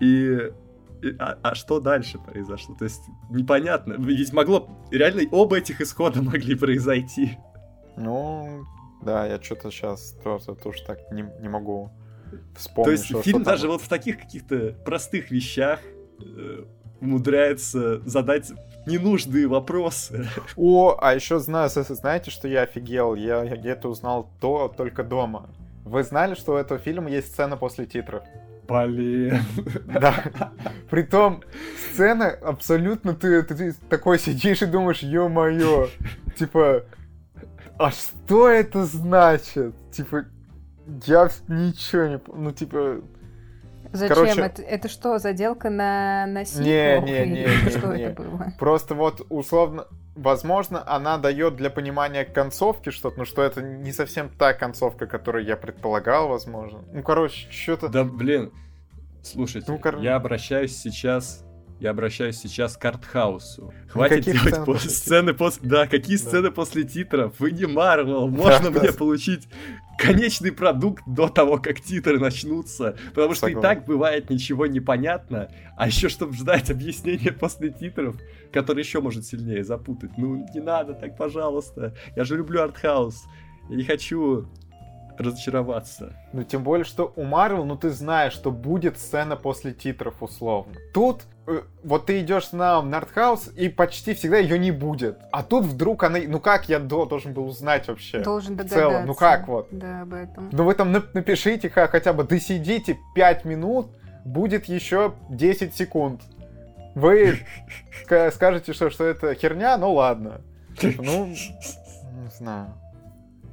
[0.00, 0.50] и
[1.18, 2.74] а, а что дальше произошло?
[2.74, 3.94] То есть непонятно.
[3.98, 4.68] Ведь могло...
[4.90, 7.38] Реально оба этих исхода могли произойти.
[7.96, 8.64] Ну,
[9.02, 11.90] да, я что-то сейчас тоже, тоже так не, не могу
[12.56, 12.84] вспомнить.
[12.84, 15.80] То есть что, фильм что даже вот в таких каких-то простых вещах
[16.20, 16.64] э,
[17.00, 18.52] умудряется задать
[18.86, 20.28] ненужные вопросы.
[20.56, 23.14] О, а еще знаю, знаете, что я офигел?
[23.14, 25.50] Я, я это узнал то только дома.
[25.84, 28.22] Вы знали, что у этого фильма есть сцена после титров?
[28.70, 29.42] Блин.
[29.86, 30.14] Да.
[30.88, 31.42] Притом,
[31.92, 35.88] сцена абсолютно ты, ты, ты такой сидишь и думаешь, ё-моё,
[36.36, 36.84] типа,
[37.78, 39.74] а что это значит?
[39.90, 40.24] Типа,
[41.06, 42.20] я ничего не...
[42.26, 43.00] Ну, типа...
[43.92, 44.16] Зачем?
[44.16, 44.40] Короче...
[44.40, 47.02] Это, это что, заделка на, на сиквел?
[47.02, 48.02] Не, не, не, не, Что не.
[48.04, 48.52] это было?
[48.58, 54.28] Просто вот, условно, возможно, она дает для понимания концовки что-то, но что это не совсем
[54.28, 56.84] та концовка, которую я предполагал, возможно.
[56.92, 57.88] Ну, короче, что-то...
[57.88, 58.52] Да, блин,
[59.22, 59.98] слушайте, ну, кор...
[59.98, 61.44] я обращаюсь сейчас
[61.80, 63.72] я обращаюсь сейчас к артхаусу.
[63.88, 65.66] Хватит делать сцены после, сцены после...
[65.66, 66.22] Да, какие да.
[66.22, 67.32] сцены после титров?
[67.38, 68.28] Вы не Марвел.
[68.28, 68.98] Можно да, мне да.
[68.98, 69.48] получить
[69.96, 72.98] конечный продукт до того, как титры начнутся.
[73.14, 73.58] Потому что Согласен.
[73.58, 75.50] и так бывает ничего не понятно.
[75.78, 78.16] А еще, чтобы ждать объяснения после титров,
[78.52, 80.16] который еще может сильнее запутать.
[80.16, 81.94] Ну, не надо так, пожалуйста.
[82.16, 83.24] Я же люблю артхаус.
[83.68, 84.46] Я не хочу
[85.20, 86.14] разочароваться.
[86.32, 90.74] Ну, тем более, что у Марвел, ну, ты знаешь, что будет сцена после титров, условно.
[90.94, 95.18] Тут э, вот ты идешь на Нардхаус, и почти всегда ее не будет.
[95.30, 96.18] А тут вдруг она...
[96.26, 98.20] Ну как я до, должен был узнать вообще?
[98.20, 98.76] Должен догадаться.
[98.76, 99.68] В целом, ну как вот?
[99.70, 100.48] Да, об этом.
[100.52, 103.88] Ну вы там напишите хотя бы, досидите 5 минут,
[104.24, 106.22] будет еще 10 секунд.
[106.94, 107.38] Вы
[108.32, 110.40] скажете, что, что это херня, ну ладно.
[110.82, 112.74] Ну, не знаю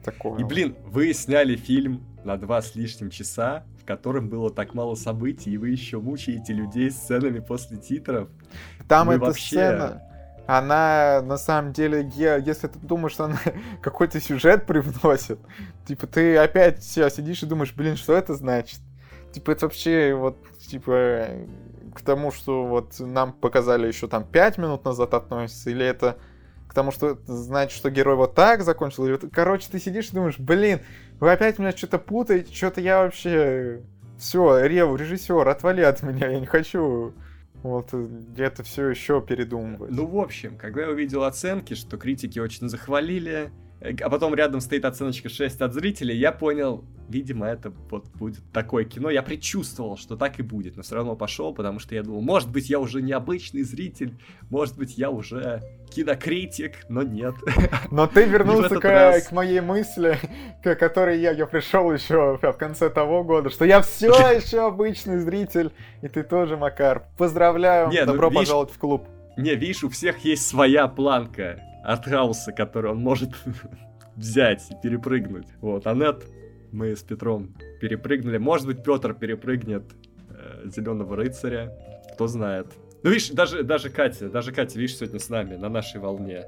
[0.07, 0.39] такое.
[0.39, 4.95] И, блин, вы сняли фильм на два с лишним часа, в котором было так мало
[4.95, 8.29] событий, и вы еще мучаете людей сценами после титров.
[8.87, 9.45] Там вы эта вообще...
[9.45, 10.01] сцена,
[10.47, 13.39] она на самом деле, если ты думаешь, что она
[13.81, 15.39] какой-то сюжет привносит,
[15.85, 18.79] типа ты опять сидишь и думаешь, блин, что это значит?
[19.33, 21.27] Типа это вообще вот, типа,
[21.97, 26.17] к тому, что вот нам показали еще там 5 минут назад относится, или это
[26.67, 29.05] потому что это значит, что герой вот так закончил.
[29.07, 29.17] Или...
[29.17, 30.81] Короче, ты сидишь и думаешь, блин,
[31.19, 33.81] вы опять меня что-то путаете, что-то я вообще...
[34.19, 37.13] Все, Рев, режиссер, отвали от меня, я не хочу
[37.61, 37.93] вот
[38.35, 39.91] это все еще передумывать.
[39.91, 44.59] Ну, в общем, когда я увидел оценки, что критики очень захвалили, Э, а потом рядом
[44.59, 49.11] стоит оценочка 6 от зрителей, я понял, видимо, это вот будет такое кино.
[49.11, 52.49] Я предчувствовал, что так и будет, но все равно пошел, потому что я думал, может
[52.49, 54.17] быть, я уже необычный зритель,
[54.49, 57.35] может быть, я уже кинокритик, но нет.
[57.91, 59.27] Но ты вернулся к, раз...
[59.27, 60.17] к моей мысли,
[60.63, 65.19] к которой я, я пришел еще в конце того года, что я все еще обычный
[65.19, 65.71] зритель,
[66.01, 67.05] и ты тоже, Макар.
[67.17, 69.07] Поздравляю, не, ну, добро ну, пожаловать в клуб.
[69.37, 73.29] Не, видишь, у всех есть своя планка артхауса, который он может
[74.15, 75.47] взять и перепрыгнуть.
[75.61, 76.25] Вот, а нет,
[76.71, 78.37] мы с Петром перепрыгнули.
[78.37, 79.83] Может быть, Петр перепрыгнет
[80.29, 81.73] э, Зеленого рыцаря,
[82.13, 82.67] кто знает.
[83.03, 86.45] Ну, видишь, даже, даже Катя, даже Катя, видишь, сегодня с нами, на нашей волне.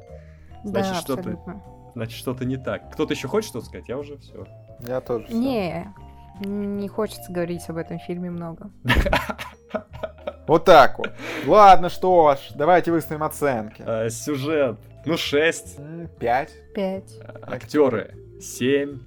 [0.66, 1.62] Значит, да, что-то,
[1.96, 2.92] значит, что-то не так.
[2.92, 3.88] Кто-то еще хочет что-то сказать?
[3.88, 4.46] Я уже все.
[4.86, 5.26] Я тоже.
[5.28, 5.38] Всё.
[5.38, 5.94] Не,
[6.42, 8.72] не хочется говорить об этом фильме много.
[10.48, 11.12] Вот так вот.
[11.46, 13.84] Ладно, что ж, давайте выставим оценки.
[13.86, 14.80] А, сюжет.
[15.06, 15.78] Ну, 6.
[16.20, 16.74] 5.
[16.74, 17.20] 5.
[17.42, 18.16] Актеры.
[18.42, 19.00] 7.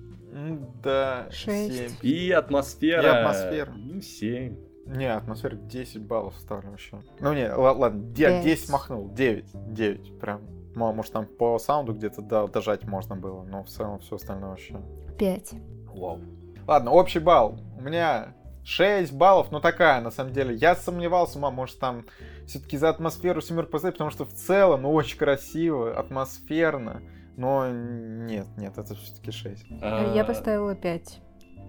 [0.83, 1.73] Да, 6.
[1.73, 1.91] 7.
[2.03, 3.03] И атмосфера.
[3.03, 3.73] И атмосфера.
[3.75, 4.57] Ну, 7.
[4.87, 7.01] Не, атмосфера 10 баллов ставлю вообще.
[7.21, 8.45] Ну не, ладно, 5.
[8.45, 9.45] 10 махнул, 9.
[9.75, 10.43] 9 прям.
[10.75, 14.81] Может там по саунду где-то дожать можно было, но в целом все остальное вообще.
[15.19, 15.53] 5.
[15.95, 16.21] Вау.
[16.67, 17.61] Ладно, общий балл.
[17.77, 20.55] У меня 6 баллов, ну такая, на самом деле.
[20.55, 22.05] Я сомневался, мам, может там
[22.47, 27.03] все-таки за атмосферу семерку поставить, потому что в целом, ну, очень красиво, атмосферно.
[27.37, 29.67] Но нет, нет, это все-таки 6.
[29.81, 31.21] А, я поставила 5.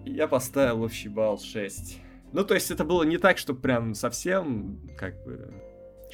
[0.04, 2.00] Я поставил общий балл 6.
[2.32, 5.54] Ну, то есть это было не так, что прям совсем, как бы,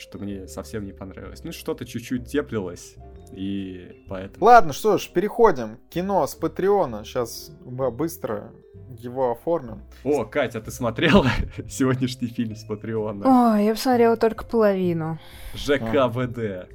[0.00, 1.44] что мне совсем не понравилось.
[1.44, 2.96] Ну, что-то чуть-чуть теплилось.
[3.32, 4.44] И поэтому...
[4.44, 5.78] Ладно, что ж, переходим.
[5.90, 7.04] Кино с Патреона.
[7.04, 8.52] Сейчас быстро
[8.98, 9.82] его оформим.
[10.02, 11.26] О, Катя, ты смотрела
[11.68, 13.54] сегодняшний фильм с Патреона?
[13.54, 15.18] О, я посмотрела только половину.
[15.54, 16.68] ЖКВД.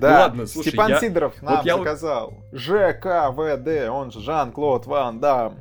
[0.00, 1.00] Да, ну, ладно, слушай, Степан я...
[1.00, 1.76] Сидоров нам вот я...
[1.76, 2.34] заказал.
[2.52, 5.60] ЖКВД, он же Жан-Клод Ван Дам.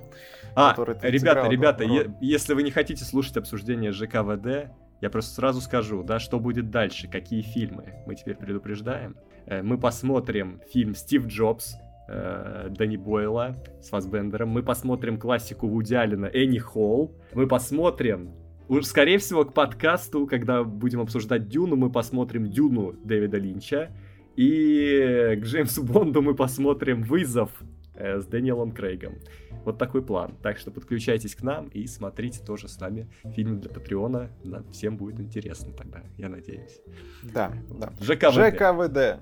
[0.56, 4.72] А, ребята, ребята, е- если вы не хотите слушать обсуждение ЖКВД,
[5.02, 7.94] я просто сразу скажу, да, что будет дальше, какие фильмы.
[8.06, 9.16] Мы теперь предупреждаем.
[9.46, 11.76] Э, мы посмотрим фильм «Стив Джобс»,
[12.08, 14.50] э, Дэнни Бойла с Фасбендером.
[14.50, 17.16] Мы посмотрим классику Вуди «Энни Холл».
[17.34, 18.34] Мы посмотрим
[18.82, 23.92] Скорее всего, к подкасту, когда будем обсуждать Дюну, мы посмотрим Дюну Дэвида Линча.
[24.36, 27.52] И к Джеймсу Бонду мы посмотрим «Вызов»
[27.96, 29.16] э, с Дэниелом Крейгом.
[29.64, 30.36] Вот такой план.
[30.42, 34.30] Так что подключайтесь к нам и смотрите тоже с нами фильмы для Патреона.
[34.44, 36.82] Нам всем будет интересно тогда, я надеюсь.
[37.24, 37.92] Да, да.
[38.00, 38.34] ЖКВД.
[38.34, 39.20] ЖКВД.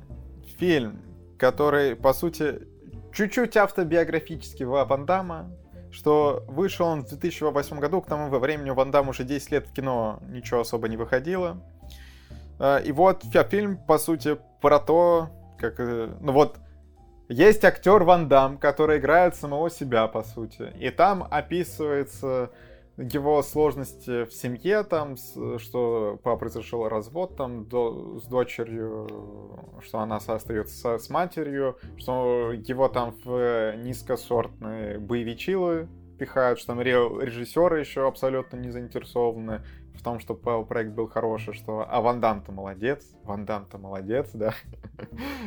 [0.58, 1.02] Фильм,
[1.38, 2.68] который, по сути,
[3.14, 5.52] чуть-чуть автобиографический Ван Дамма,
[5.92, 9.68] что вышел он в 2008 году, к тому времени у Ван Дамма уже 10 лет
[9.68, 11.64] в кино ничего особо не выходило.
[12.60, 15.30] А, и вот фильм, по сути, про то,
[15.60, 15.80] как...
[15.80, 16.58] Э, ну вот,
[17.34, 20.72] есть актер Ван Дам, который играет самого себя, по сути.
[20.80, 22.52] И там описывается
[22.98, 25.18] его сложности в семье, там,
[25.58, 29.10] что папа произошел развод там до, с дочерью,
[29.82, 35.88] что она остается с матерью, что его там в низкосортные боевичилы
[36.20, 39.62] пихают, что там режиссеры еще абсолютно не заинтересованы
[39.94, 44.54] в том, чтобы проект был хороший, что а Ван Дам-то молодец, Ван Дам-то молодец, да,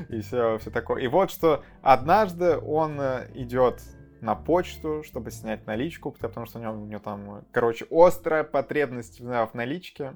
[0.08, 1.02] и все, все такое.
[1.02, 3.82] И вот что однажды он э, идет
[4.20, 9.20] на почту, чтобы снять наличку, потому что у него, у него там, короче, острая потребность
[9.20, 10.14] в наличке.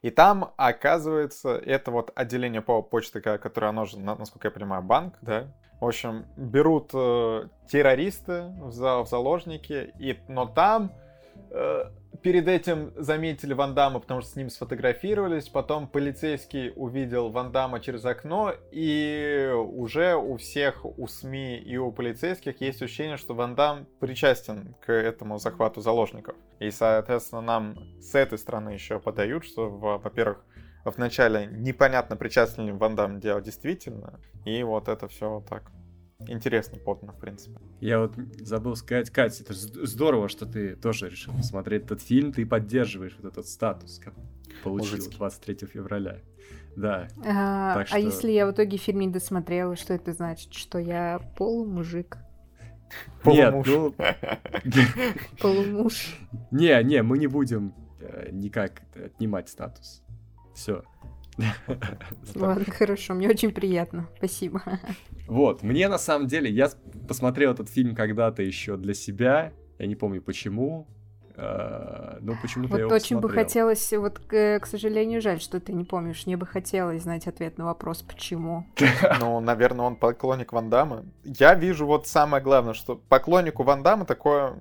[0.00, 5.16] И там, оказывается, это вот отделение по почты, которое, оно же, насколько я понимаю, банк,
[5.22, 5.52] да?
[5.80, 10.92] В общем, берут э, террористы в, за, в заложники, и, но там
[12.22, 15.48] перед этим заметили Ван Дамма, потому что с ним сфотографировались.
[15.48, 21.90] Потом полицейский увидел Ван Дамма через окно, и уже у всех, у СМИ и у
[21.90, 26.36] полицейских есть ощущение, что Ван Дам причастен к этому захвату заложников.
[26.60, 30.44] И, соответственно, нам с этой стороны еще подают, что, во-первых,
[30.84, 35.70] вначале непонятно, причастен ли Ван Дам дело действительно, и вот это все вот так
[36.28, 37.58] интересно подано, в принципе.
[37.80, 42.46] Я вот забыл сказать, Катя, это здорово, что ты тоже решил посмотреть этот фильм, ты
[42.46, 44.14] поддерживаешь вот этот статус, как
[44.62, 45.16] получил Мужицкий.
[45.16, 46.20] 23 февраля.
[46.76, 47.08] Да.
[47.24, 47.96] А, а что...
[47.96, 50.52] а если я в итоге фильм не досмотрела, что это значит?
[50.54, 52.18] Что я полумужик?
[53.24, 53.94] Нет, ну...
[55.40, 56.18] Полумуж.
[56.50, 60.02] Не, не, мы не будем э, никак отнимать статус.
[60.54, 60.82] Все.
[62.34, 64.62] Ладно, хорошо, мне очень приятно, спасибо.
[65.26, 66.70] Вот, мне на самом деле, я
[67.08, 70.86] посмотрел этот фильм когда-то еще для себя, я не помню почему,
[71.34, 73.20] э, но почему-то вот я его очень посмотрел.
[73.20, 76.26] бы хотелось, вот, к, к сожалению, жаль, что ты не помнишь.
[76.26, 78.66] Мне бы хотелось знать ответ на вопрос, почему.
[79.20, 81.04] Ну, наверное, он поклонник Ван Дамма.
[81.24, 84.54] Я вижу вот самое главное, что поклоннику Ван Дамма такое,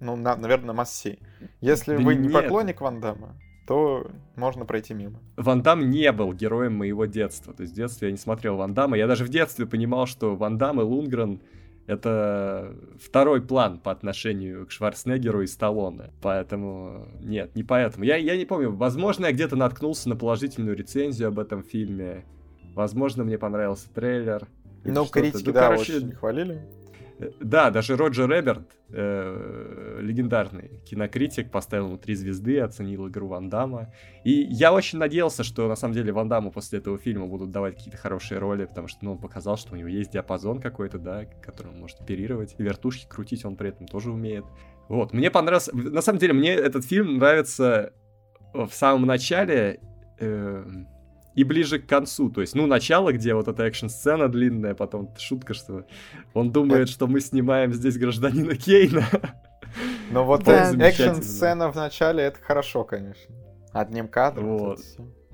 [0.00, 1.20] ну, наверное, масси.
[1.60, 3.36] Если вы не поклонник Ван Дамма,
[3.68, 5.20] то можно пройти мимо.
[5.36, 7.52] Ван Дам не был героем моего детства.
[7.52, 8.96] То есть в детстве я не смотрел Ван Дамма.
[8.96, 11.42] Я даже в детстве понимал, что Ван Дам и Лунгрен
[11.86, 16.12] это второй план по отношению к Шварценеггеру и Сталлоне.
[16.22, 18.06] Поэтому нет, не поэтому.
[18.06, 22.24] Я, я не помню, возможно, я где-то наткнулся на положительную рецензию об этом фильме.
[22.74, 24.48] Возможно, мне понравился трейлер.
[24.84, 26.62] Ну, критики, ну, да, короче, очень хвалили.
[27.40, 33.92] Да, даже Роджер Эберт, э, легендарный кинокритик, поставил ему три звезды, оценил игру Ван Дамма.
[34.24, 37.76] И я очень надеялся, что на самом деле Ван Дамму после этого фильма будут давать
[37.76, 41.24] какие-то хорошие роли, потому что ну, он показал, что у него есть диапазон какой-то, да,
[41.42, 42.54] которым он может оперировать.
[42.56, 44.44] И вертушки крутить он при этом тоже умеет.
[44.88, 45.76] Вот, мне понравился...
[45.76, 47.92] На самом деле, мне этот фильм нравится
[48.52, 49.80] в самом начале...
[50.20, 50.64] Э,
[51.38, 52.30] и ближе к концу.
[52.30, 55.86] То есть, ну, начало, где вот эта экшн-сцена длинная, потом шутка, что
[56.34, 59.06] он думает, что мы снимаем здесь гражданина Кейна.
[60.10, 60.72] Ну вот да.
[60.72, 63.32] экшн-сцена в начале, это хорошо, конечно.
[63.72, 64.58] Одним кадром.
[64.58, 64.80] Вот.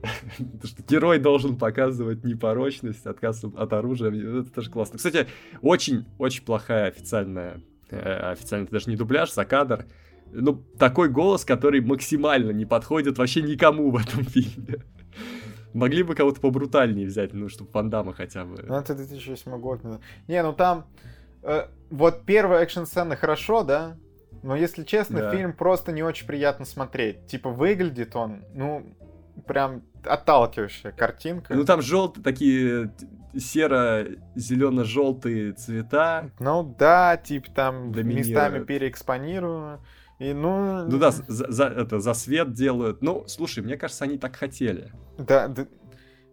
[0.64, 4.10] что герой должен показывать непорочность, отказ от оружия.
[4.10, 4.98] Это тоже классно.
[4.98, 5.26] Кстати,
[5.62, 9.86] очень-очень плохая официальная, э, официально даже не дубляж, за кадр.
[10.32, 14.84] Ну, такой голос, который максимально не подходит вообще никому в этом фильме.
[15.74, 18.62] Могли бы кого-то побрутальнее взять, ну, чтобы Вандама хотя бы.
[18.62, 19.80] Ну, это 2008 год.
[20.28, 20.86] Не, ну там...
[21.42, 23.96] Э, вот первая экшн-сцена хорошо, да?
[24.42, 25.30] Но, если честно, да.
[25.30, 27.26] фильм просто не очень приятно смотреть.
[27.26, 28.86] Типа, выглядит он, ну,
[29.46, 31.54] прям отталкивающая картинка.
[31.54, 32.92] Ну, там желтые такие
[33.36, 36.30] серо-зелено-желтые цвета.
[36.38, 39.80] Ну да, типа там местами переэкспонировано.
[40.24, 40.86] И, ну...
[40.86, 43.02] ну да, за, за, это, за свет делают.
[43.02, 44.90] Ну, слушай, мне кажется, они так хотели.
[45.18, 45.66] Да, да,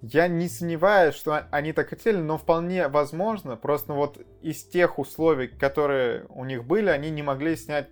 [0.01, 3.57] я не сомневаюсь, что они так хотели, но вполне возможно.
[3.57, 7.89] Просто вот из тех условий, которые у них были, они не могли снять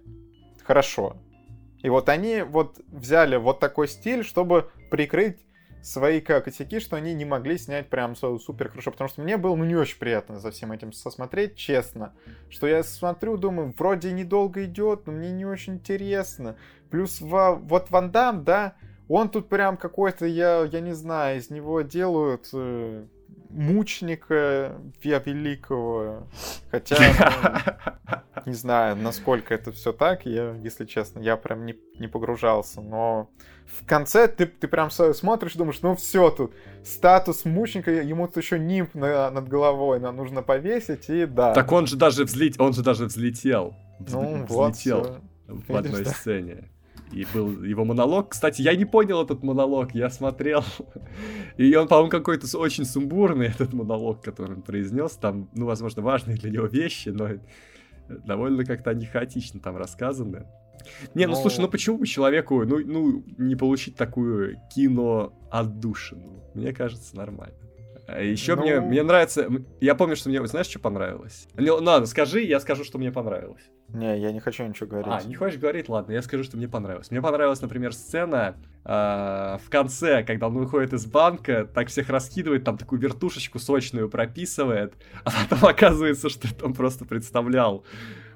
[0.63, 1.17] хорошо.
[1.83, 5.45] И вот они вот взяли вот такой стиль, чтобы прикрыть
[5.81, 9.65] свои косяки, что они не могли снять прям супер хорошо, потому что мне было ну
[9.65, 12.13] не очень приятно за всем этим сосмотреть, честно,
[12.49, 16.55] что я смотрю, думаю, вроде недолго идет, но мне не очень интересно.
[16.89, 18.75] Плюс во, вот Ван Дам, да,
[19.07, 23.05] он тут прям какой-то, я, я не знаю, из него делают э,
[23.49, 26.27] мученика великого.
[26.71, 26.95] Хотя,
[28.05, 28.15] ну,
[28.45, 32.81] не знаю, насколько это все так, я, если честно, я прям не, не погружался.
[32.81, 33.29] Но
[33.65, 36.53] в конце ты, ты прям смотришь, думаешь, ну все тут,
[36.83, 41.53] статус мученика, ему тут еще нимб на, над головой, нам нужно повесить, и да.
[41.53, 43.75] Так он же даже взлет, он же даже взлетел.
[43.99, 46.69] Ну, взлетел вот, в одной Видишь, сцене.
[47.11, 48.29] И был его монолог.
[48.29, 50.63] Кстати, я не понял этот монолог, я смотрел.
[51.57, 55.13] И он, по-моему, какой-то очень сумбурный, этот монолог, который он произнес.
[55.13, 57.29] Там, ну, возможно, важные для него вещи, но
[58.25, 60.47] довольно как-то они хаотично там рассказаны.
[61.13, 66.43] Не, ну, ну слушай, ну почему бы человеку, ну, ну, не получить такую кино отдушину?
[66.53, 67.55] Мне кажется, нормально.
[68.07, 68.63] А Еще ну...
[68.63, 69.47] мне, мне нравится,
[69.81, 71.47] я помню, что мне, знаешь, что понравилось?
[71.55, 73.69] Ну, ладно, скажи, я скажу, что мне понравилось.
[73.93, 75.25] Не, я не хочу ничего говорить.
[75.25, 75.89] А, не хочешь говорить?
[75.89, 77.09] Ладно, я скажу, что мне понравилось.
[77.09, 78.55] Мне понравилась, например, сцена
[78.85, 84.09] э, в конце, когда он выходит из банка, так всех раскидывает, там такую вертушечку сочную
[84.09, 84.93] прописывает,
[85.23, 87.83] а потом оказывается, что это он просто представлял.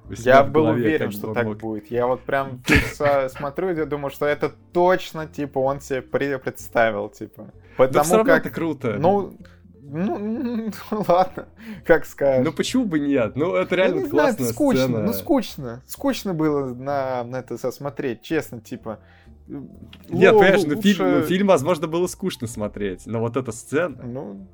[0.09, 1.57] Я был голове, уверен, что так мог...
[1.57, 1.89] будет.
[1.89, 2.61] Я вот прям
[3.29, 7.53] смотрю и думаю, что это точно, типа, он себе представил, типа.
[7.77, 8.45] Потому да все равно как...
[8.45, 8.97] это круто.
[8.99, 9.37] Ну,
[9.85, 10.17] ну,
[10.91, 11.47] ну, ладно,
[11.85, 12.45] как скажешь.
[12.45, 13.35] Ну почему бы нет?
[13.35, 14.99] Ну это реально ну, классная знаю, скучно, сцена.
[15.03, 18.99] Ну скучно, скучно было на, на это смотреть, честно, типа.
[19.47, 20.81] Нет, понимаешь, ну, лучше...
[20.81, 24.01] фильм, ну, фильм, возможно, было скучно смотреть, но вот эта сцена...
[24.01, 24.47] Ну,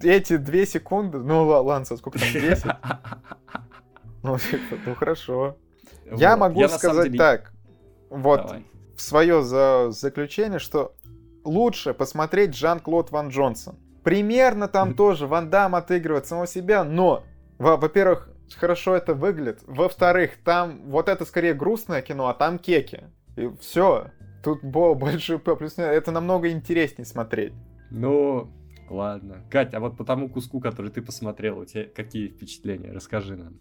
[0.00, 2.64] эти две секунды, ну ладно, сколько там, 10?
[4.22, 5.56] Ну, типа, ну хорошо.
[6.16, 7.52] Я могу сказать так,
[8.10, 8.52] вот,
[8.96, 9.42] в свое
[9.92, 10.94] заключение, что
[11.44, 13.76] лучше посмотреть Жан-Клод Ван Джонсон
[14.08, 17.24] Примерно там тоже Ван Дам отыгрывает самого себя, но,
[17.58, 19.60] во-первых, хорошо это выглядит.
[19.66, 23.02] Во-вторых, там вот это скорее грустное кино, а там кеки.
[23.36, 24.06] И все.
[24.42, 27.52] Тут больше плюс это намного интереснее смотреть.
[27.90, 28.48] Ну,
[28.88, 29.44] ладно.
[29.50, 32.90] Катя, а вот по тому куску, который ты посмотрел, у тебя какие впечатления?
[32.90, 33.58] Расскажи нам.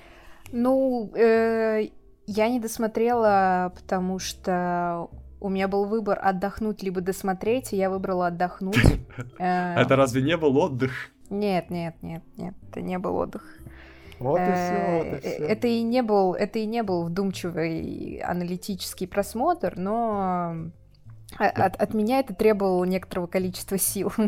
[0.53, 1.89] Ну, э,
[2.25, 5.09] я не досмотрела, потому что
[5.39, 8.77] у меня был выбор отдохнуть либо досмотреть, и я выбрала отдохнуть.
[9.39, 10.91] Э, это разве не был отдых?
[11.29, 13.43] Нет, нет, нет, нет, это не был отдых.
[14.19, 15.45] Вот и все, вот и все.
[15.45, 20.71] Это и не был, это и не был вдумчивый аналитический просмотр, но
[21.37, 24.11] от, от меня это требовало некоторого количества сил.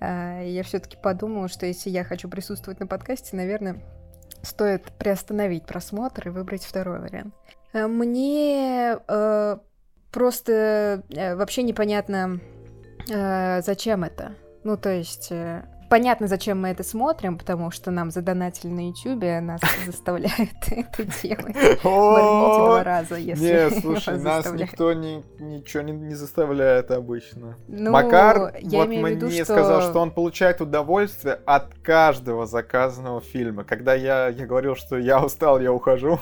[0.00, 3.80] Э, я все-таки подумала, что если я хочу присутствовать на подкасте, наверное,
[4.42, 7.34] стоит приостановить просмотр и выбрать второй вариант.
[7.72, 8.98] Э, мне
[10.14, 12.40] просто э, вообще непонятно,
[13.10, 14.36] э, зачем это.
[14.62, 19.40] Ну, то есть, э, понятно, зачем мы это смотрим, потому что нам задонатили на Ютубе,
[19.40, 21.56] нас заставляют это делать.
[21.84, 27.56] Моргните два раза, если Нет, слушай, нас никто ничего не заставляет обычно.
[27.66, 33.64] Ну, Макар вот мне сказал, что он получает удовольствие от каждого заказанного фильма.
[33.64, 36.20] Когда я говорил, что я устал, я ухожу,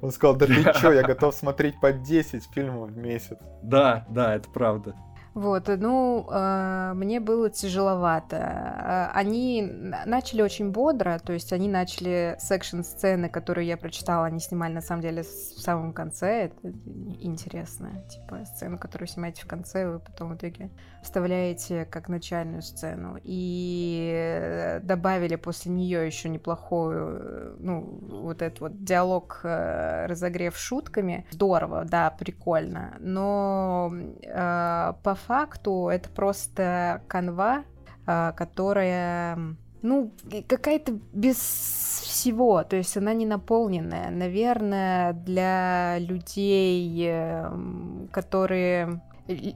[0.00, 3.38] он сказал, да ты чё, я готов смотреть по 10 фильмов в месяц.
[3.62, 4.94] Да, да, это правда.
[5.34, 8.36] Вот, ну, э, мне было тяжеловато.
[8.36, 9.62] Э, они
[10.06, 15.02] начали очень бодро, то есть они начали секшн-сцены, которые я прочитала, они снимали на самом
[15.02, 16.46] деле в самом конце.
[16.46, 16.72] Это
[17.20, 18.02] интересно.
[18.08, 20.70] Типа сцену, которую снимаете в конце, вы потом в итоге
[21.02, 23.16] вставляете как начальную сцену.
[23.22, 31.26] И добавили после нее еще неплохую, ну, вот этот вот диалог, э, разогрев шутками.
[31.30, 32.96] Здорово, да, прикольно.
[32.98, 33.92] Но
[34.22, 37.64] э, по факту это просто канва,
[38.06, 40.12] а, которая, ну,
[40.48, 44.10] какая-то без всего, то есть она не наполненная.
[44.10, 49.00] Наверное, для людей, эм, которые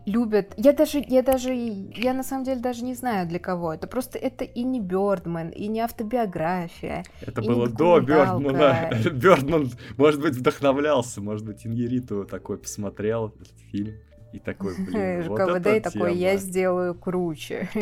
[0.07, 0.55] любят.
[0.57, 3.75] Я даже, я даже, я на самом деле даже не знаю для кого.
[3.75, 7.05] Это просто это и не Бёрдман, и не автобиография.
[7.21, 8.91] Это было до Бёрдмана.
[9.13, 13.95] Бёрдман, может быть, вдохновлялся, может быть, Ингериту такой посмотрел этот фильм.
[14.35, 17.69] И такой, блин, вот КВД и такой, я сделаю круче.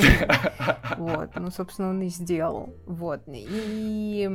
[0.99, 2.75] Вот, ну, собственно, он и сделал.
[2.87, 4.31] Вот, и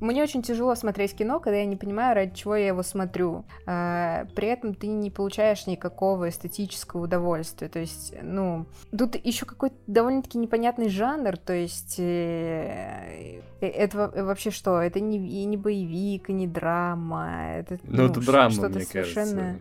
[0.00, 3.44] мне очень тяжело смотреть кино, когда я не понимаю, ради чего я его смотрю.
[3.66, 7.68] А, при этом ты не получаешь никакого эстетического удовольствия.
[7.68, 8.66] То есть, ну,
[8.96, 11.38] тут еще какой-то довольно-таки непонятный жанр.
[11.38, 14.80] То есть, э, э, это вообще что?
[14.80, 17.54] Это не, и не боевик, и не драма.
[17.54, 19.32] Это, ну, ну это драма, мне совершенно...
[19.32, 19.60] кажется.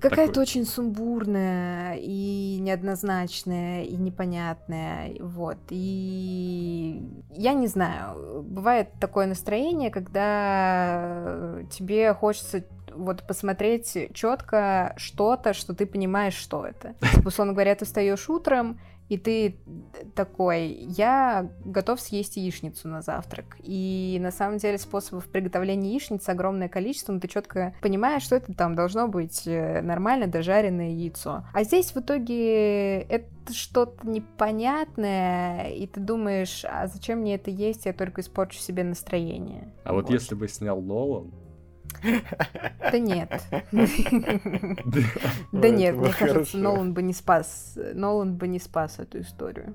[0.00, 5.58] Какая-то очень сумбурная и неоднозначная и непонятная, вот.
[5.70, 12.64] И я не знаю, бывает такое настроение, когда тебе хочется
[12.94, 16.94] вот посмотреть четко что-то, что ты понимаешь, что это.
[17.14, 18.80] Типа, условно говоря, ты встаешь утром,
[19.12, 19.56] и ты
[20.14, 23.58] такой, я готов съесть яичницу на завтрак.
[23.62, 28.54] И на самом деле способов приготовления яичницы огромное количество, но ты четко понимаешь, что это
[28.54, 31.44] там должно быть э, нормально дожаренное яйцо.
[31.52, 37.84] А здесь в итоге это что-то непонятное, и ты думаешь, а зачем мне это есть,
[37.84, 39.74] я только испорчу себе настроение.
[39.84, 41.30] А вот, вот если бы снял Нолан,
[42.02, 43.30] да нет.
[45.52, 47.78] Да нет, мне кажется, Нолан бы не спас.
[47.94, 49.74] Нолан бы не спас эту историю.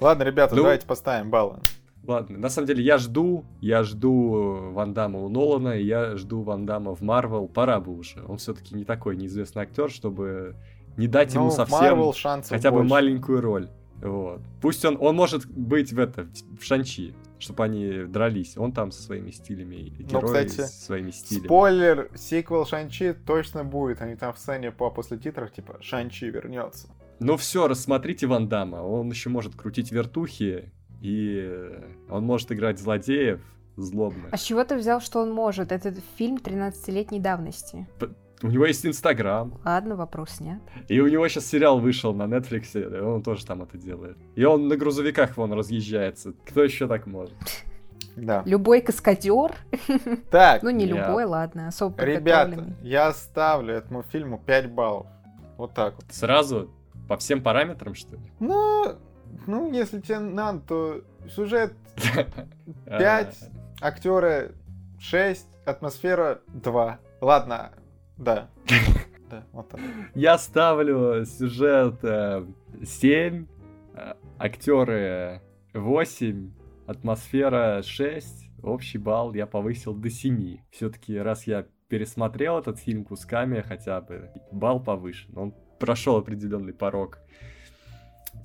[0.00, 1.58] Ладно, ребята, ну, давайте поставим баллы.
[2.06, 6.42] Ладно, на самом деле я жду, я жду Ван Дамма у Нолана, и я жду
[6.42, 8.24] Ван Дамма в Марвел, пора бы уже.
[8.26, 10.56] Он все-таки не такой неизвестный актер, чтобы
[10.96, 12.12] не дать ему ну, совсем
[12.48, 13.68] хотя бы маленькую роль.
[14.02, 14.40] Вот.
[14.62, 16.26] Пусть он, он может быть в это,
[16.58, 18.56] в Шанчи чтобы они дрались.
[18.56, 21.46] Он там со своими стилями ну, герои ну, кстати, своими стилями.
[21.46, 24.00] Спойлер, сиквел Шанчи точно будет.
[24.02, 26.88] Они там в сцене по после титров, типа, Шанчи вернется.
[27.18, 28.76] Ну все, рассмотрите Ван Дамма.
[28.76, 30.72] Он еще может крутить вертухи,
[31.02, 31.70] и
[32.08, 33.40] он может играть злодеев
[33.76, 34.32] злобных.
[34.32, 35.72] А с чего ты взял, что он может?
[35.72, 37.86] Это фильм 13-летней давности.
[38.42, 39.52] У него есть Инстаграм.
[39.64, 40.60] Ладно, вопрос снят.
[40.88, 44.16] И у него сейчас сериал вышел на Netflix, и он тоже там это делает.
[44.34, 46.32] И он на грузовиках вон разъезжается.
[46.46, 47.34] Кто еще так может?
[48.16, 48.42] Да.
[48.44, 49.54] Любой каскадер.
[50.30, 50.62] Так.
[50.62, 55.06] Ну, не любой, ладно, особо Ребята, я ставлю этому фильму 5 баллов.
[55.56, 56.04] Вот так вот.
[56.10, 56.70] Сразу?
[57.08, 58.22] По всем параметрам, что ли?
[58.40, 58.96] Ну,
[59.46, 61.72] ну, если тебе надо, то сюжет
[62.86, 63.38] 5,
[63.80, 64.54] актеры
[64.98, 66.98] 6, атмосфера 2.
[67.20, 67.72] Ладно,
[68.20, 68.50] да.
[69.30, 69.80] Да, вот так.
[70.16, 72.44] Я ставлю сюжет э,
[72.84, 73.46] 7,
[73.94, 75.40] э, актеры
[75.72, 76.50] 8,
[76.88, 80.58] атмосфера 6, общий балл я повысил до 7.
[80.72, 85.38] Все-таки раз я пересмотрел этот фильм кусками, хотя бы балл повышен.
[85.38, 87.20] Он прошел определенный порог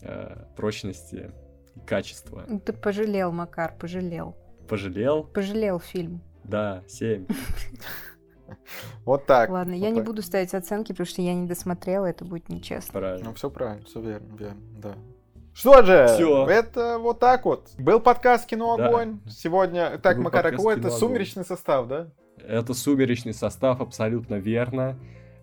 [0.03, 1.31] э, прочности
[1.75, 2.45] и качества.
[2.63, 4.35] Ты пожалел, Макар, пожалел.
[4.69, 5.23] Пожалел?
[5.23, 6.21] Пожалел фильм.
[6.43, 7.25] Да, 7.
[9.05, 9.49] Вот так.
[9.49, 9.95] Ладно, вот я так.
[9.95, 12.99] не буду ставить оценки, потому что я не досмотрела, это будет нечестно.
[12.99, 13.29] Правильно.
[13.29, 14.95] Ну, все правильно, все верно, верно, да.
[15.55, 16.45] Что же, Все.
[16.47, 17.69] это вот так вот.
[17.77, 19.19] Был подкаст «Кино Огонь».
[19.23, 19.31] Да.
[19.31, 22.09] Сегодня, так, Был Макар, какой это сумеречный состав, да?
[22.45, 24.99] Это сумеречный состав, абсолютно верно.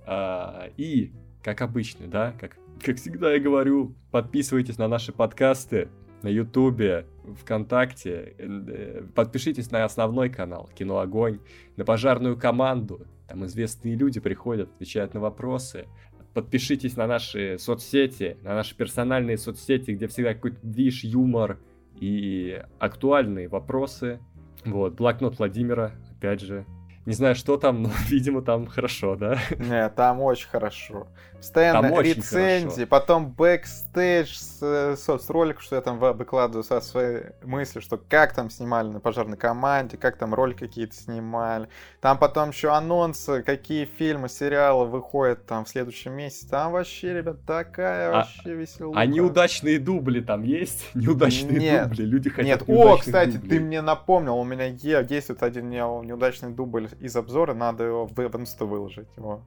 [0.07, 1.13] А, и,
[1.43, 5.89] как обычно, да, как, как всегда я говорю, подписывайтесь на наши подкасты,
[6.23, 7.07] на Ютубе,
[7.41, 8.35] ВКонтакте.
[8.39, 11.41] Э, подпишитесь на основной канал Кино Огонь,
[11.77, 13.07] на пожарную команду.
[13.29, 15.87] Там известные люди приходят, отвечают на вопросы.
[16.35, 21.59] Подпишитесь на наши соцсети, на наши персональные соцсети, где всегда какой-то движ, юмор
[22.01, 24.21] и актуальные вопросы.
[24.65, 26.65] Вот, блокнот Владимира, опять же,
[27.05, 29.39] не знаю, что там, но, видимо, там хорошо, да?
[29.59, 31.09] Нет, там очень хорошо.
[31.43, 37.81] Постоянно там рецензии, потом бэкстейдж с э, соцролик, что я там выкладываю со своей мысли,
[37.81, 41.69] что как там снимали на пожарной команде, как там ролики какие-то снимали.
[42.01, 46.49] Там потом еще анонсы, какие фильмы, сериалы выходят там в следующем месяце.
[46.49, 49.01] Там вообще, ребят, такая а, вообще веселуха.
[49.01, 50.91] А неудачные дубли там есть?
[50.95, 53.59] Неудачные нет, дубли, люди хотят Нет, о, кстати, дублей.
[53.59, 58.15] ты мне напомнил, у меня есть вот один неудачный дубль из обзора, надо его в,
[58.15, 59.09] в инсту выложить.
[59.17, 59.43] Его.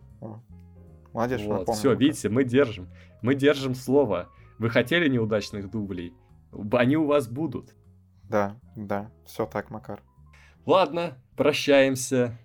[1.15, 1.79] Молодец, вот, напомнил.
[1.79, 2.89] Все, видите, мы держим.
[3.21, 4.27] Мы держим слово.
[4.59, 6.13] Вы хотели неудачных дублей?
[6.73, 7.73] Они у вас будут.
[8.23, 10.03] Да, да, все так, Макар.
[10.65, 12.37] Ладно, прощаемся.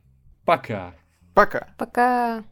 [0.44, 0.94] Пока.
[1.34, 1.74] Пока.
[1.78, 2.44] Пока.